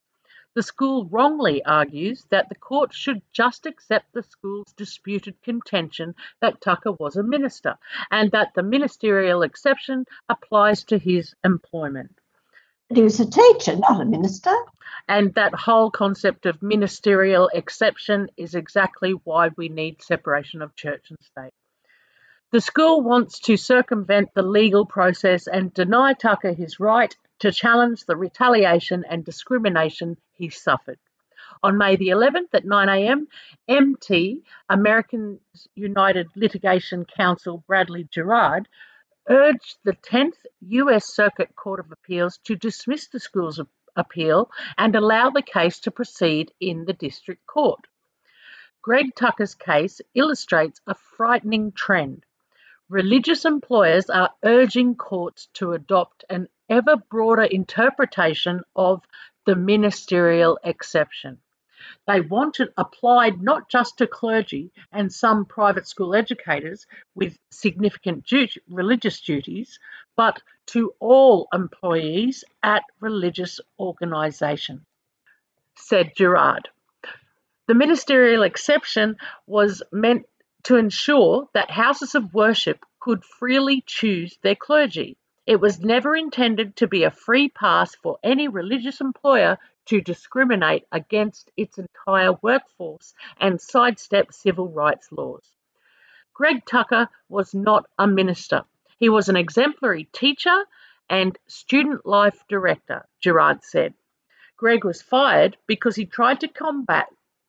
The 0.57 0.63
school 0.63 1.05
wrongly 1.05 1.63
argues 1.63 2.25
that 2.31 2.49
the 2.49 2.55
court 2.55 2.95
should 2.95 3.21
just 3.31 3.67
accept 3.67 4.15
the 4.15 4.23
school's 4.23 4.73
disputed 4.73 5.43
contention 5.43 6.15
that 6.41 6.63
Tucker 6.63 6.93
was 6.93 7.15
a 7.15 7.23
minister 7.23 7.77
and 8.11 8.31
that 8.31 8.55
the 8.55 8.63
ministerial 8.63 9.43
exception 9.43 10.07
applies 10.31 10.83
to 10.85 10.97
his 10.97 11.35
employment. 11.45 12.19
He 12.89 13.03
was 13.03 13.21
a 13.21 13.31
teacher, 13.31 13.77
not 13.77 14.01
a 14.01 14.07
minister. 14.07 14.57
And 15.07 15.35
that 15.35 15.55
whole 15.55 15.91
concept 15.91 16.47
of 16.47 16.63
ministerial 16.63 17.51
exception 17.53 18.31
is 18.39 18.55
exactly 18.55 19.11
why 19.11 19.51
we 19.59 19.69
need 19.69 20.01
separation 20.01 20.63
of 20.63 20.75
church 20.75 21.11
and 21.11 21.19
state. 21.21 21.53
The 22.53 22.63
school 22.63 23.03
wants 23.03 23.41
to 23.41 23.59
circumvent 23.59 24.33
the 24.33 24.43
legal 24.43 24.87
process 24.87 25.49
and 25.49 25.75
deny 25.75 26.15
Tucker 26.15 26.55
his 26.55 26.81
right 26.81 27.15
to 27.39 27.53
challenge 27.53 28.05
the 28.05 28.17
retaliation 28.17 29.05
and 29.09 29.25
discrimination 29.25 30.17
he 30.33 30.49
suffered. 30.49 30.99
On 31.63 31.79
May 31.79 31.97
the 31.97 32.09
11th 32.09 32.53
at 32.53 32.65
9am, 32.65 33.27
MT, 33.69 34.43
Americans 34.69 35.41
United 35.75 36.29
Litigation 36.35 37.05
Counsel 37.05 37.65
Bradley 37.67 38.05
Girard, 38.11 38.69
urged 39.29 39.79
the 39.85 39.95
10th 39.95 40.45
US 40.61 41.07
Circuit 41.07 41.55
Court 41.57 41.81
of 41.81 41.93
Appeals 41.93 42.39
to 42.45 42.57
dismiss 42.57 43.07
the 43.09 43.21
school's 43.21 43.61
appeal 43.97 44.51
and 44.77 44.95
allow 44.95 45.31
the 45.31 45.43
case 45.43 45.79
to 45.81 45.91
proceed 45.91 46.53
in 46.61 46.85
the 46.85 46.93
district 46.93 47.47
court. 47.47 47.87
Greg 48.83 49.15
Tucker's 49.15 49.55
case 49.55 50.01
illustrates 50.15 50.81
a 50.87 50.95
frightening 50.95 51.73
trend. 51.73 52.26
Religious 52.89 53.45
employers 53.45 54.09
are 54.09 54.31
urging 54.45 54.95
courts 54.95 55.49
to 55.55 55.73
adopt 55.73 56.25
an 56.31 56.49
ever 56.69 56.97
broader 56.97 57.43
interpretation 57.43 58.63
of 58.77 59.03
the 59.45 59.57
ministerial 59.57 60.57
exception. 60.63 61.39
They 62.07 62.21
want 62.21 62.61
it 62.61 62.73
applied 62.77 63.43
not 63.43 63.69
just 63.69 63.99
to 63.99 64.07
clergy 64.07 64.71
and 64.93 65.13
some 65.13 65.47
private 65.47 65.89
school 65.89 66.15
educators 66.15 66.87
with 67.15 67.37
significant 67.51 68.25
duty, 68.25 68.61
religious 68.69 69.21
duties, 69.21 69.81
but 70.15 70.41
to 70.67 70.95
all 71.01 71.49
employees 71.53 72.45
at 72.63 72.85
religious 73.01 73.61
organisations, 73.81 74.83
said 75.75 76.15
Girard. 76.17 76.69
The 77.67 77.75
ministerial 77.75 78.45
exception 78.45 79.17
was 79.47 79.83
meant 79.91 80.27
to 80.67 80.75
ensure 80.75 81.49
that 81.55 81.71
houses 81.71 82.17
of 82.17 82.35
worship 82.35 82.85
could 82.99 83.25
freely 83.25 83.85
choose 83.87 84.37
their 84.43 84.57
clergy. 84.57 85.17
It 85.47 85.61
was 85.61 85.79
never 85.79 86.17
intended 86.17 86.75
to 86.77 86.89
be 86.89 87.05
a 87.05 87.11
free 87.13 87.49
pass 87.49 87.95
for 87.95 88.19
any 88.25 88.49
religious 88.49 89.01
employer 89.01 89.59
to 89.85 90.01
discriminate 90.01 90.85
against 90.91 91.53
its 91.57 91.79
entire 91.79 92.33
workforce 92.43 93.15
and 93.39 93.61
sidestep 93.61 94.33
civil 94.33 94.69
rights 94.69 95.07
laws. 95.13 95.49
Greg 96.35 96.67
Tucker 96.67 97.09
was 97.29 97.55
not 97.55 97.87
a 97.97 98.09
minister. 98.09 98.65
He 98.99 99.09
was 99.09 99.29
an 99.29 99.37
exemplary 99.37 100.09
teacher 100.13 100.65
and 101.09 101.39
student 101.47 102.05
life 102.05 102.43
director, 102.49 103.07
Girard 103.21 103.63
said. 103.63 103.95
Greg 104.57 104.85
was 104.85 105.01
fired 105.01 105.57
because 105.69 105.95
he 105.95 106.07
tried 106.07 106.41
to 106.41 106.49
combat 106.49 107.07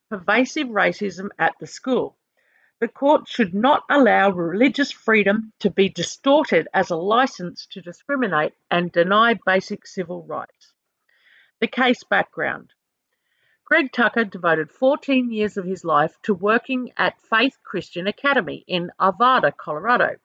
pervasive 0.08 0.68
racism 0.68 1.30
at 1.36 1.54
the 1.58 1.66
school. 1.66 2.14
The 2.80 2.86
court 2.86 3.26
should 3.26 3.54
not 3.54 3.82
allow 3.90 4.30
religious 4.30 4.92
freedom 4.92 5.52
to 5.58 5.68
be 5.68 5.88
distorted 5.88 6.68
as 6.72 6.90
a 6.90 6.96
license 6.96 7.66
to 7.72 7.80
discriminate 7.80 8.54
and 8.70 8.92
deny 8.92 9.34
basic 9.34 9.84
civil 9.84 10.22
rights. 10.22 10.74
The 11.58 11.66
case 11.66 12.04
background 12.04 12.74
Greg 13.64 13.90
Tucker 13.90 14.24
devoted 14.24 14.70
14 14.70 15.32
years 15.32 15.56
of 15.56 15.64
his 15.64 15.84
life 15.84 16.22
to 16.22 16.32
working 16.32 16.92
at 16.96 17.20
Faith 17.20 17.58
Christian 17.64 18.06
Academy 18.06 18.64
in 18.68 18.92
Arvada, 19.00 19.50
Colorado. 19.56 20.18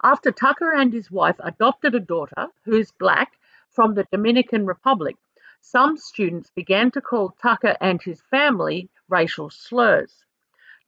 After 0.00 0.30
Tucker 0.30 0.72
and 0.72 0.92
his 0.92 1.10
wife 1.10 1.40
adopted 1.40 1.96
a 1.96 2.00
daughter 2.00 2.46
who 2.64 2.76
is 2.76 2.92
black 2.92 3.32
from 3.68 3.94
the 3.94 4.06
Dominican 4.12 4.64
Republic, 4.64 5.16
some 5.60 5.96
students 5.96 6.50
began 6.50 6.92
to 6.92 7.00
call 7.00 7.30
Tucker 7.30 7.76
and 7.80 8.00
his 8.00 8.22
family 8.22 8.90
racial 9.08 9.50
slurs. 9.50 10.24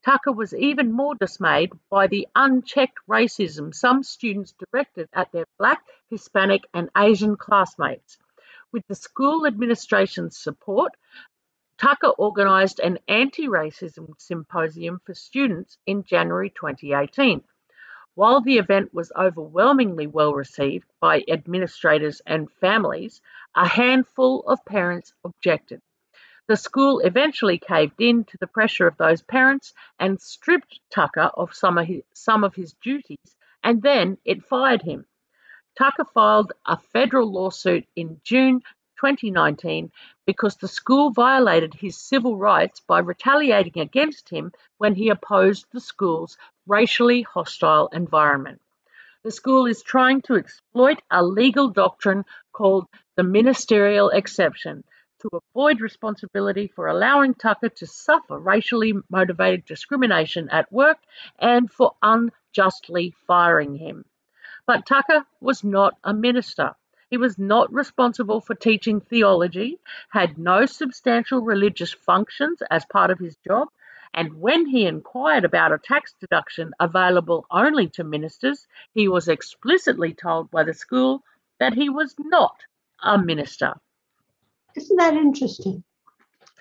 Tucker 0.05 0.33
was 0.33 0.55
even 0.55 0.93
more 0.93 1.15
dismayed 1.17 1.73
by 1.91 2.07
the 2.07 2.29
unchecked 2.35 2.99
racism 3.09 3.75
some 3.75 4.03
students 4.03 4.53
directed 4.53 5.09
at 5.13 5.33
their 5.33 5.45
black, 5.59 5.85
Hispanic, 6.09 6.69
and 6.73 6.89
Asian 6.97 7.37
classmates. 7.37 8.17
With 8.71 8.87
the 8.87 8.95
school 8.95 9.47
administration's 9.47 10.39
support, 10.39 10.93
Tucker 11.79 12.13
organised 12.19 12.79
an 12.79 12.99
anti 13.09 13.49
racism 13.49 14.15
symposium 14.19 15.01
for 15.05 15.15
students 15.15 15.79
in 15.87 16.05
January 16.05 16.51
2018. 16.51 17.43
While 18.15 18.41
the 18.41 18.59
event 18.59 18.95
was 18.95 19.13
overwhelmingly 19.17 20.07
well 20.07 20.33
received 20.33 20.87
by 21.01 21.25
administrators 21.29 22.21
and 22.27 22.51
families, 22.53 23.21
a 23.55 23.67
handful 23.67 24.41
of 24.47 24.65
parents 24.65 25.13
objected. 25.25 25.83
The 26.49 26.57
school 26.57 27.01
eventually 27.01 27.59
caved 27.59 28.01
in 28.01 28.25
to 28.25 28.39
the 28.39 28.47
pressure 28.47 28.87
of 28.87 28.97
those 28.97 29.21
parents 29.21 29.75
and 29.99 30.19
stripped 30.19 30.81
Tucker 30.91 31.31
of 31.35 31.55
some 31.55 31.77
of 31.77 31.87
his, 31.87 32.03
some 32.15 32.43
of 32.43 32.55
his 32.55 32.73
duties, 32.73 33.37
and 33.63 33.83
then 33.83 34.17
it 34.25 34.47
fired 34.47 34.81
him. 34.81 35.05
Tucker 35.77 36.07
filed 36.07 36.55
a 36.65 36.79
federal 36.79 37.31
lawsuit 37.31 37.87
in 37.95 38.23
June 38.25 38.63
2019 38.99 39.93
because 40.25 40.57
the 40.57 40.69
school 40.69 41.11
violated 41.11 41.75
his 41.75 41.99
civil 41.99 42.39
rights 42.39 42.81
by 42.81 43.01
retaliating 43.01 43.79
against 43.79 44.31
him 44.31 44.51
when 44.79 44.95
he 44.95 45.11
opposed 45.11 45.67
the 45.71 45.81
school's 45.81 46.39
racially 46.67 47.21
hostile 47.21 47.89
environment. 47.89 48.63
The 49.23 49.33
school 49.33 49.67
is 49.67 49.83
trying 49.83 50.23
to 50.23 50.37
exploit 50.37 51.03
a 51.11 51.23
legal 51.23 51.69
doctrine 51.69 52.25
called 52.53 52.87
the 53.17 53.23
ministerial 53.23 54.09
exception 54.09 54.85
to 55.21 55.31
avoid 55.33 55.81
responsibility 55.81 56.69
for 56.69 56.87
allowing 56.87 57.35
Tucker 57.35 57.69
to 57.69 57.87
suffer 57.87 58.39
racially 58.39 58.95
motivated 59.11 59.65
discrimination 59.65 60.49
at 60.51 60.73
work 60.73 60.99
and 61.39 61.71
for 61.71 61.97
unjustly 62.03 63.15
firing 63.27 63.75
him. 63.75 64.05
But 64.67 64.87
Tucker 64.87 65.25
was 65.41 65.65
not 65.65 65.97
a 66.05 66.15
minister. 66.15 66.75
He 67.11 67.17
was 67.17 67.39
not 67.39 67.73
responsible 67.73 68.41
for 68.41 68.55
teaching 68.55 69.01
theology, 69.01 69.79
had 70.11 70.39
no 70.39 70.67
substantial 70.67 71.41
religious 71.41 71.93
functions 71.93 72.63
as 72.71 72.85
part 72.85 73.11
of 73.11 73.19
his 73.19 73.37
job, 73.47 73.69
and 74.13 74.41
when 74.41 74.67
he 74.67 74.87
inquired 74.87 75.45
about 75.45 75.73
a 75.73 75.79
tax 75.79 76.15
deduction 76.21 76.73
available 76.81 77.47
only 77.51 77.89
to 77.89 78.05
ministers, 78.05 78.67
he 78.93 79.09
was 79.09 79.29
explicitly 79.29 80.13
told 80.13 80.51
by 80.51 80.65
the 80.65 80.75
school 80.75 81.23
that 81.61 81.75
he 81.75 81.89
was 81.89 82.15
not 82.19 82.57
a 83.03 83.19
minister. 83.19 83.75
Isn't 84.77 84.97
that 84.97 85.15
interesting? 85.15 85.85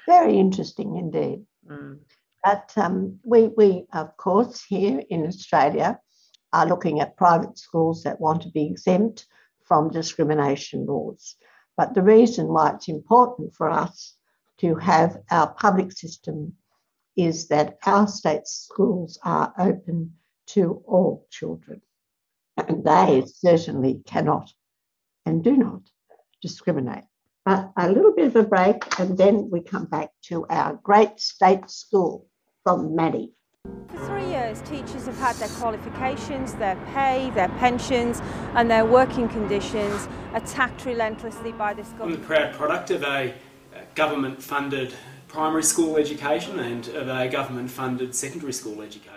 Very 0.05 0.37
interesting 0.39 0.95
indeed. 0.95 1.45
Mm. 1.69 1.99
But 2.43 2.71
um, 2.77 3.19
we, 3.23 3.49
we, 3.57 3.85
of 3.93 4.15
course, 4.17 4.63
here 4.63 5.03
in 5.09 5.25
Australia 5.25 5.99
are 6.53 6.67
looking 6.67 7.01
at 7.01 7.17
private 7.17 7.57
schools 7.57 8.03
that 8.03 8.21
want 8.21 8.43
to 8.43 8.49
be 8.49 8.65
exempt 8.65 9.25
from 9.65 9.91
discrimination 9.91 10.85
laws. 10.85 11.35
But 11.75 11.93
the 11.93 12.01
reason 12.01 12.47
why 12.47 12.71
it's 12.71 12.87
important 12.87 13.53
for 13.53 13.69
us 13.69 14.15
to 14.59 14.75
have 14.75 15.17
our 15.29 15.53
public 15.53 15.91
system 15.91 16.53
is 17.15 17.47
that 17.49 17.77
our 17.85 18.07
state 18.07 18.47
schools 18.47 19.19
are 19.23 19.53
open 19.59 20.13
to 20.47 20.81
all 20.85 21.27
children. 21.29 21.81
And 22.55 22.83
they 22.83 23.23
certainly 23.27 24.01
cannot 24.05 24.51
and 25.25 25.43
do 25.43 25.57
not 25.57 25.81
discriminate. 26.41 27.03
But 27.47 27.71
a 27.77 27.89
little 27.89 28.13
bit 28.13 28.25
of 28.25 28.35
a 28.35 28.43
break, 28.43 28.99
and 28.99 29.17
then 29.17 29.49
we 29.49 29.61
come 29.61 29.85
back 29.85 30.09
to 30.23 30.45
our 30.49 30.77
great 30.83 31.17
state 31.17 31.69
school 31.69 32.27
from 32.65 32.93
Maddie. 32.93 33.31
For 33.87 34.05
three 34.05 34.27
years, 34.27 34.59
teachers 34.63 35.05
have 35.05 35.17
had 35.17 35.37
their 35.37 35.47
qualifications, 35.57 36.55
their 36.55 36.75
pay, 36.93 37.29
their 37.35 37.47
pensions, 37.47 38.21
and 38.55 38.69
their 38.69 38.83
working 38.83 39.29
conditions 39.29 40.09
attacked 40.33 40.83
relentlessly 40.83 41.53
by 41.53 41.73
this 41.73 41.87
government. 41.91 42.15
I'm 42.15 42.21
the 42.21 42.27
proud 42.27 42.53
product 42.53 42.91
of 42.91 43.03
a 43.03 43.33
government 43.95 44.43
funded 44.43 44.93
primary 45.29 45.63
school 45.63 45.95
education 45.95 46.59
and 46.59 46.89
of 46.89 47.07
a 47.07 47.29
government 47.29 47.71
funded 47.71 48.13
secondary 48.13 48.51
school 48.51 48.81
education. 48.81 49.16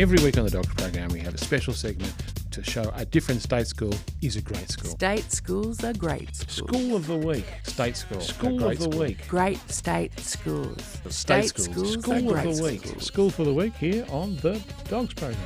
Every 0.00 0.16
week 0.24 0.38
on 0.38 0.44
the 0.44 0.50
Dogs 0.50 0.72
program, 0.72 1.10
we 1.10 1.20
have 1.20 1.34
a 1.34 1.38
special 1.38 1.74
segment 1.74 2.14
to 2.52 2.64
show 2.64 2.90
a 2.94 3.04
different 3.04 3.42
state 3.42 3.66
school 3.66 3.92
is 4.22 4.36
a 4.36 4.40
great 4.40 4.70
school. 4.70 4.92
State 4.92 5.30
schools 5.30 5.84
are 5.84 5.92
great 5.92 6.34
schools. 6.34 6.70
School 6.70 6.96
of 6.96 7.06
the 7.06 7.18
week. 7.18 7.44
State 7.64 7.98
school. 7.98 8.20
School 8.22 8.64
of 8.64 8.78
the 8.78 8.84
school. 8.84 8.98
week. 8.98 9.28
Great 9.28 9.70
state 9.70 10.18
schools. 10.18 10.82
State, 11.10 11.48
schools. 11.48 11.68
schools 11.68 12.02
School 12.02 12.34
of 12.34 12.42
the 12.42 12.62
week. 12.62 12.86
schools. 12.86 13.04
School 13.04 13.28
for 13.28 13.44
the 13.44 13.52
week 13.52 13.74
here 13.74 14.06
on 14.08 14.36
the 14.36 14.58
Dogs 14.88 15.12
program. 15.12 15.38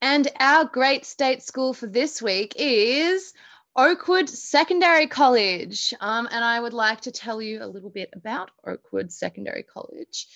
And 0.00 0.28
our 0.40 0.64
great 0.64 1.04
state 1.04 1.42
school 1.42 1.74
for 1.74 1.86
this 1.86 2.22
week 2.22 2.54
is 2.56 3.34
Oakwood 3.76 4.28
Secondary 4.28 5.06
College. 5.06 5.94
Um, 6.00 6.28
and 6.30 6.44
I 6.44 6.58
would 6.58 6.72
like 6.72 7.02
to 7.02 7.12
tell 7.12 7.40
you 7.40 7.62
a 7.62 7.68
little 7.68 7.90
bit 7.90 8.10
about 8.12 8.50
Oakwood 8.66 9.12
Secondary 9.12 9.62
College. 9.62 10.26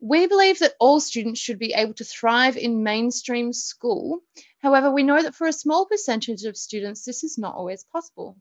We 0.00 0.26
believe 0.26 0.58
that 0.60 0.74
all 0.78 1.00
students 1.00 1.40
should 1.40 1.58
be 1.58 1.72
able 1.74 1.94
to 1.94 2.04
thrive 2.04 2.56
in 2.56 2.82
mainstream 2.82 3.52
school. 3.52 4.20
However, 4.60 4.90
we 4.90 5.02
know 5.02 5.20
that 5.20 5.34
for 5.34 5.46
a 5.46 5.52
small 5.52 5.86
percentage 5.86 6.44
of 6.44 6.56
students, 6.56 7.04
this 7.04 7.24
is 7.24 7.38
not 7.38 7.54
always 7.54 7.84
possible. 7.84 8.36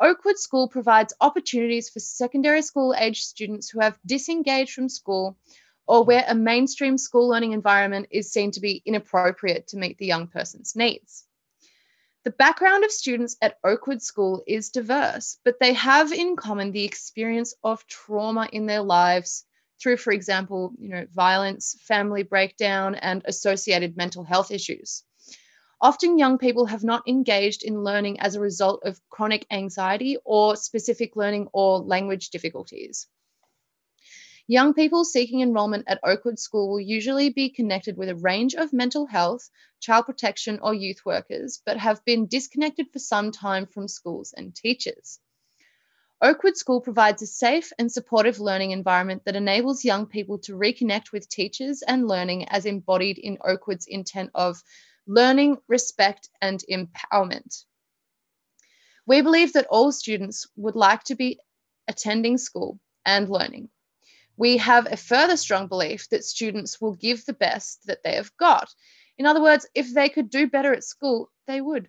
Oakwood 0.00 0.38
School 0.38 0.68
provides 0.68 1.14
opportunities 1.20 1.88
for 1.88 2.00
secondary 2.00 2.62
school 2.62 2.94
age 2.96 3.22
students 3.22 3.70
who 3.70 3.80
have 3.80 3.98
disengaged 4.04 4.72
from 4.72 4.88
school 4.88 5.38
or 5.86 6.04
where 6.04 6.24
a 6.26 6.34
mainstream 6.34 6.98
school 6.98 7.28
learning 7.28 7.52
environment 7.52 8.06
is 8.10 8.32
seen 8.32 8.50
to 8.52 8.60
be 8.60 8.82
inappropriate 8.84 9.68
to 9.68 9.76
meet 9.76 9.98
the 9.98 10.06
young 10.06 10.26
person's 10.26 10.74
needs. 10.74 11.24
The 12.24 12.30
background 12.30 12.84
of 12.84 12.92
students 12.92 13.36
at 13.42 13.58
Oakwood 13.64 14.00
School 14.00 14.44
is 14.46 14.70
diverse, 14.70 15.38
but 15.44 15.58
they 15.58 15.72
have 15.72 16.12
in 16.12 16.36
common 16.36 16.70
the 16.70 16.84
experience 16.84 17.52
of 17.64 17.84
trauma 17.88 18.48
in 18.52 18.66
their 18.66 18.82
lives 18.82 19.44
through, 19.80 19.96
for 19.96 20.12
example, 20.12 20.72
you 20.78 20.90
know, 20.90 21.06
violence, 21.12 21.74
family 21.80 22.22
breakdown, 22.22 22.94
and 22.94 23.22
associated 23.24 23.96
mental 23.96 24.22
health 24.22 24.52
issues. 24.52 25.02
Often, 25.80 26.18
young 26.18 26.38
people 26.38 26.66
have 26.66 26.84
not 26.84 27.08
engaged 27.08 27.64
in 27.64 27.82
learning 27.82 28.20
as 28.20 28.36
a 28.36 28.40
result 28.40 28.84
of 28.84 29.00
chronic 29.10 29.44
anxiety 29.50 30.16
or 30.24 30.54
specific 30.54 31.16
learning 31.16 31.48
or 31.52 31.80
language 31.80 32.30
difficulties. 32.30 33.08
Young 34.48 34.74
people 34.74 35.04
seeking 35.04 35.40
enrolment 35.40 35.84
at 35.86 36.00
Oakwood 36.02 36.38
School 36.38 36.70
will 36.70 36.80
usually 36.80 37.30
be 37.30 37.50
connected 37.50 37.96
with 37.96 38.08
a 38.08 38.16
range 38.16 38.54
of 38.54 38.72
mental 38.72 39.06
health, 39.06 39.48
child 39.78 40.06
protection, 40.06 40.58
or 40.60 40.74
youth 40.74 41.04
workers, 41.04 41.62
but 41.64 41.76
have 41.76 42.04
been 42.04 42.26
disconnected 42.26 42.90
for 42.92 42.98
some 42.98 43.30
time 43.30 43.66
from 43.66 43.86
schools 43.86 44.34
and 44.36 44.54
teachers. 44.54 45.20
Oakwood 46.20 46.56
School 46.56 46.80
provides 46.80 47.22
a 47.22 47.26
safe 47.26 47.72
and 47.78 47.90
supportive 47.90 48.40
learning 48.40 48.72
environment 48.72 49.24
that 49.24 49.36
enables 49.36 49.84
young 49.84 50.06
people 50.06 50.38
to 50.38 50.56
reconnect 50.56 51.12
with 51.12 51.28
teachers 51.28 51.82
and 51.82 52.08
learning 52.08 52.48
as 52.48 52.66
embodied 52.66 53.18
in 53.18 53.38
Oakwood's 53.44 53.86
intent 53.86 54.30
of 54.34 54.62
learning, 55.06 55.58
respect, 55.68 56.28
and 56.40 56.62
empowerment. 56.68 57.64
We 59.06 59.20
believe 59.20 59.52
that 59.54 59.66
all 59.66 59.92
students 59.92 60.48
would 60.56 60.76
like 60.76 61.04
to 61.04 61.14
be 61.14 61.38
attending 61.88 62.38
school 62.38 62.80
and 63.04 63.28
learning. 63.28 63.68
We 64.42 64.56
have 64.56 64.88
a 64.90 64.96
further 64.96 65.36
strong 65.36 65.68
belief 65.68 66.08
that 66.08 66.24
students 66.24 66.80
will 66.80 66.94
give 66.96 67.24
the 67.24 67.32
best 67.32 67.86
that 67.86 68.02
they 68.02 68.16
have 68.16 68.36
got. 68.36 68.74
In 69.16 69.24
other 69.24 69.40
words, 69.40 69.68
if 69.72 69.94
they 69.94 70.08
could 70.08 70.30
do 70.30 70.48
better 70.48 70.74
at 70.74 70.82
school, 70.82 71.30
they 71.46 71.60
would. 71.60 71.88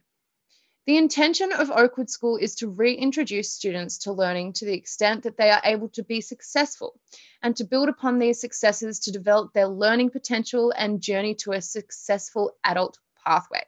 The 0.85 0.97
intention 0.97 1.51
of 1.51 1.71
Oakwood 1.71 2.11
School 2.11 2.37
is 2.37 2.53
to 2.57 2.69
reintroduce 2.69 3.51
students 3.51 3.97
to 4.03 4.13
learning 4.13 4.53
to 4.53 4.65
the 4.65 4.75
extent 4.75 5.23
that 5.23 5.35
they 5.35 5.49
are 5.49 5.61
able 5.63 5.89
to 5.93 6.03
be 6.03 6.21
successful 6.21 6.93
and 7.41 7.55
to 7.55 7.63
build 7.63 7.89
upon 7.89 8.19
these 8.19 8.39
successes 8.39 8.99
to 8.99 9.11
develop 9.11 9.53
their 9.53 9.67
learning 9.67 10.11
potential 10.11 10.71
and 10.77 11.01
journey 11.01 11.33
to 11.33 11.53
a 11.53 11.59
successful 11.59 12.51
adult 12.63 12.99
pathway. 13.25 13.65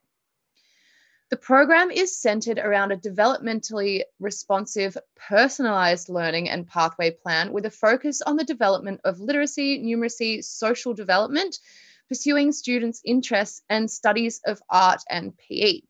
The 1.36 1.41
program 1.41 1.91
is 1.91 2.15
centered 2.15 2.59
around 2.59 2.93
a 2.93 2.97
developmentally 2.97 4.03
responsive, 4.21 4.97
personalized 5.17 6.07
learning 6.07 6.49
and 6.49 6.65
pathway 6.65 7.11
plan 7.11 7.51
with 7.51 7.65
a 7.65 7.69
focus 7.69 8.21
on 8.21 8.38
the 8.38 8.45
development 8.45 9.01
of 9.03 9.19
literacy, 9.19 9.83
numeracy, 9.83 10.41
social 10.45 10.93
development, 10.93 11.59
pursuing 12.07 12.53
students' 12.53 13.01
interests 13.03 13.61
and 13.69 13.91
studies 13.91 14.39
of 14.45 14.61
art 14.69 15.01
and 15.09 15.38
PE. 15.38 15.81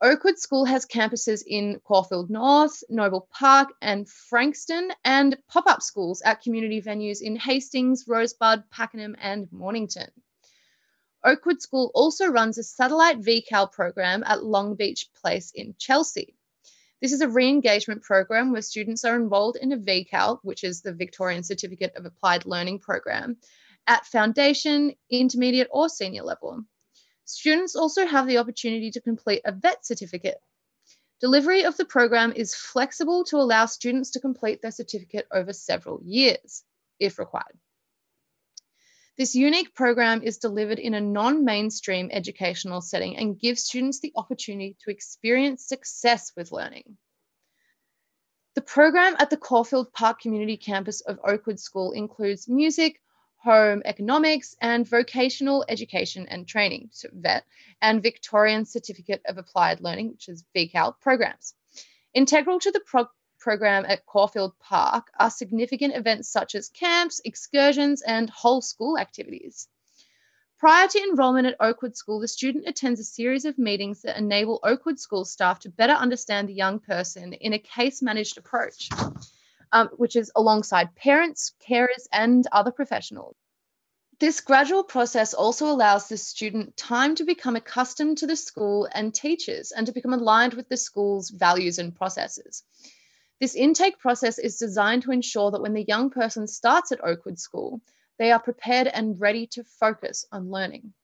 Oakwood 0.00 0.38
School 0.38 0.64
has 0.66 0.86
campuses 0.86 1.42
in 1.44 1.80
Caulfield 1.80 2.30
North, 2.30 2.84
Noble 2.88 3.28
Park, 3.36 3.70
and 3.82 4.08
Frankston, 4.08 4.92
and 5.04 5.36
pop 5.48 5.66
up 5.66 5.82
schools 5.82 6.22
at 6.22 6.40
community 6.40 6.80
venues 6.80 7.20
in 7.20 7.34
Hastings, 7.34 8.04
Rosebud, 8.06 8.70
Pakenham, 8.70 9.16
and 9.18 9.50
Mornington. 9.50 10.12
Oakwood 11.26 11.60
School 11.60 11.90
also 11.92 12.28
runs 12.28 12.56
a 12.56 12.62
satellite 12.62 13.20
VCAL 13.20 13.72
program 13.72 14.22
at 14.24 14.44
Long 14.44 14.76
Beach 14.76 15.08
Place 15.20 15.50
in 15.52 15.74
Chelsea. 15.76 16.36
This 17.02 17.12
is 17.12 17.20
a 17.20 17.28
re 17.28 17.48
engagement 17.48 18.04
program 18.04 18.52
where 18.52 18.62
students 18.62 19.04
are 19.04 19.16
enrolled 19.16 19.56
in 19.56 19.72
a 19.72 19.76
VCAL, 19.76 20.38
which 20.44 20.62
is 20.62 20.82
the 20.82 20.94
Victorian 20.94 21.42
Certificate 21.42 21.96
of 21.96 22.06
Applied 22.06 22.46
Learning 22.46 22.78
program, 22.78 23.38
at 23.88 24.06
foundation, 24.06 24.94
intermediate, 25.10 25.66
or 25.72 25.88
senior 25.88 26.22
level. 26.22 26.62
Students 27.24 27.74
also 27.74 28.06
have 28.06 28.28
the 28.28 28.38
opportunity 28.38 28.92
to 28.92 29.00
complete 29.00 29.42
a 29.44 29.50
VET 29.50 29.84
certificate. 29.84 30.38
Delivery 31.20 31.64
of 31.64 31.76
the 31.76 31.84
program 31.84 32.34
is 32.36 32.54
flexible 32.54 33.24
to 33.24 33.38
allow 33.38 33.66
students 33.66 34.12
to 34.12 34.20
complete 34.20 34.62
their 34.62 34.70
certificate 34.70 35.26
over 35.32 35.52
several 35.52 36.00
years, 36.04 36.62
if 37.00 37.18
required. 37.18 37.58
This 39.18 39.34
unique 39.34 39.74
program 39.74 40.22
is 40.22 40.36
delivered 40.36 40.78
in 40.78 40.92
a 40.92 41.00
non 41.00 41.44
mainstream 41.44 42.10
educational 42.12 42.82
setting 42.82 43.16
and 43.16 43.38
gives 43.38 43.64
students 43.64 44.00
the 44.00 44.12
opportunity 44.14 44.76
to 44.84 44.90
experience 44.90 45.64
success 45.66 46.32
with 46.36 46.52
learning. 46.52 46.98
The 48.56 48.60
program 48.60 49.16
at 49.18 49.30
the 49.30 49.38
Caulfield 49.38 49.92
Park 49.92 50.20
Community 50.20 50.58
Campus 50.58 51.00
of 51.00 51.18
Oakwood 51.24 51.58
School 51.58 51.92
includes 51.92 52.46
music, 52.46 53.00
home 53.36 53.80
economics, 53.86 54.54
and 54.60 54.86
vocational 54.86 55.64
education 55.66 56.26
and 56.28 56.46
training, 56.46 56.90
so 56.92 57.08
VET, 57.12 57.44
and 57.80 58.02
Victorian 58.02 58.66
Certificate 58.66 59.22
of 59.26 59.38
Applied 59.38 59.80
Learning, 59.80 60.10
which 60.10 60.28
is 60.28 60.44
VCAL 60.54 61.00
programs. 61.00 61.54
Integral 62.12 62.60
to 62.60 62.70
the 62.70 62.80
pro- 62.80 63.08
program 63.46 63.86
at 63.86 64.04
Caulfield 64.06 64.58
Park 64.58 65.12
are 65.20 65.30
significant 65.30 65.94
events 65.94 66.28
such 66.28 66.56
as 66.56 66.68
camps, 66.68 67.20
excursions, 67.24 68.02
and 68.02 68.28
whole 68.28 68.60
school 68.60 68.98
activities. 68.98 69.68
Prior 70.58 70.88
to 70.88 70.98
enrolment 70.98 71.46
at 71.46 71.60
Oakwood 71.60 71.96
School, 71.96 72.18
the 72.18 72.26
student 72.26 72.66
attends 72.66 72.98
a 72.98 73.04
series 73.04 73.44
of 73.44 73.56
meetings 73.56 74.02
that 74.02 74.18
enable 74.18 74.58
Oakwood 74.64 74.98
School 74.98 75.24
staff 75.24 75.60
to 75.60 75.68
better 75.68 75.92
understand 75.92 76.48
the 76.48 76.54
young 76.54 76.80
person 76.80 77.34
in 77.34 77.52
a 77.52 77.60
case 77.60 78.02
managed 78.02 78.36
approach 78.36 78.88
um, 79.70 79.90
which 79.96 80.16
is 80.16 80.32
alongside 80.34 80.96
parents, 80.96 81.52
carers, 81.68 82.08
and 82.12 82.48
other 82.50 82.72
professionals. 82.72 83.36
This 84.18 84.40
gradual 84.40 84.82
process 84.82 85.34
also 85.34 85.66
allows 85.66 86.08
the 86.08 86.16
student 86.16 86.76
time 86.76 87.14
to 87.16 87.24
become 87.24 87.54
accustomed 87.54 88.18
to 88.18 88.26
the 88.26 88.34
school 88.34 88.88
and 88.90 89.14
teachers 89.14 89.70
and 89.70 89.86
to 89.86 89.92
become 89.92 90.14
aligned 90.14 90.54
with 90.54 90.68
the 90.68 90.76
school's 90.76 91.28
values 91.28 91.78
and 91.78 91.94
processes. 91.94 92.64
This 93.38 93.54
intake 93.54 93.98
process 93.98 94.38
is 94.38 94.56
designed 94.56 95.02
to 95.02 95.12
ensure 95.12 95.50
that 95.50 95.60
when 95.60 95.74
the 95.74 95.84
young 95.86 96.08
person 96.08 96.46
starts 96.46 96.90
at 96.90 97.04
Oakwood 97.04 97.38
School, 97.38 97.82
they 98.18 98.32
are 98.32 98.40
prepared 98.40 98.86
and 98.86 99.20
ready 99.20 99.46
to 99.48 99.64
focus 99.64 100.24
on 100.32 100.50
learning. 100.50 100.94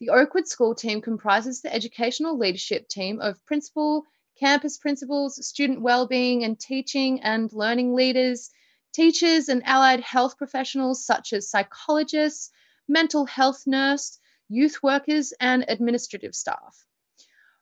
The 0.00 0.10
Oakwood 0.10 0.48
School 0.48 0.74
team 0.74 1.00
comprises 1.00 1.62
the 1.62 1.72
educational 1.72 2.36
leadership 2.36 2.88
team 2.88 3.20
of 3.20 3.44
principal, 3.46 4.04
campus 4.40 4.78
principals, 4.78 5.46
student 5.46 5.80
well-being 5.80 6.42
and 6.42 6.58
teaching 6.58 7.22
and 7.22 7.52
learning 7.52 7.94
leaders, 7.94 8.50
teachers 8.92 9.48
and 9.48 9.64
allied 9.64 10.00
health 10.00 10.36
professionals 10.36 11.06
such 11.06 11.32
as 11.32 11.48
psychologists, 11.48 12.50
mental 12.88 13.26
health 13.26 13.62
nurse, 13.64 14.18
youth 14.48 14.82
workers, 14.82 15.32
and 15.38 15.64
administrative 15.68 16.34
staff. 16.34 16.84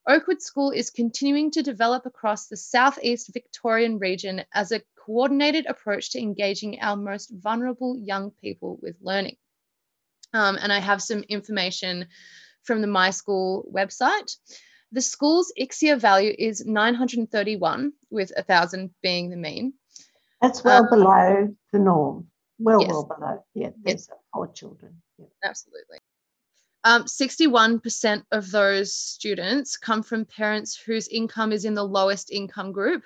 Oakwood 0.07 0.43
School 0.43 0.71
is 0.71 0.91
continuing 0.91 1.53
to 1.53 1.63
develop 1.63 2.07
across 2.07 2.49
the 2.49 2.57
southeast 2.57 3.31
Victorian 3.33 3.99
region 3.99 4.45
as 4.53 4.73
a 4.73 4.83
coordinated 4.97 5.67
approach 5.67 6.11
to 6.11 6.21
engaging 6.21 6.81
our 6.81 6.97
most 6.97 7.31
vulnerable 7.31 7.97
young 7.97 8.31
people 8.31 8.79
with 8.83 8.97
learning. 9.01 9.37
Um, 10.35 10.59
and 10.61 10.73
I 10.73 10.81
have 10.81 11.03
some 11.03 11.23
information 11.29 12.09
from 12.65 12.81
the 12.81 12.87
My 12.87 13.11
School 13.11 13.71
website. 13.73 14.37
The 14.91 15.01
school's 15.01 15.53
ICSEA 15.59 15.99
value 15.99 16.35
is 16.37 16.67
931, 16.67 17.93
with 18.11 18.33
1,000 18.37 18.91
being 19.03 19.31
the 19.31 19.37
mean. 19.37 19.75
That's 20.41 20.65
well 20.65 20.83
um, 20.83 20.91
below 20.91 21.57
the 21.73 21.79
norm. 21.79 22.27
Well, 22.59 22.83
yes. 22.83 22.91
well 22.91 23.05
below. 23.05 23.45
Yeah, 23.55 23.71
there's 23.83 24.09
yes. 24.11 24.19
four 24.33 24.53
children. 24.53 25.01
Yeah. 25.19 25.27
Absolutely. 25.45 25.99
Um, 26.85 27.05
61% 27.05 28.25
of 28.33 28.51
those 28.51 28.93
students 28.95 29.77
come 29.77 30.03
from 30.03 30.25
parents 30.25 30.77
whose 30.77 31.07
income 31.07 31.53
is 31.53 31.65
in 31.65 31.75
the 31.75 31.85
lowest 31.85 32.31
income 32.31 32.73
group, 32.73 33.05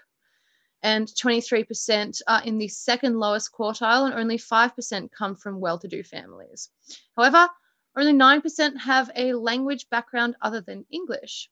and 0.82 1.06
23% 1.06 2.22
are 2.26 2.42
in 2.42 2.58
the 2.58 2.68
second 2.68 3.18
lowest 3.18 3.52
quartile, 3.52 4.06
and 4.06 4.14
only 4.14 4.38
5% 4.38 5.10
come 5.12 5.36
from 5.36 5.60
well 5.60 5.78
to 5.78 5.88
do 5.88 6.02
families. 6.02 6.70
However, 7.16 7.48
only 7.96 8.12
9% 8.12 8.78
have 8.78 9.10
a 9.14 9.34
language 9.34 9.88
background 9.90 10.36
other 10.40 10.60
than 10.60 10.86
English. 10.90 11.50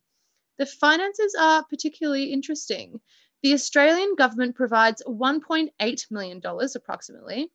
The 0.56 0.66
finances 0.66 1.34
are 1.38 1.64
particularly 1.64 2.32
interesting. 2.32 3.00
The 3.42 3.54
Australian 3.54 4.14
government 4.14 4.54
provides 4.54 5.02
$1.8 5.06 6.10
million 6.10 6.40
approximately. 6.74 7.50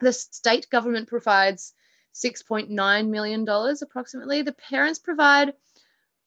The 0.00 0.12
state 0.12 0.70
government 0.70 1.08
provides 1.08 1.74
$6.9 2.14 3.08
million 3.08 3.48
approximately. 3.48 4.42
The 4.42 4.52
parents 4.52 4.98
provide 4.98 5.54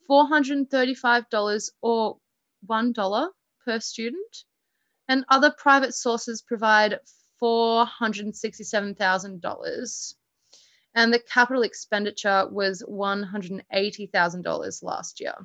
$435 0.10 1.70
or 1.82 2.18
$1 2.68 3.30
per 3.66 3.80
student. 3.80 4.44
And 5.08 5.24
other 5.30 5.52
private 5.52 5.94
sources 5.94 6.42
provide 6.42 7.00
$467,000. 7.42 10.14
And 10.96 11.14
the 11.14 11.20
capital 11.20 11.64
expenditure 11.64 12.48
was 12.50 12.84
$180,000 12.88 14.84
last 14.84 15.20
year 15.20 15.36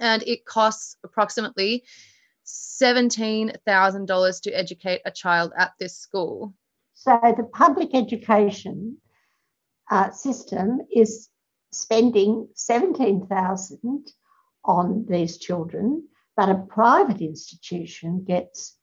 and 0.00 0.22
it 0.24 0.44
costs 0.44 0.96
approximately 1.04 1.84
$17,000 2.46 4.42
to 4.42 4.50
educate 4.50 5.02
a 5.04 5.10
child 5.10 5.52
at 5.56 5.72
this 5.78 5.98
school. 5.98 6.54
So 6.94 7.20
the 7.36 7.44
public 7.44 7.94
education 7.94 8.96
uh, 9.90 10.10
system 10.10 10.80
is 10.94 11.28
spending 11.72 12.48
17,000 12.54 14.12
on 14.64 15.06
these 15.08 15.38
children, 15.38 16.08
but 16.36 16.48
a 16.48 16.66
private 16.68 17.20
institution 17.20 18.24
gets 18.24 18.76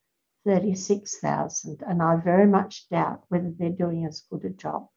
36,000, 0.46 1.84
and 1.88 2.02
I 2.02 2.16
very 2.18 2.48
much 2.48 2.88
doubt 2.90 3.24
whether 3.30 3.52
they're 3.58 3.70
doing 3.70 4.06
as 4.06 4.24
good 4.30 4.46
a 4.46 4.50
job. 4.50 4.88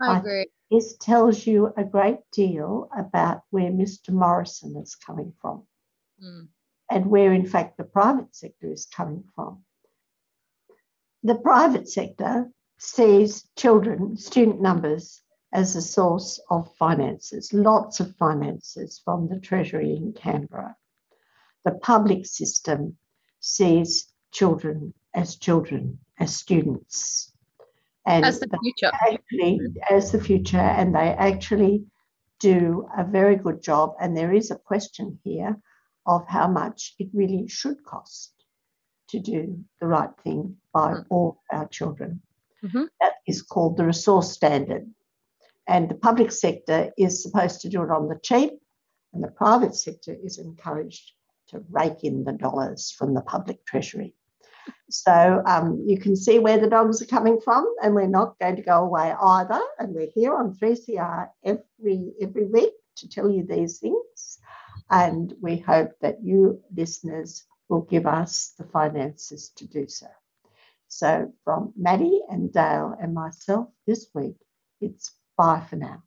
I 0.00 0.18
agree. 0.18 0.46
This 0.70 0.96
tells 0.96 1.46
you 1.46 1.72
a 1.76 1.84
great 1.84 2.18
deal 2.32 2.88
about 2.96 3.42
where 3.50 3.70
Mr. 3.70 4.10
Morrison 4.10 4.76
is 4.76 4.94
coming 4.94 5.32
from 5.40 5.66
Mm. 6.22 6.48
and 6.90 7.06
where, 7.06 7.32
in 7.32 7.46
fact, 7.46 7.76
the 7.76 7.84
private 7.84 8.34
sector 8.34 8.70
is 8.70 8.86
coming 8.86 9.24
from. 9.34 9.64
The 11.22 11.34
private 11.34 11.88
sector 11.88 12.50
sees 12.82 13.46
children, 13.56 14.16
student 14.16 14.60
numbers, 14.60 15.22
as 15.52 15.76
a 15.76 15.82
source 15.82 16.40
of 16.50 16.74
finances, 16.76 17.52
lots 17.52 18.00
of 18.00 18.16
finances 18.16 19.00
from 19.04 19.28
the 19.28 19.38
Treasury 19.38 19.94
in 19.96 20.12
Canberra. 20.12 20.76
The 21.64 21.72
public 21.72 22.26
system 22.26 22.96
sees 23.38 24.12
children 24.32 24.94
as 25.14 25.36
children, 25.36 26.00
as 26.18 26.34
students. 26.34 27.32
And 28.04 28.24
As 28.24 28.40
the 28.40 28.48
future. 28.48 28.90
Actually, 29.08 29.60
as 29.88 30.10
the 30.10 30.20
future, 30.20 30.58
and 30.58 30.92
they 30.92 31.10
actually 31.10 31.84
do 32.40 32.88
a 32.98 33.04
very 33.04 33.36
good 33.36 33.62
job. 33.62 33.94
And 34.00 34.16
there 34.16 34.32
is 34.32 34.50
a 34.50 34.56
question 34.56 35.20
here 35.22 35.56
of 36.04 36.26
how 36.26 36.48
much 36.48 36.94
it 36.98 37.10
really 37.14 37.46
should 37.46 37.84
cost 37.84 38.32
to 39.10 39.20
do 39.20 39.62
the 39.80 39.86
right 39.86 40.10
thing 40.24 40.56
by 40.72 40.94
hmm. 40.94 41.02
all 41.10 41.42
our 41.52 41.68
children. 41.68 42.22
Mhm. 42.64 42.88
That 43.00 43.14
is 43.26 43.42
called 43.42 43.76
the 43.76 43.86
resource 43.86 44.32
standard. 44.32 44.92
And 45.66 45.88
the 45.88 45.94
public 45.94 46.32
sector 46.32 46.92
is 46.98 47.22
supposed 47.22 47.60
to 47.62 47.68
do 47.68 47.82
it 47.82 47.90
on 47.90 48.08
the 48.08 48.18
cheap, 48.22 48.52
and 49.12 49.22
the 49.22 49.30
private 49.30 49.74
sector 49.74 50.14
is 50.14 50.38
encouraged 50.38 51.12
to 51.48 51.64
rake 51.70 52.02
in 52.04 52.24
the 52.24 52.32
dollars 52.32 52.90
from 52.90 53.14
the 53.14 53.20
public 53.20 53.64
treasury. 53.64 54.14
So 54.90 55.42
um, 55.46 55.82
you 55.86 55.98
can 55.98 56.14
see 56.16 56.38
where 56.38 56.58
the 56.58 56.68
dogs 56.70 57.02
are 57.02 57.06
coming 57.06 57.40
from, 57.40 57.66
and 57.82 57.94
we're 57.94 58.06
not 58.06 58.38
going 58.38 58.56
to 58.56 58.62
go 58.62 58.84
away 58.84 59.12
either. 59.12 59.60
And 59.78 59.94
we're 59.94 60.10
here 60.14 60.34
on 60.34 60.54
3CR 60.54 61.28
every 61.44 62.14
every 62.20 62.46
week 62.46 62.74
to 62.96 63.08
tell 63.08 63.28
you 63.28 63.44
these 63.44 63.78
things. 63.78 64.38
And 64.90 65.34
we 65.40 65.56
hope 65.58 65.92
that 66.00 66.22
you 66.22 66.62
listeners 66.74 67.44
will 67.68 67.82
give 67.82 68.06
us 68.06 68.54
the 68.58 68.64
finances 68.64 69.50
to 69.56 69.66
do 69.66 69.88
so. 69.88 70.06
So 70.94 71.32
from 71.42 71.72
Maddie 71.74 72.20
and 72.28 72.52
Dale 72.52 72.94
and 73.00 73.14
myself 73.14 73.68
this 73.86 74.08
week, 74.14 74.36
it's 74.82 75.12
bye 75.38 75.64
for 75.70 75.76
now. 75.76 76.02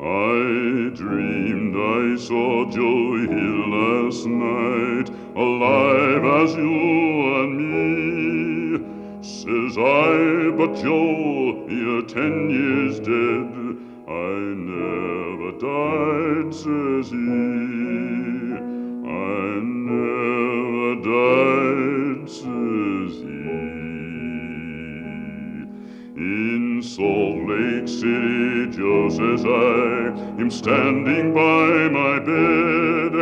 I 0.00 0.94
dreamed 0.94 1.74
I 1.74 2.16
saw 2.16 2.70
Joe 2.70 3.16
here 3.18 3.66
last 3.66 4.26
night, 4.26 5.10
alive 5.36 6.24
as 6.40 6.54
you 6.54 7.34
and 7.42 7.54
me. 7.58 9.22
Says 9.22 9.76
I, 9.76 10.52
but 10.56 10.76
Joe, 10.76 11.66
you're 11.68 12.06
ten 12.06 12.48
years 12.48 13.00
dead. 13.00 13.73
I 14.06 14.12
never 14.12 15.52
died, 15.52 16.52
says 16.54 17.08
he. 17.08 17.16
I 19.08 19.60
never 19.64 20.94
died, 21.00 22.28
says 22.28 23.14
he. 23.22 23.34
In 26.16 26.82
Salt 26.82 27.48
Lake 27.48 27.88
City, 27.88 28.66
just 28.76 29.20
as 29.20 29.42
I 29.46 30.12
am 30.38 30.50
standing 30.50 31.32
by 31.32 31.88
my 31.88 32.18
bed, 32.18 33.12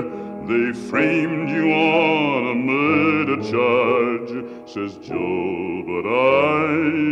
they 0.48 0.72
framed 0.90 1.48
you 1.48 1.72
on 1.72 2.50
a 2.50 2.54
murder 2.56 3.36
charge, 3.36 4.68
says 4.68 4.96
Joe, 4.96 5.84
but 5.86 6.08
I 6.08 7.11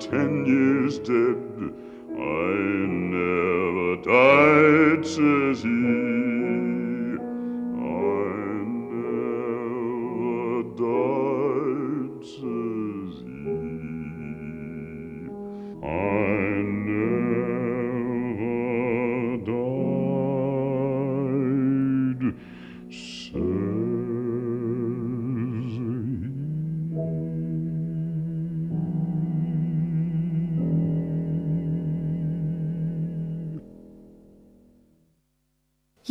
ten 0.00 0.46
years 0.46 0.98
dead. 0.98 1.36